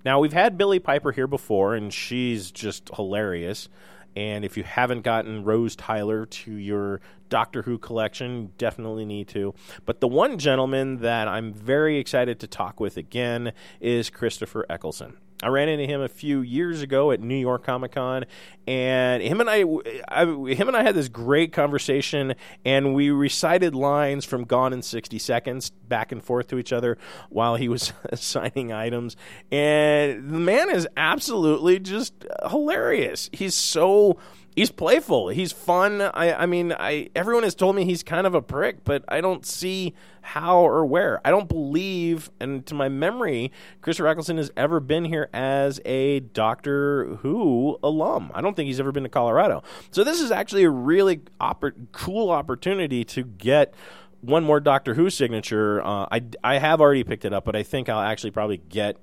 Now 0.04 0.20
we've 0.20 0.32
had 0.32 0.56
Billie 0.56 0.78
Piper 0.78 1.12
here 1.12 1.26
before, 1.26 1.74
and 1.74 1.92
she's 1.92 2.50
just 2.50 2.90
hilarious. 2.94 3.68
And 4.16 4.44
if 4.44 4.56
you 4.56 4.64
haven't 4.64 5.02
gotten 5.02 5.44
Rose 5.44 5.76
Tyler 5.76 6.26
to 6.26 6.52
your 6.52 7.00
Doctor 7.28 7.62
Who 7.62 7.78
collection, 7.78 8.50
definitely 8.58 9.04
need 9.04 9.28
to. 9.28 9.54
But 9.84 10.00
the 10.00 10.08
one 10.08 10.38
gentleman 10.38 10.98
that 10.98 11.28
I'm 11.28 11.52
very 11.52 11.98
excited 11.98 12.40
to 12.40 12.46
talk 12.46 12.80
with 12.80 12.96
again 12.96 13.52
is 13.80 14.10
Christopher 14.10 14.66
Eccleston. 14.68 15.16
I 15.42 15.48
ran 15.48 15.68
into 15.68 15.86
him 15.86 16.00
a 16.00 16.08
few 16.08 16.40
years 16.40 16.82
ago 16.82 17.10
at 17.12 17.20
New 17.20 17.36
York 17.36 17.64
Comic 17.64 17.92
Con, 17.92 18.24
and 18.66 19.22
him 19.22 19.40
and 19.40 19.48
I, 19.48 19.64
I, 20.08 20.24
him 20.24 20.68
and 20.68 20.76
I 20.76 20.82
had 20.82 20.94
this 20.94 21.08
great 21.08 21.52
conversation, 21.52 22.34
and 22.64 22.94
we 22.94 23.10
recited 23.10 23.74
lines 23.74 24.24
from 24.24 24.44
Gone 24.44 24.72
in 24.72 24.82
sixty 24.82 25.18
seconds 25.18 25.70
back 25.70 26.12
and 26.12 26.22
forth 26.22 26.48
to 26.48 26.58
each 26.58 26.72
other 26.72 26.98
while 27.30 27.56
he 27.56 27.68
was 27.68 27.92
signing 28.14 28.72
items. 28.72 29.16
And 29.50 30.30
the 30.30 30.38
man 30.38 30.70
is 30.70 30.86
absolutely 30.96 31.78
just 31.78 32.12
hilarious. 32.48 33.30
He's 33.32 33.54
so 33.54 34.18
he's 34.60 34.70
playful. 34.70 35.28
He's 35.28 35.52
fun. 35.52 36.02
I, 36.02 36.34
I 36.34 36.46
mean, 36.46 36.72
I 36.72 37.08
everyone 37.16 37.44
has 37.44 37.54
told 37.54 37.74
me 37.74 37.86
he's 37.86 38.02
kind 38.02 38.26
of 38.26 38.34
a 38.34 38.42
prick, 38.42 38.84
but 38.84 39.02
I 39.08 39.22
don't 39.22 39.46
see 39.46 39.94
how 40.20 40.60
or 40.60 40.84
where. 40.84 41.18
I 41.24 41.30
don't 41.30 41.48
believe, 41.48 42.30
and 42.38 42.66
to 42.66 42.74
my 42.74 42.90
memory, 42.90 43.52
Chris 43.80 43.98
Eccleston 43.98 44.36
has 44.36 44.52
ever 44.58 44.78
been 44.78 45.06
here 45.06 45.30
as 45.32 45.80
a 45.86 46.20
Doctor 46.20 47.16
Who 47.22 47.78
alum. 47.82 48.30
I 48.34 48.42
don't 48.42 48.54
think 48.54 48.66
he's 48.66 48.80
ever 48.80 48.92
been 48.92 49.04
to 49.04 49.08
Colorado. 49.08 49.62
So 49.92 50.04
this 50.04 50.20
is 50.20 50.30
actually 50.30 50.64
a 50.64 50.70
really 50.70 51.22
oppor- 51.40 51.86
cool 51.92 52.30
opportunity 52.30 53.02
to 53.06 53.24
get 53.24 53.72
one 54.20 54.44
more 54.44 54.60
Doctor 54.60 54.92
Who 54.92 55.08
signature. 55.08 55.82
Uh, 55.82 56.06
I 56.12 56.22
I 56.44 56.58
have 56.58 56.82
already 56.82 57.02
picked 57.02 57.24
it 57.24 57.32
up, 57.32 57.46
but 57.46 57.56
I 57.56 57.62
think 57.62 57.88
I'll 57.88 57.98
actually 57.98 58.32
probably 58.32 58.58
get 58.58 58.98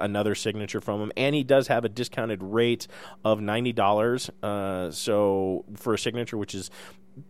another 0.00 0.34
signature 0.34 0.80
from 0.80 1.00
him, 1.00 1.12
and 1.16 1.34
he 1.34 1.44
does 1.44 1.68
have 1.68 1.84
a 1.84 1.88
discounted 1.88 2.42
rate 2.42 2.86
of 3.24 3.40
ninety 3.40 3.72
dollars. 3.72 4.30
Uh, 4.42 4.90
so 4.90 5.64
for 5.76 5.94
a 5.94 5.98
signature, 5.98 6.36
which 6.36 6.54
is 6.54 6.70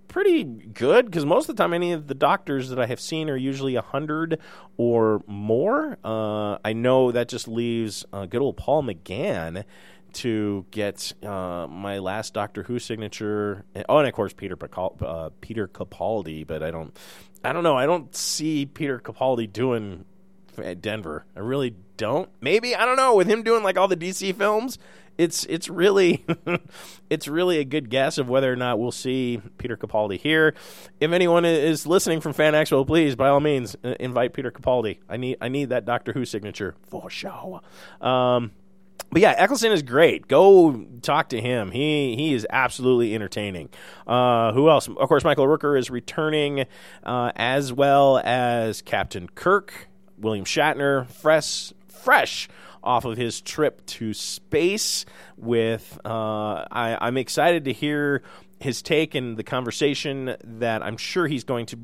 pretty 0.08 0.44
good 0.44 1.06
because 1.06 1.24
most 1.24 1.48
of 1.48 1.56
the 1.56 1.62
time, 1.62 1.72
any 1.72 1.92
of 1.92 2.06
the 2.06 2.14
doctors 2.14 2.68
that 2.68 2.78
I 2.78 2.86
have 2.86 3.00
seen 3.00 3.28
are 3.30 3.36
usually 3.36 3.74
a 3.74 3.82
hundred 3.82 4.38
or 4.76 5.22
more. 5.26 5.98
Uh, 6.04 6.58
I 6.64 6.72
know 6.72 7.12
that 7.12 7.28
just 7.28 7.48
leaves 7.48 8.04
uh, 8.12 8.26
good 8.26 8.42
old 8.42 8.56
Paul 8.56 8.84
McGann 8.84 9.64
to 10.12 10.66
get 10.70 11.12
uh, 11.24 11.66
my 11.68 11.98
last 11.98 12.34
Doctor 12.34 12.62
Who 12.64 12.78
signature. 12.78 13.64
Oh, 13.88 13.98
and 13.98 14.06
of 14.06 14.14
course 14.14 14.32
Peter 14.32 14.56
uh, 14.76 15.30
Peter 15.40 15.66
Capaldi, 15.66 16.46
but 16.46 16.62
I 16.62 16.70
don't, 16.70 16.96
I 17.42 17.52
don't 17.52 17.64
know. 17.64 17.76
I 17.76 17.86
don't 17.86 18.14
see 18.14 18.66
Peter 18.66 18.98
Capaldi 18.98 19.50
doing 19.50 20.04
at 20.58 20.82
Denver. 20.82 21.24
I 21.36 21.40
really 21.40 21.74
don't. 21.96 22.28
Maybe 22.40 22.74
I 22.74 22.84
don't 22.84 22.96
know. 22.96 23.14
With 23.14 23.28
him 23.28 23.42
doing 23.42 23.62
like 23.62 23.76
all 23.76 23.88
the 23.88 23.96
DC 23.96 24.34
films, 24.36 24.78
it's 25.18 25.44
it's 25.44 25.68
really 25.68 26.24
it's 27.10 27.28
really 27.28 27.58
a 27.58 27.64
good 27.64 27.90
guess 27.90 28.18
of 28.18 28.28
whether 28.28 28.52
or 28.52 28.56
not 28.56 28.78
we'll 28.78 28.92
see 28.92 29.40
Peter 29.58 29.76
Capaldi 29.76 30.18
here. 30.18 30.54
If 31.00 31.12
anyone 31.12 31.44
is 31.44 31.86
listening 31.86 32.20
from 32.20 32.32
Fan 32.32 32.54
Expo, 32.54 32.86
please 32.86 33.14
by 33.16 33.28
all 33.28 33.40
means 33.40 33.76
invite 34.00 34.32
Peter 34.32 34.50
Capaldi. 34.50 34.98
I 35.08 35.16
need 35.16 35.36
I 35.40 35.48
need 35.48 35.70
that 35.70 35.84
Doctor 35.84 36.12
Who 36.12 36.24
signature 36.24 36.74
for 36.88 37.10
sure. 37.10 37.60
Um, 38.00 38.52
but 39.10 39.20
yeah, 39.20 39.34
Eccleston 39.36 39.72
is 39.72 39.82
great. 39.82 40.26
Go 40.26 40.86
talk 41.02 41.28
to 41.30 41.40
him. 41.40 41.70
He 41.70 42.16
he 42.16 42.32
is 42.32 42.46
absolutely 42.48 43.14
entertaining. 43.14 43.68
Uh, 44.06 44.52
who 44.52 44.70
else? 44.70 44.88
Of 44.88 45.08
course, 45.08 45.22
Michael 45.22 45.46
Rooker 45.46 45.78
is 45.78 45.90
returning, 45.90 46.64
uh, 47.02 47.32
as 47.36 47.72
well 47.72 48.22
as 48.24 48.80
Captain 48.80 49.28
Kirk, 49.34 49.88
William 50.22 50.44
Shatner, 50.44 51.06
fresh 51.08 51.72
fresh 51.88 52.48
off 52.82 53.04
of 53.04 53.16
his 53.16 53.40
trip 53.40 53.84
to 53.86 54.14
space. 54.14 55.04
With 55.36 56.00
uh, 56.04 56.64
I, 56.70 56.96
I'm 57.00 57.16
excited 57.16 57.64
to 57.66 57.72
hear 57.72 58.22
his 58.60 58.80
take 58.80 59.14
and 59.14 59.36
the 59.36 59.42
conversation 59.42 60.36
that 60.42 60.82
I'm 60.82 60.96
sure 60.96 61.26
he's 61.26 61.44
going 61.44 61.66
to 61.66 61.76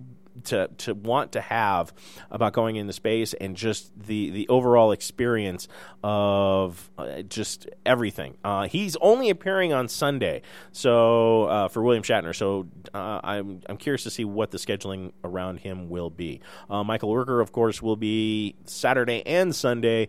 to 0.48 0.68
to 0.78 0.94
want 0.94 1.32
to 1.32 1.40
have 1.40 1.92
about 2.30 2.52
going 2.52 2.76
into 2.76 2.92
space 2.92 3.34
and 3.34 3.56
just 3.56 3.90
the 3.98 4.30
the 4.30 4.48
overall 4.48 4.92
experience 4.92 5.68
of 6.02 6.90
uh, 6.98 7.22
just 7.22 7.68
everything. 7.86 8.36
Uh, 8.44 8.68
he's 8.68 8.96
only 8.96 9.30
appearing 9.30 9.72
on 9.72 9.88
Sunday, 9.88 10.42
so 10.72 11.44
uh, 11.44 11.68
for 11.68 11.82
William 11.82 12.02
Shatner. 12.02 12.34
So 12.34 12.68
uh, 12.94 13.20
I'm 13.22 13.60
I'm 13.68 13.76
curious 13.76 14.02
to 14.04 14.10
see 14.10 14.24
what 14.24 14.50
the 14.50 14.58
scheduling 14.58 15.12
around 15.24 15.60
him 15.60 15.88
will 15.88 16.10
be. 16.10 16.40
Uh, 16.68 16.84
Michael 16.84 17.14
Rooker, 17.14 17.40
of 17.40 17.52
course, 17.52 17.82
will 17.82 17.96
be 17.96 18.54
Saturday 18.64 19.26
and 19.26 19.54
Sunday 19.54 20.08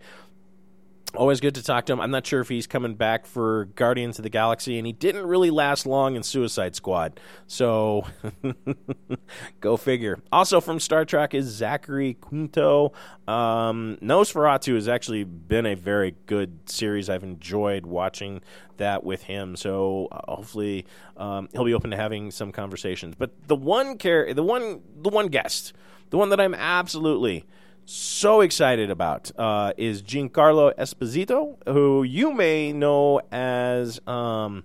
Always 1.16 1.40
good 1.40 1.56
to 1.56 1.64
talk 1.64 1.88
to 1.88 1.94
him. 1.94 2.00
I'm 2.00 2.12
not 2.12 2.28
sure 2.28 2.40
if 2.40 2.50
he's 2.50 2.68
coming 2.68 2.94
back 2.94 3.26
for 3.26 3.66
Guardians 3.76 4.20
of 4.20 4.24
the 4.24 4.30
Galaxy, 4.30 4.78
and 4.78 4.86
he 4.86 4.94
didn't 4.94 5.26
really 5.26 5.50
last 5.50 5.88
long 5.88 6.16
in 6.16 6.22
Suicide 6.22 6.76
Squad. 6.76 7.20
So 7.48 8.06
go 9.60 9.76
figure. 9.76 10.20
Also 10.32 10.62
from 10.62 10.80
Star 10.80 11.06
Trek 11.06 11.34
is 11.34 11.48
Zachary 11.48 12.14
Quinto. 12.14 12.94
Um, 13.28 13.98
NOS4A2 14.04 14.76
has 14.76 14.88
actually 14.88 15.24
been 15.24 15.66
a 15.66 15.76
very 15.76 16.16
good 16.28 16.70
series. 16.70 17.10
I've 17.10 17.24
enjoyed 17.24 17.88
watching 17.88 18.42
that 18.78 19.04
with 19.04 19.24
him. 19.24 19.56
So 19.56 20.10
uh, 20.12 20.36
hopefully 20.36 20.86
um, 21.18 21.50
he'll 21.54 21.66
be 21.66 21.74
open 21.74 21.90
to 21.90 21.98
having 21.98 22.30
some 22.30 22.52
conversations. 22.52 23.16
But 23.18 23.32
the 23.48 23.56
one 23.56 23.98
care, 23.98 24.32
the 24.32 24.44
one, 24.44 24.82
the 25.02 25.10
one 25.10 25.30
guest, 25.30 25.74
the 26.12 26.18
one 26.20 26.30
that 26.30 26.40
I'm 26.40 26.54
absolutely 26.54 27.46
so 27.90 28.42
excited 28.42 28.92
about 28.92 29.32
uh, 29.38 29.74
is 29.76 30.04
Giancarlo 30.04 30.76
Esposito, 30.76 31.58
who 31.68 32.04
you 32.04 32.32
may 32.32 32.72
know 32.72 33.22
as 33.32 34.00
um, 34.06 34.64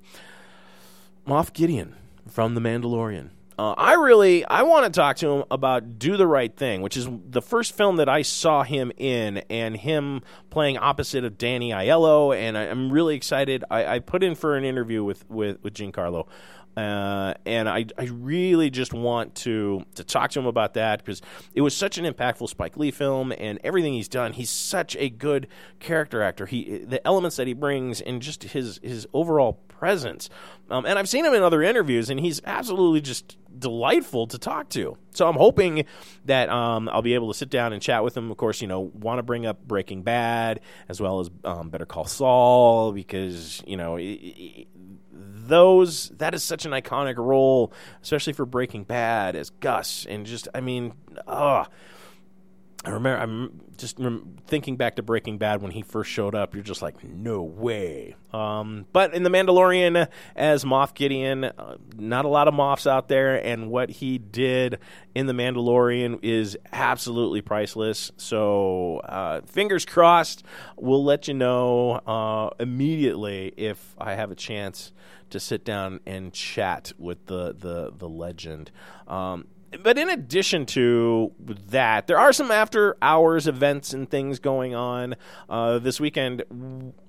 Moff 1.27 1.53
Gideon 1.55 1.95
from 2.29 2.55
The 2.55 2.61
Mandalorian. 2.61 3.31
Uh, 3.57 3.73
I 3.73 3.95
really 3.95 4.45
I 4.45 4.63
want 4.63 4.85
to 4.85 4.91
talk 4.91 5.17
to 5.19 5.29
him 5.29 5.45
about 5.51 5.99
Do 5.99 6.17
the 6.17 6.27
Right 6.27 6.55
Thing, 6.55 6.83
which 6.83 6.97
is 6.97 7.09
the 7.31 7.41
first 7.41 7.75
film 7.77 7.97
that 7.97 8.09
I 8.09 8.23
saw 8.23 8.63
him 8.65 8.93
in, 8.97 9.39
and 9.49 9.77
him 9.77 10.23
playing 10.51 10.77
opposite 10.77 11.25
of 11.25 11.39
Danny 11.39 11.71
Aiello, 11.71 12.37
and 12.37 12.59
I, 12.59 12.65
am 12.65 12.93
really 12.93 13.15
excited. 13.15 13.65
I, 13.71 13.87
I, 13.87 13.99
put 14.01 14.25
in 14.25 14.35
for 14.35 14.57
an 14.57 14.65
interview 14.65 15.05
with 15.05 15.29
with 15.31 15.63
with 15.63 15.73
Giancarlo. 15.73 16.27
Uh, 16.77 17.35
and 17.47 17.69
I, 17.69 17.87
I 17.97 18.05
really 18.05 18.71
just 18.71 18.93
want 18.93 19.35
to 19.37 19.85
to 19.95 20.05
talk 20.05 20.31
to 20.33 20.41
him 20.41 20.47
about 20.47 20.75
that 20.75 20.99
because 20.99 21.23
it 21.55 21.61
was 21.61 21.77
such 21.77 21.99
an 21.99 22.05
impactful 22.05 22.49
Spike 22.49 22.77
Lee 22.77 22.91
film, 22.91 23.33
and 23.39 23.59
everything 23.63 23.95
he's 23.95 24.09
done. 24.09 24.33
He's 24.33 24.51
such 24.51 24.97
a 24.97 25.09
good 25.09 25.47
character 25.79 26.23
actor. 26.23 26.47
He 26.47 26.79
the 26.79 27.05
elements 27.07 27.37
that 27.37 27.47
he 27.47 27.55
brings 27.55 28.01
and 28.01 28.21
just 28.21 28.43
his 28.43 28.81
his 28.83 29.07
overall 29.13 29.55
presence. 29.69 30.29
Um, 30.71 30.87
and 30.87 30.99
I've 30.99 31.09
seen 31.09 31.25
him 31.25 31.35
in 31.35 31.43
other 31.43 31.63
interviews, 31.63 32.11
and 32.11 32.19
he's 32.19 32.41
absolutely 32.45 33.01
just 33.01 33.37
delightful 33.59 34.27
to 34.29 34.39
talk 34.39 34.69
to. 34.71 34.97
So 35.13 35.29
I'm 35.29 35.37
hoping 35.37 35.85
that 36.25 36.49
um, 36.49 36.89
I'll 36.89 37.03
be 37.03 37.15
able 37.15 37.33
to 37.33 37.39
sit 37.39 37.51
down 37.51 37.73
and 37.73 37.81
chat 37.81 38.03
with 38.03 38.17
him. 38.17 38.31
Of 38.31 38.37
course, 38.37 38.61
you 38.61 38.69
know, 38.69 38.81
want 38.81 39.19
to 39.19 39.23
bring 39.23 39.47
up 39.47 39.67
Breaking 39.67 40.03
Bad 40.03 40.61
as 40.89 41.01
well 41.01 41.21
as 41.21 41.31
um, 41.45 41.71
Better 41.71 41.87
Call 41.87 42.07
Saul 42.07 42.93
because 42.93 43.63
you 43.67 43.77
know. 43.77 43.99
Those 45.47 46.09
that 46.17 46.35
is 46.35 46.43
such 46.43 46.65
an 46.65 46.73
iconic 46.73 47.19
role, 47.19 47.71
especially 48.03 48.33
for 48.33 48.47
Breaking 48.47 48.83
Bad 48.83 49.37
as 49.37 49.51
Gus, 49.51 50.07
and 50.09 50.25
just 50.25 50.49
I 50.55 50.61
mean, 50.61 50.95
ah. 51.29 51.69
I 52.85 52.91
remember 52.91 53.23
I'm 53.23 53.61
just 53.79 53.99
rem- 53.99 54.37
thinking 54.47 54.77
back 54.77 54.97
to 54.97 55.03
Breaking 55.03 55.39
Bad 55.39 55.63
when 55.63 55.71
he 55.73 55.83
first 55.83 56.11
showed 56.11 56.35
up. 56.35 56.55
You're 56.55 56.63
just 56.63 56.83
like, 56.83 57.03
no 57.03 57.43
way. 57.43 58.15
Um, 58.33 58.87
but 58.93 59.15
in 59.15 59.23
The 59.23 59.31
Mandalorian, 59.31 60.09
as 60.37 60.65
Moff 60.65 60.95
Gideon, 60.95 61.45
uh, 61.45 61.77
not 61.97 62.25
a 62.25 62.29
lot 62.29 62.47
of 62.47 62.55
Moffs 62.55 62.87
out 62.87 63.09
there, 63.09 63.37
and 63.45 63.71
what 63.71 63.89
he 63.89 64.19
did 64.19 64.79
in 65.15 65.27
The 65.27 65.33
Mandalorian 65.33 66.19
is 66.23 66.59
absolutely 66.73 67.41
priceless. 67.41 68.13
So, 68.19 68.99
uh, 68.99 69.41
fingers 69.43 69.87
crossed. 69.87 70.45
We'll 70.77 71.05
let 71.05 71.27
you 71.27 71.35
know 71.35 71.93
uh, 72.07 72.51
immediately 72.61 73.55
if 73.57 73.95
I 73.99 74.15
have 74.15 74.31
a 74.31 74.37
chance 74.37 74.93
to 75.31 75.41
sit 75.41 75.65
down 75.65 76.01
and 76.07 76.33
chat 76.33 76.93
with 76.99 77.27
the 77.27 77.55
the 77.59 77.93
the 77.97 78.09
legend. 78.09 78.71
Um, 79.09 79.47
but 79.83 79.99
in 79.99 80.09
addition 80.09 80.67
to 80.67 81.33
that, 81.69 82.07
there 82.07 82.19
are 82.19 82.33
some 82.33 82.51
after 82.51 82.97
hours 83.03 83.47
events 83.47 83.93
and 83.93 84.11
things 84.11 84.39
going 84.39 84.75
on. 84.75 85.17
Uh, 85.49 85.79
this 85.79 86.01
weekend, 86.01 86.43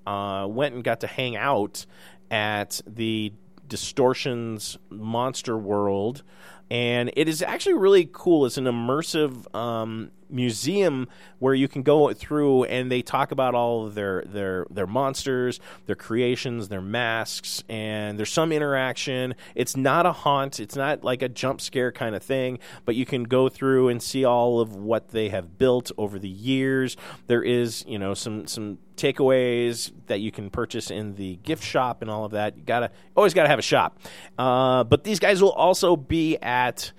uh, 0.05 0.47
went 0.49 0.75
and 0.75 0.83
got 0.83 1.01
to 1.01 1.07
hang 1.07 1.35
out 1.35 1.85
at 2.31 2.81
the 2.87 3.33
Distortions 3.67 4.77
Monster 4.89 5.57
World 5.57 6.23
and 6.69 7.11
it 7.15 7.27
is 7.27 7.41
actually 7.41 7.75
really 7.75 8.09
cool. 8.11 8.45
It's 8.45 8.57
an 8.57 8.65
immersive 8.65 9.53
um, 9.55 10.11
museum 10.29 11.07
where 11.39 11.53
you 11.53 11.67
can 11.67 11.83
go 11.83 12.13
through 12.13 12.63
and 12.65 12.91
they 12.91 13.01
talk 13.01 13.31
about 13.31 13.55
all 13.55 13.85
of 13.85 13.95
their 13.95 14.23
their 14.25 14.65
their 14.69 14.87
monsters, 14.87 15.59
their 15.85 15.95
creations, 15.95 16.67
their 16.67 16.81
masks, 16.81 17.63
and 17.69 18.17
there's 18.17 18.31
some 18.31 18.51
interaction. 18.51 19.35
It's 19.53 19.75
not 19.75 20.05
a 20.05 20.11
haunt. 20.11 20.59
It's 20.59 20.75
not 20.75 21.03
like 21.03 21.21
a 21.21 21.29
jump 21.29 21.61
scare 21.61 21.91
kind 21.91 22.15
of 22.15 22.23
thing, 22.23 22.59
but 22.85 22.95
you 22.95 23.05
can 23.05 23.23
go 23.23 23.49
through 23.49 23.89
and 23.89 24.01
see 24.01 24.25
all 24.25 24.59
of 24.59 24.75
what 24.75 25.09
they 25.09 25.29
have 25.29 25.57
built 25.57 25.91
over 25.97 26.19
the 26.19 26.29
years. 26.29 26.97
There 27.27 27.43
is, 27.43 27.83
you 27.87 27.99
know, 27.99 28.13
some 28.13 28.47
some 28.47 28.79
takeaways 28.95 29.91
that 30.07 30.21
you 30.21 30.31
can 30.31 30.49
purchase 30.49 30.89
in 30.89 31.15
the 31.15 31.35
gift 31.37 31.63
shop 31.63 32.01
and 32.01 32.09
all 32.09 32.25
of 32.25 32.31
that. 32.31 32.57
You 32.57 32.63
gotta 32.63 32.91
always 33.15 33.33
gotta 33.33 33.49
have 33.49 33.59
a 33.59 33.63
shop. 33.63 33.99
Uh, 34.37 34.83
but 34.83 35.03
these 35.03 35.19
guys 35.19 35.41
will 35.41 35.51
also 35.51 35.95
be 35.95 36.37
at 36.37 36.91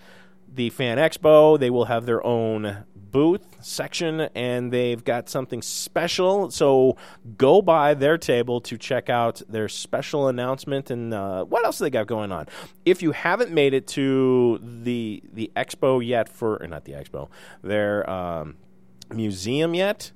the 0.53 0.71
Fan 0.71 0.99
Expo. 0.99 1.59
They 1.59 1.71
will 1.71 1.85
have 1.87 2.07
their 2.07 2.25
own 2.25 2.85
booth 3.17 3.57
section 3.63 4.21
and 4.35 4.71
they've 4.71 5.03
got 5.03 5.31
something 5.31 5.63
special. 5.63 6.51
So 6.51 6.99
go 7.39 7.63
by 7.63 7.95
their 7.95 8.19
table 8.19 8.61
to 8.61 8.77
check 8.77 9.09
out 9.09 9.41
their 9.49 9.71
special 9.71 10.29
announcement 10.29 10.91
and 10.91 11.15
uh, 11.15 11.45
what 11.45 11.65
else 11.65 11.79
they 11.79 11.89
got 11.89 12.09
going 12.09 12.31
on. 12.31 12.47
If 12.85 13.01
you 13.01 13.13
haven't 13.13 13.53
made 13.53 13.73
it 13.73 13.87
to 13.89 14.61
the 14.63 15.23
the 15.33 15.51
expo 15.57 16.07
yet 16.07 16.29
for 16.29 16.63
or 16.63 16.67
not 16.67 16.85
the 16.85 16.93
expo, 16.93 17.31
their 17.63 18.09
um, 18.09 18.57
museum 19.11 19.73
yet, 19.73 20.13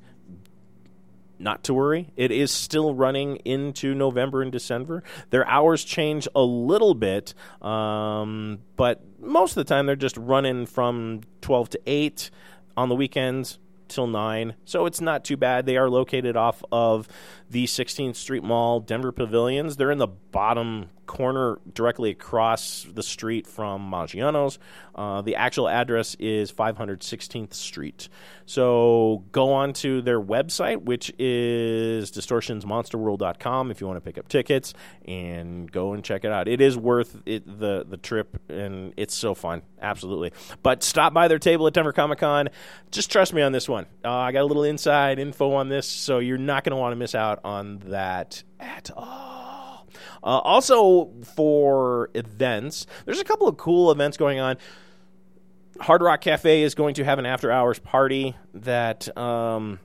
not 1.39 1.65
to 1.65 1.73
worry. 1.73 2.13
It 2.17 2.31
is 2.31 2.51
still 2.51 2.93
running 2.93 3.37
into 3.47 3.95
November 3.95 4.43
and 4.43 4.53
December. 4.53 5.03
Their 5.31 5.49
hours 5.49 5.85
change 5.85 6.29
a 6.35 6.43
little 6.43 6.93
bit, 6.93 7.33
um, 7.63 8.59
but 8.77 9.01
most 9.19 9.53
of 9.53 9.55
the 9.55 9.65
time 9.65 9.87
they're 9.87 9.97
just 9.97 10.19
running 10.19 10.67
from 10.67 11.23
12 11.41 11.71
to 11.71 11.81
8 11.87 12.31
on 12.77 12.89
the 12.89 12.95
weekends. 12.95 13.59
till 13.91 14.07
9, 14.07 14.55
so 14.65 14.87
it's 14.87 15.01
not 15.01 15.25
too 15.25 15.37
bad. 15.37 15.67
They 15.67 15.77
are 15.77 15.91
located 15.91 16.37
off 16.37 16.63
of 16.71 17.09
the 17.51 17.67
16th 17.67 18.17
Street 18.17 18.45
Mall, 18.45 18.81
Denver 18.81 19.13
Pavilions. 19.13 19.77
They're 19.77 19.91
in 19.91 19.99
the 19.99 20.07
bottom 20.07 20.91
corner 21.11 21.59
directly 21.75 22.11
across 22.11 22.87
the 22.95 23.03
street 23.03 23.45
from 23.45 23.91
Maggiano's. 23.91 24.61
Uh, 24.95 25.21
the 25.23 25.35
actual 25.35 25.69
address 25.69 26.15
is 26.21 26.53
516th 26.53 27.53
Street. 27.53 28.09
So 28.47 29.25
go 29.33 29.53
on 29.53 29.73
to 29.75 30.03
their 30.03 30.21
website, 30.21 30.83
which 30.83 31.13
is 31.19 32.13
distortionsmonsterworld.com 32.13 33.73
if 33.73 33.81
you 33.81 33.89
want 33.89 33.97
to 33.97 34.01
pick 34.01 34.19
up 34.19 34.29
tickets 34.29 34.73
and 35.05 35.71
go 35.73 35.95
and 35.95 36.05
check 36.05 36.25
it 36.25 36.31
out. 36.31 36.47
It 36.47 36.61
is 36.61 36.77
worth 36.77 37.21
it, 37.27 37.45
the, 37.45 37.85
the 37.89 37.97
trip, 37.97 38.41
and 38.49 38.95
it's 38.97 39.15
so 39.15 39.35
fun. 39.35 39.63
Absolutely. 39.83 40.33
But 40.63 40.85
stop 40.85 41.13
by 41.13 41.27
their 41.27 41.41
table 41.41 41.67
at 41.67 41.73
Denver 41.73 41.93
Comic 41.93 42.21
Con. 42.21 42.51
Just 42.93 43.11
trust 43.11 43.35
me 43.35 43.43
on 43.43 43.51
this 43.51 43.69
one. 43.69 43.87
Uh, 44.05 44.13
I 44.13 44.31
got 44.31 44.43
a 44.43 44.47
little 44.47 44.65
inside 44.65 45.19
info 45.19 45.55
on 45.55 45.69
this, 45.69 45.89
so 45.89 46.21
you're 46.21 46.39
not 46.39 46.63
going 46.63 46.71
to 46.71 46.77
want 46.77 46.93
to 46.93 46.97
miss 46.97 47.17
out 47.17 47.41
on 47.43 47.81
that 47.87 48.45
at 48.61 48.93
all. 48.97 49.40
Uh, 50.23 50.39
also, 50.39 51.11
for 51.35 52.11
events, 52.15 52.87
there's 53.05 53.21
a 53.21 53.25
couple 53.25 53.49
of 53.49 53.57
cool 53.57 53.91
events 53.91 54.17
going 54.17 54.41
on. 54.41 54.57
Hard 55.81 56.03
Rock 56.03 56.21
Cafe 56.21 56.63
is 56.63 56.75
going 56.75 56.95
to 56.95 57.05
have 57.05 57.19
an 57.19 57.27
after 57.27 57.51
hours 57.51 57.79
party 57.79 58.37
that 58.53 59.17
um, 59.17 59.81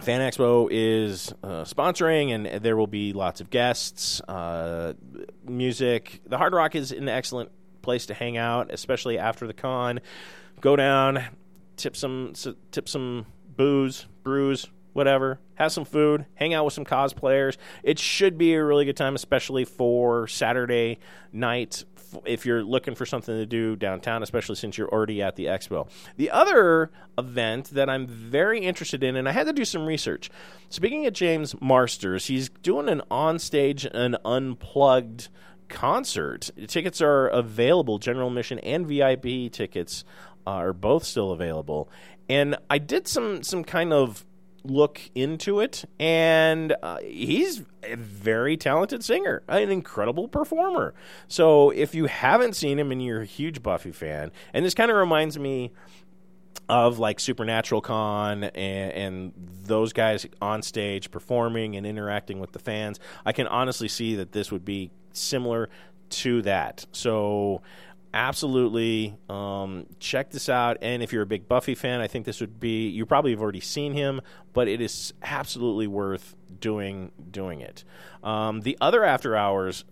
Fan 0.00 0.20
Expo 0.20 0.68
is 0.70 1.32
uh, 1.42 1.64
sponsoring, 1.64 2.30
and 2.30 2.62
there 2.62 2.76
will 2.76 2.86
be 2.86 3.12
lots 3.12 3.40
of 3.40 3.50
guests, 3.50 4.20
uh, 4.22 4.94
music. 5.44 6.22
The 6.26 6.38
Hard 6.38 6.52
Rock 6.52 6.74
is 6.74 6.92
an 6.92 7.08
excellent 7.08 7.50
place 7.82 8.06
to 8.06 8.14
hang 8.14 8.36
out, 8.36 8.72
especially 8.72 9.18
after 9.18 9.46
the 9.46 9.54
con. 9.54 10.00
Go 10.60 10.76
down, 10.76 11.24
tip 11.76 11.96
some 11.96 12.32
tip 12.70 12.88
some 12.88 13.26
booze, 13.56 14.06
brews, 14.22 14.66
whatever, 14.98 15.40
have 15.54 15.72
some 15.72 15.86
food, 15.86 16.26
hang 16.34 16.52
out 16.52 16.64
with 16.64 16.74
some 16.74 16.84
cosplayers. 16.84 17.56
It 17.82 17.98
should 17.98 18.36
be 18.36 18.52
a 18.52 18.62
really 18.62 18.84
good 18.84 18.96
time, 18.96 19.14
especially 19.14 19.64
for 19.64 20.26
Saturday 20.26 20.98
night 21.32 21.84
if 22.24 22.44
you're 22.44 22.62
looking 22.62 22.94
for 22.94 23.06
something 23.06 23.34
to 23.34 23.46
do 23.46 23.76
downtown, 23.76 24.22
especially 24.22 24.56
since 24.56 24.76
you're 24.76 24.88
already 24.88 25.22
at 25.22 25.36
the 25.36 25.46
expo. 25.46 25.88
The 26.16 26.30
other 26.30 26.90
event 27.16 27.70
that 27.70 27.88
I'm 27.88 28.06
very 28.06 28.60
interested 28.60 29.02
in, 29.02 29.16
and 29.16 29.28
I 29.28 29.32
had 29.32 29.46
to 29.46 29.52
do 29.52 29.64
some 29.64 29.86
research. 29.86 30.30
Speaking 30.68 31.06
of 31.06 31.12
James 31.12 31.54
Marsters, 31.60 32.26
he's 32.26 32.48
doing 32.48 32.88
an 32.88 33.02
onstage 33.10 33.88
and 33.92 34.16
unplugged 34.24 35.28
concert. 35.68 36.50
Tickets 36.66 37.00
are 37.00 37.28
available, 37.28 37.98
general 37.98 38.28
admission 38.28 38.58
and 38.60 38.86
VIP 38.86 39.52
tickets 39.52 40.04
are 40.46 40.72
both 40.72 41.04
still 41.04 41.30
available. 41.30 41.88
And 42.28 42.56
I 42.68 42.78
did 42.78 43.06
some 43.06 43.42
some 43.42 43.64
kind 43.64 43.92
of 43.92 44.24
look 44.70 45.00
into 45.14 45.60
it, 45.60 45.84
and 45.98 46.74
uh, 46.82 46.98
he's 46.98 47.64
a 47.82 47.96
very 47.96 48.56
talented 48.56 49.04
singer, 49.04 49.42
an 49.48 49.70
incredible 49.70 50.28
performer. 50.28 50.94
So 51.26 51.70
if 51.70 51.94
you 51.94 52.06
haven't 52.06 52.54
seen 52.54 52.78
him 52.78 52.92
and 52.92 53.02
you're 53.02 53.22
a 53.22 53.26
huge 53.26 53.62
Buffy 53.62 53.92
fan, 53.92 54.30
and 54.52 54.64
this 54.64 54.74
kind 54.74 54.90
of 54.90 54.96
reminds 54.96 55.38
me 55.38 55.72
of 56.68 56.98
like 56.98 57.18
Supernatural 57.18 57.80
Con 57.80 58.44
and, 58.44 58.92
and, 58.92 59.32
those 59.64 59.92
guys 59.92 60.26
on 60.40 60.62
stage 60.62 61.10
performing 61.10 61.76
and 61.76 61.86
interacting 61.86 62.40
with 62.40 62.52
the 62.52 62.58
fans, 62.58 62.98
I 63.26 63.32
can 63.32 63.46
honestly 63.46 63.86
see 63.86 64.14
that 64.14 64.32
this 64.32 64.50
would 64.50 64.64
be 64.64 64.90
similar 65.12 65.68
to 66.08 66.40
that. 66.42 66.86
So 66.92 67.60
absolutely 68.14 69.16
um, 69.28 69.86
check 70.00 70.30
this 70.30 70.48
out. 70.48 70.78
And 70.82 71.02
if 71.02 71.12
you're 71.12 71.22
a 71.22 71.26
big 71.26 71.48
buffy 71.48 71.74
fan 71.74 72.00
i 72.00 72.06
think 72.06 72.24
this 72.26 72.40
would 72.40 72.58
be 72.58 72.88
you 72.88 73.06
probably 73.06 73.30
have 73.30 73.40
already 73.40 73.60
seen 73.60 73.92
him 73.92 74.20
but 74.52 74.68
it 74.68 74.80
is 74.80 75.12
absolutely 75.22 75.86
worth 75.86 76.34
doing 76.60 77.12
doing 77.30 77.60
it. 77.60 77.84
Um, 78.22 78.60
the 78.62 78.76
other 78.80 79.04
after 79.04 79.36
hours 79.36 79.84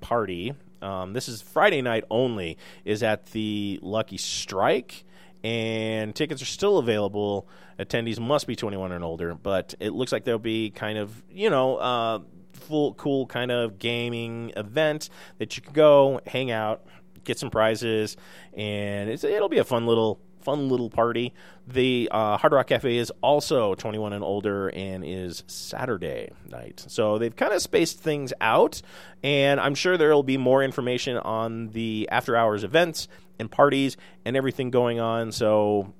party 0.00 0.54
um, 0.82 1.12
this 1.12 1.28
is 1.28 1.40
friday 1.42 1.82
night 1.82 2.04
only 2.10 2.58
is 2.84 3.02
at 3.02 3.26
the 3.26 3.78
lucky 3.82 4.18
strike 4.18 5.04
and 5.42 6.14
tickets 6.14 6.40
are 6.40 6.46
still 6.46 6.78
available. 6.78 7.46
Attendees 7.78 8.18
must 8.18 8.46
be 8.46 8.56
21 8.56 8.92
and 8.92 9.04
older 9.04 9.34
but 9.34 9.74
it 9.80 9.90
looks 9.90 10.12
like 10.12 10.24
there'll 10.24 10.38
be 10.38 10.70
kind 10.70 10.98
of 10.98 11.22
you 11.30 11.50
know 11.50 11.76
uh, 11.76 12.18
full 12.52 12.94
cool 12.94 13.26
kind 13.26 13.50
of 13.50 13.78
gaming 13.78 14.52
event 14.56 15.10
that 15.38 15.56
you 15.56 15.62
can 15.62 15.72
go 15.72 16.20
hang 16.26 16.50
out 16.50 16.86
get 17.24 17.38
some 17.38 17.50
prizes, 17.50 18.16
and 18.56 19.10
it'll 19.10 19.48
be 19.48 19.58
a 19.58 19.64
fun 19.64 19.86
little 19.86 20.20
fun 20.44 20.68
little 20.68 20.90
party. 20.90 21.32
The 21.66 22.08
uh, 22.12 22.36
Hard 22.36 22.52
Rock 22.52 22.66
Cafe 22.68 22.96
is 22.96 23.10
also 23.22 23.74
21 23.74 24.12
and 24.12 24.22
older 24.22 24.68
and 24.68 25.02
is 25.04 25.42
Saturday 25.46 26.30
night. 26.46 26.84
So 26.86 27.18
they've 27.18 27.34
kind 27.34 27.52
of 27.52 27.62
spaced 27.62 27.98
things 27.98 28.32
out, 28.40 28.82
and 29.22 29.58
I'm 29.58 29.74
sure 29.74 29.96
there 29.96 30.10
will 30.10 30.22
be 30.22 30.36
more 30.36 30.62
information 30.62 31.16
on 31.16 31.68
the 31.68 32.08
after 32.12 32.36
hours 32.36 32.62
events 32.62 33.08
and 33.38 33.50
parties 33.50 33.96
and 34.24 34.36
everything 34.36 34.70
going 34.70 35.00
on. 35.00 35.32
So 35.32 35.94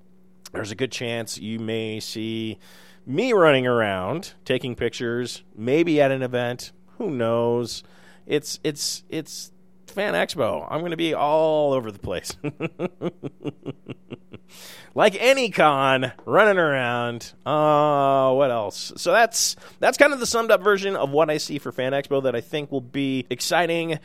there's 0.52 0.70
a 0.70 0.76
good 0.76 0.92
chance 0.92 1.38
you 1.38 1.58
may 1.58 1.98
see 1.98 2.58
me 3.06 3.32
running 3.32 3.66
around 3.66 4.34
taking 4.44 4.74
pictures, 4.74 5.42
maybe 5.54 6.00
at 6.00 6.10
an 6.10 6.22
event. 6.22 6.72
Who 6.98 7.10
knows? 7.10 7.82
It's 8.26 8.60
it's 8.62 9.04
it's 9.08 9.52
Fan 9.90 10.14
Expo. 10.14 10.66
I'm 10.70 10.80
going 10.80 10.90
to 10.90 10.96
be 10.96 11.14
all 11.14 11.72
over 11.72 11.90
the 11.90 11.98
place. 11.98 12.36
like 14.94 15.16
any 15.20 15.50
con, 15.50 16.12
running 16.24 16.58
around. 16.58 17.32
Uh, 17.44 18.32
what 18.32 18.50
else? 18.50 18.92
So 18.96 19.12
that's 19.12 19.56
that's 19.80 19.98
kind 19.98 20.12
of 20.12 20.20
the 20.20 20.26
summed 20.26 20.50
up 20.50 20.62
version 20.62 20.96
of 20.96 21.10
what 21.10 21.30
I 21.30 21.38
see 21.38 21.58
for 21.58 21.72
Fan 21.72 21.92
Expo 21.92 22.22
that 22.24 22.34
I 22.34 22.40
think 22.40 22.70
will 22.70 22.80
be 22.80 23.26
exciting. 23.30 23.98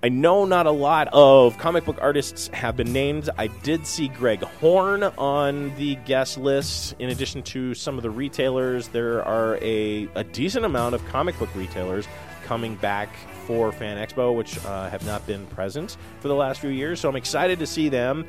I 0.00 0.10
know 0.10 0.44
not 0.44 0.66
a 0.66 0.70
lot 0.70 1.08
of 1.12 1.58
comic 1.58 1.84
book 1.84 1.98
artists 2.00 2.46
have 2.48 2.76
been 2.76 2.92
named. 2.92 3.30
I 3.36 3.48
did 3.48 3.84
see 3.84 4.06
Greg 4.06 4.42
Horn 4.42 5.02
on 5.02 5.74
the 5.74 5.96
guest 5.96 6.38
list. 6.38 6.94
In 7.00 7.10
addition 7.10 7.42
to 7.44 7.74
some 7.74 7.96
of 7.96 8.04
the 8.04 8.10
retailers, 8.10 8.88
there 8.88 9.24
are 9.24 9.58
a, 9.60 10.08
a 10.14 10.22
decent 10.22 10.64
amount 10.64 10.94
of 10.94 11.04
comic 11.06 11.36
book 11.40 11.52
retailers 11.56 12.06
coming 12.44 12.76
back 12.76 13.08
for 13.48 13.72
Fan 13.72 13.96
Expo, 13.96 14.36
which 14.36 14.62
uh, 14.66 14.90
have 14.90 15.06
not 15.06 15.26
been 15.26 15.46
present 15.46 15.96
for 16.20 16.28
the 16.28 16.34
last 16.34 16.60
few 16.60 16.68
years. 16.68 17.00
So 17.00 17.08
I'm 17.08 17.16
excited 17.16 17.58
to 17.60 17.66
see 17.66 17.88
them 17.88 18.26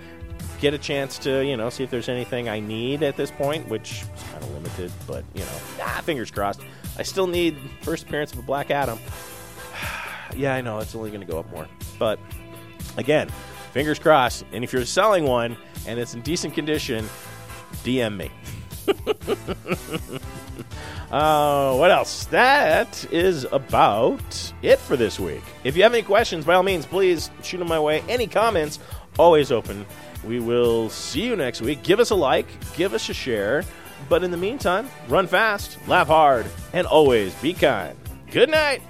get 0.62 0.74
a 0.74 0.78
chance 0.78 1.18
to, 1.20 1.46
you 1.46 1.58
know, 1.58 1.70
see 1.70 1.84
if 1.84 1.92
there's 1.92 2.08
anything 2.08 2.48
I 2.48 2.62
need 2.62 3.04
at 3.04 3.18
this 3.18 3.30
point, 3.30 3.68
which 3.68 4.04
is 4.04 4.24
kind 4.32 4.42
of 4.42 4.52
limited, 4.54 4.94
but, 5.06 5.26
you 5.34 5.42
know, 5.42 5.60
ah, 5.82 6.02
fingers 6.06 6.32
crossed. 6.32 6.62
I 6.98 7.04
still 7.04 7.28
need 7.28 7.58
first 7.82 8.04
appearance 8.04 8.32
of 8.32 8.40
a 8.40 8.44
Black 8.44 8.72
Adam. 8.72 8.98
yeah, 10.38 10.56
I 10.56 10.62
know, 10.62 10.80
it's 10.80 10.96
only 10.96 11.10
going 11.10 11.20
to 11.20 11.28
go 11.28 11.38
up 11.38 11.52
more. 11.52 11.68
But, 12.00 12.18
again, 12.96 13.28
fingers 13.74 14.00
crossed. 14.00 14.46
And 14.54 14.64
if 14.64 14.72
you're 14.72 14.86
selling 14.86 15.26
one 15.26 15.58
and 15.86 16.00
it's 16.00 16.14
in 16.14 16.22
decent 16.22 16.54
condition, 16.54 17.10
DM 17.84 18.16
me. 18.16 18.32
uh, 21.12 21.76
what 21.76 21.92
else? 21.92 22.26
That 22.26 23.06
is 23.12 23.46
about 23.52 24.54
it 24.62 24.80
for 24.80 24.98
this 24.98 25.20
week. 25.20 25.44
If 25.64 25.78
you 25.78 25.84
have 25.84 25.94
any 25.94 26.04
questions, 26.04 26.46
by 26.46 26.56
all 26.56 26.64
means, 26.64 26.86
please 26.86 27.32
shoot 27.44 27.58
them 27.58 27.68
my 27.68 27.80
way. 27.80 28.04
Any 28.08 28.28
comments, 28.28 28.80
always 29.18 29.52
open. 29.52 29.86
We 30.26 30.40
will 30.40 30.90
see 30.90 31.22
you 31.22 31.36
next 31.36 31.62
week. 31.62 31.84
Give 31.84 32.00
us 32.00 32.10
a 32.10 32.16
like, 32.16 32.48
give 32.76 32.94
us 32.94 33.08
a 33.10 33.14
share. 33.14 33.64
But 34.08 34.24
in 34.24 34.32
the 34.32 34.38
meantime, 34.38 34.90
run 35.08 35.28
fast, 35.28 35.78
laugh 35.88 36.08
hard, 36.08 36.46
and 36.74 36.88
always 36.88 37.34
be 37.36 37.54
kind. 37.54 37.98
Good 38.32 38.50
night. 38.50 38.82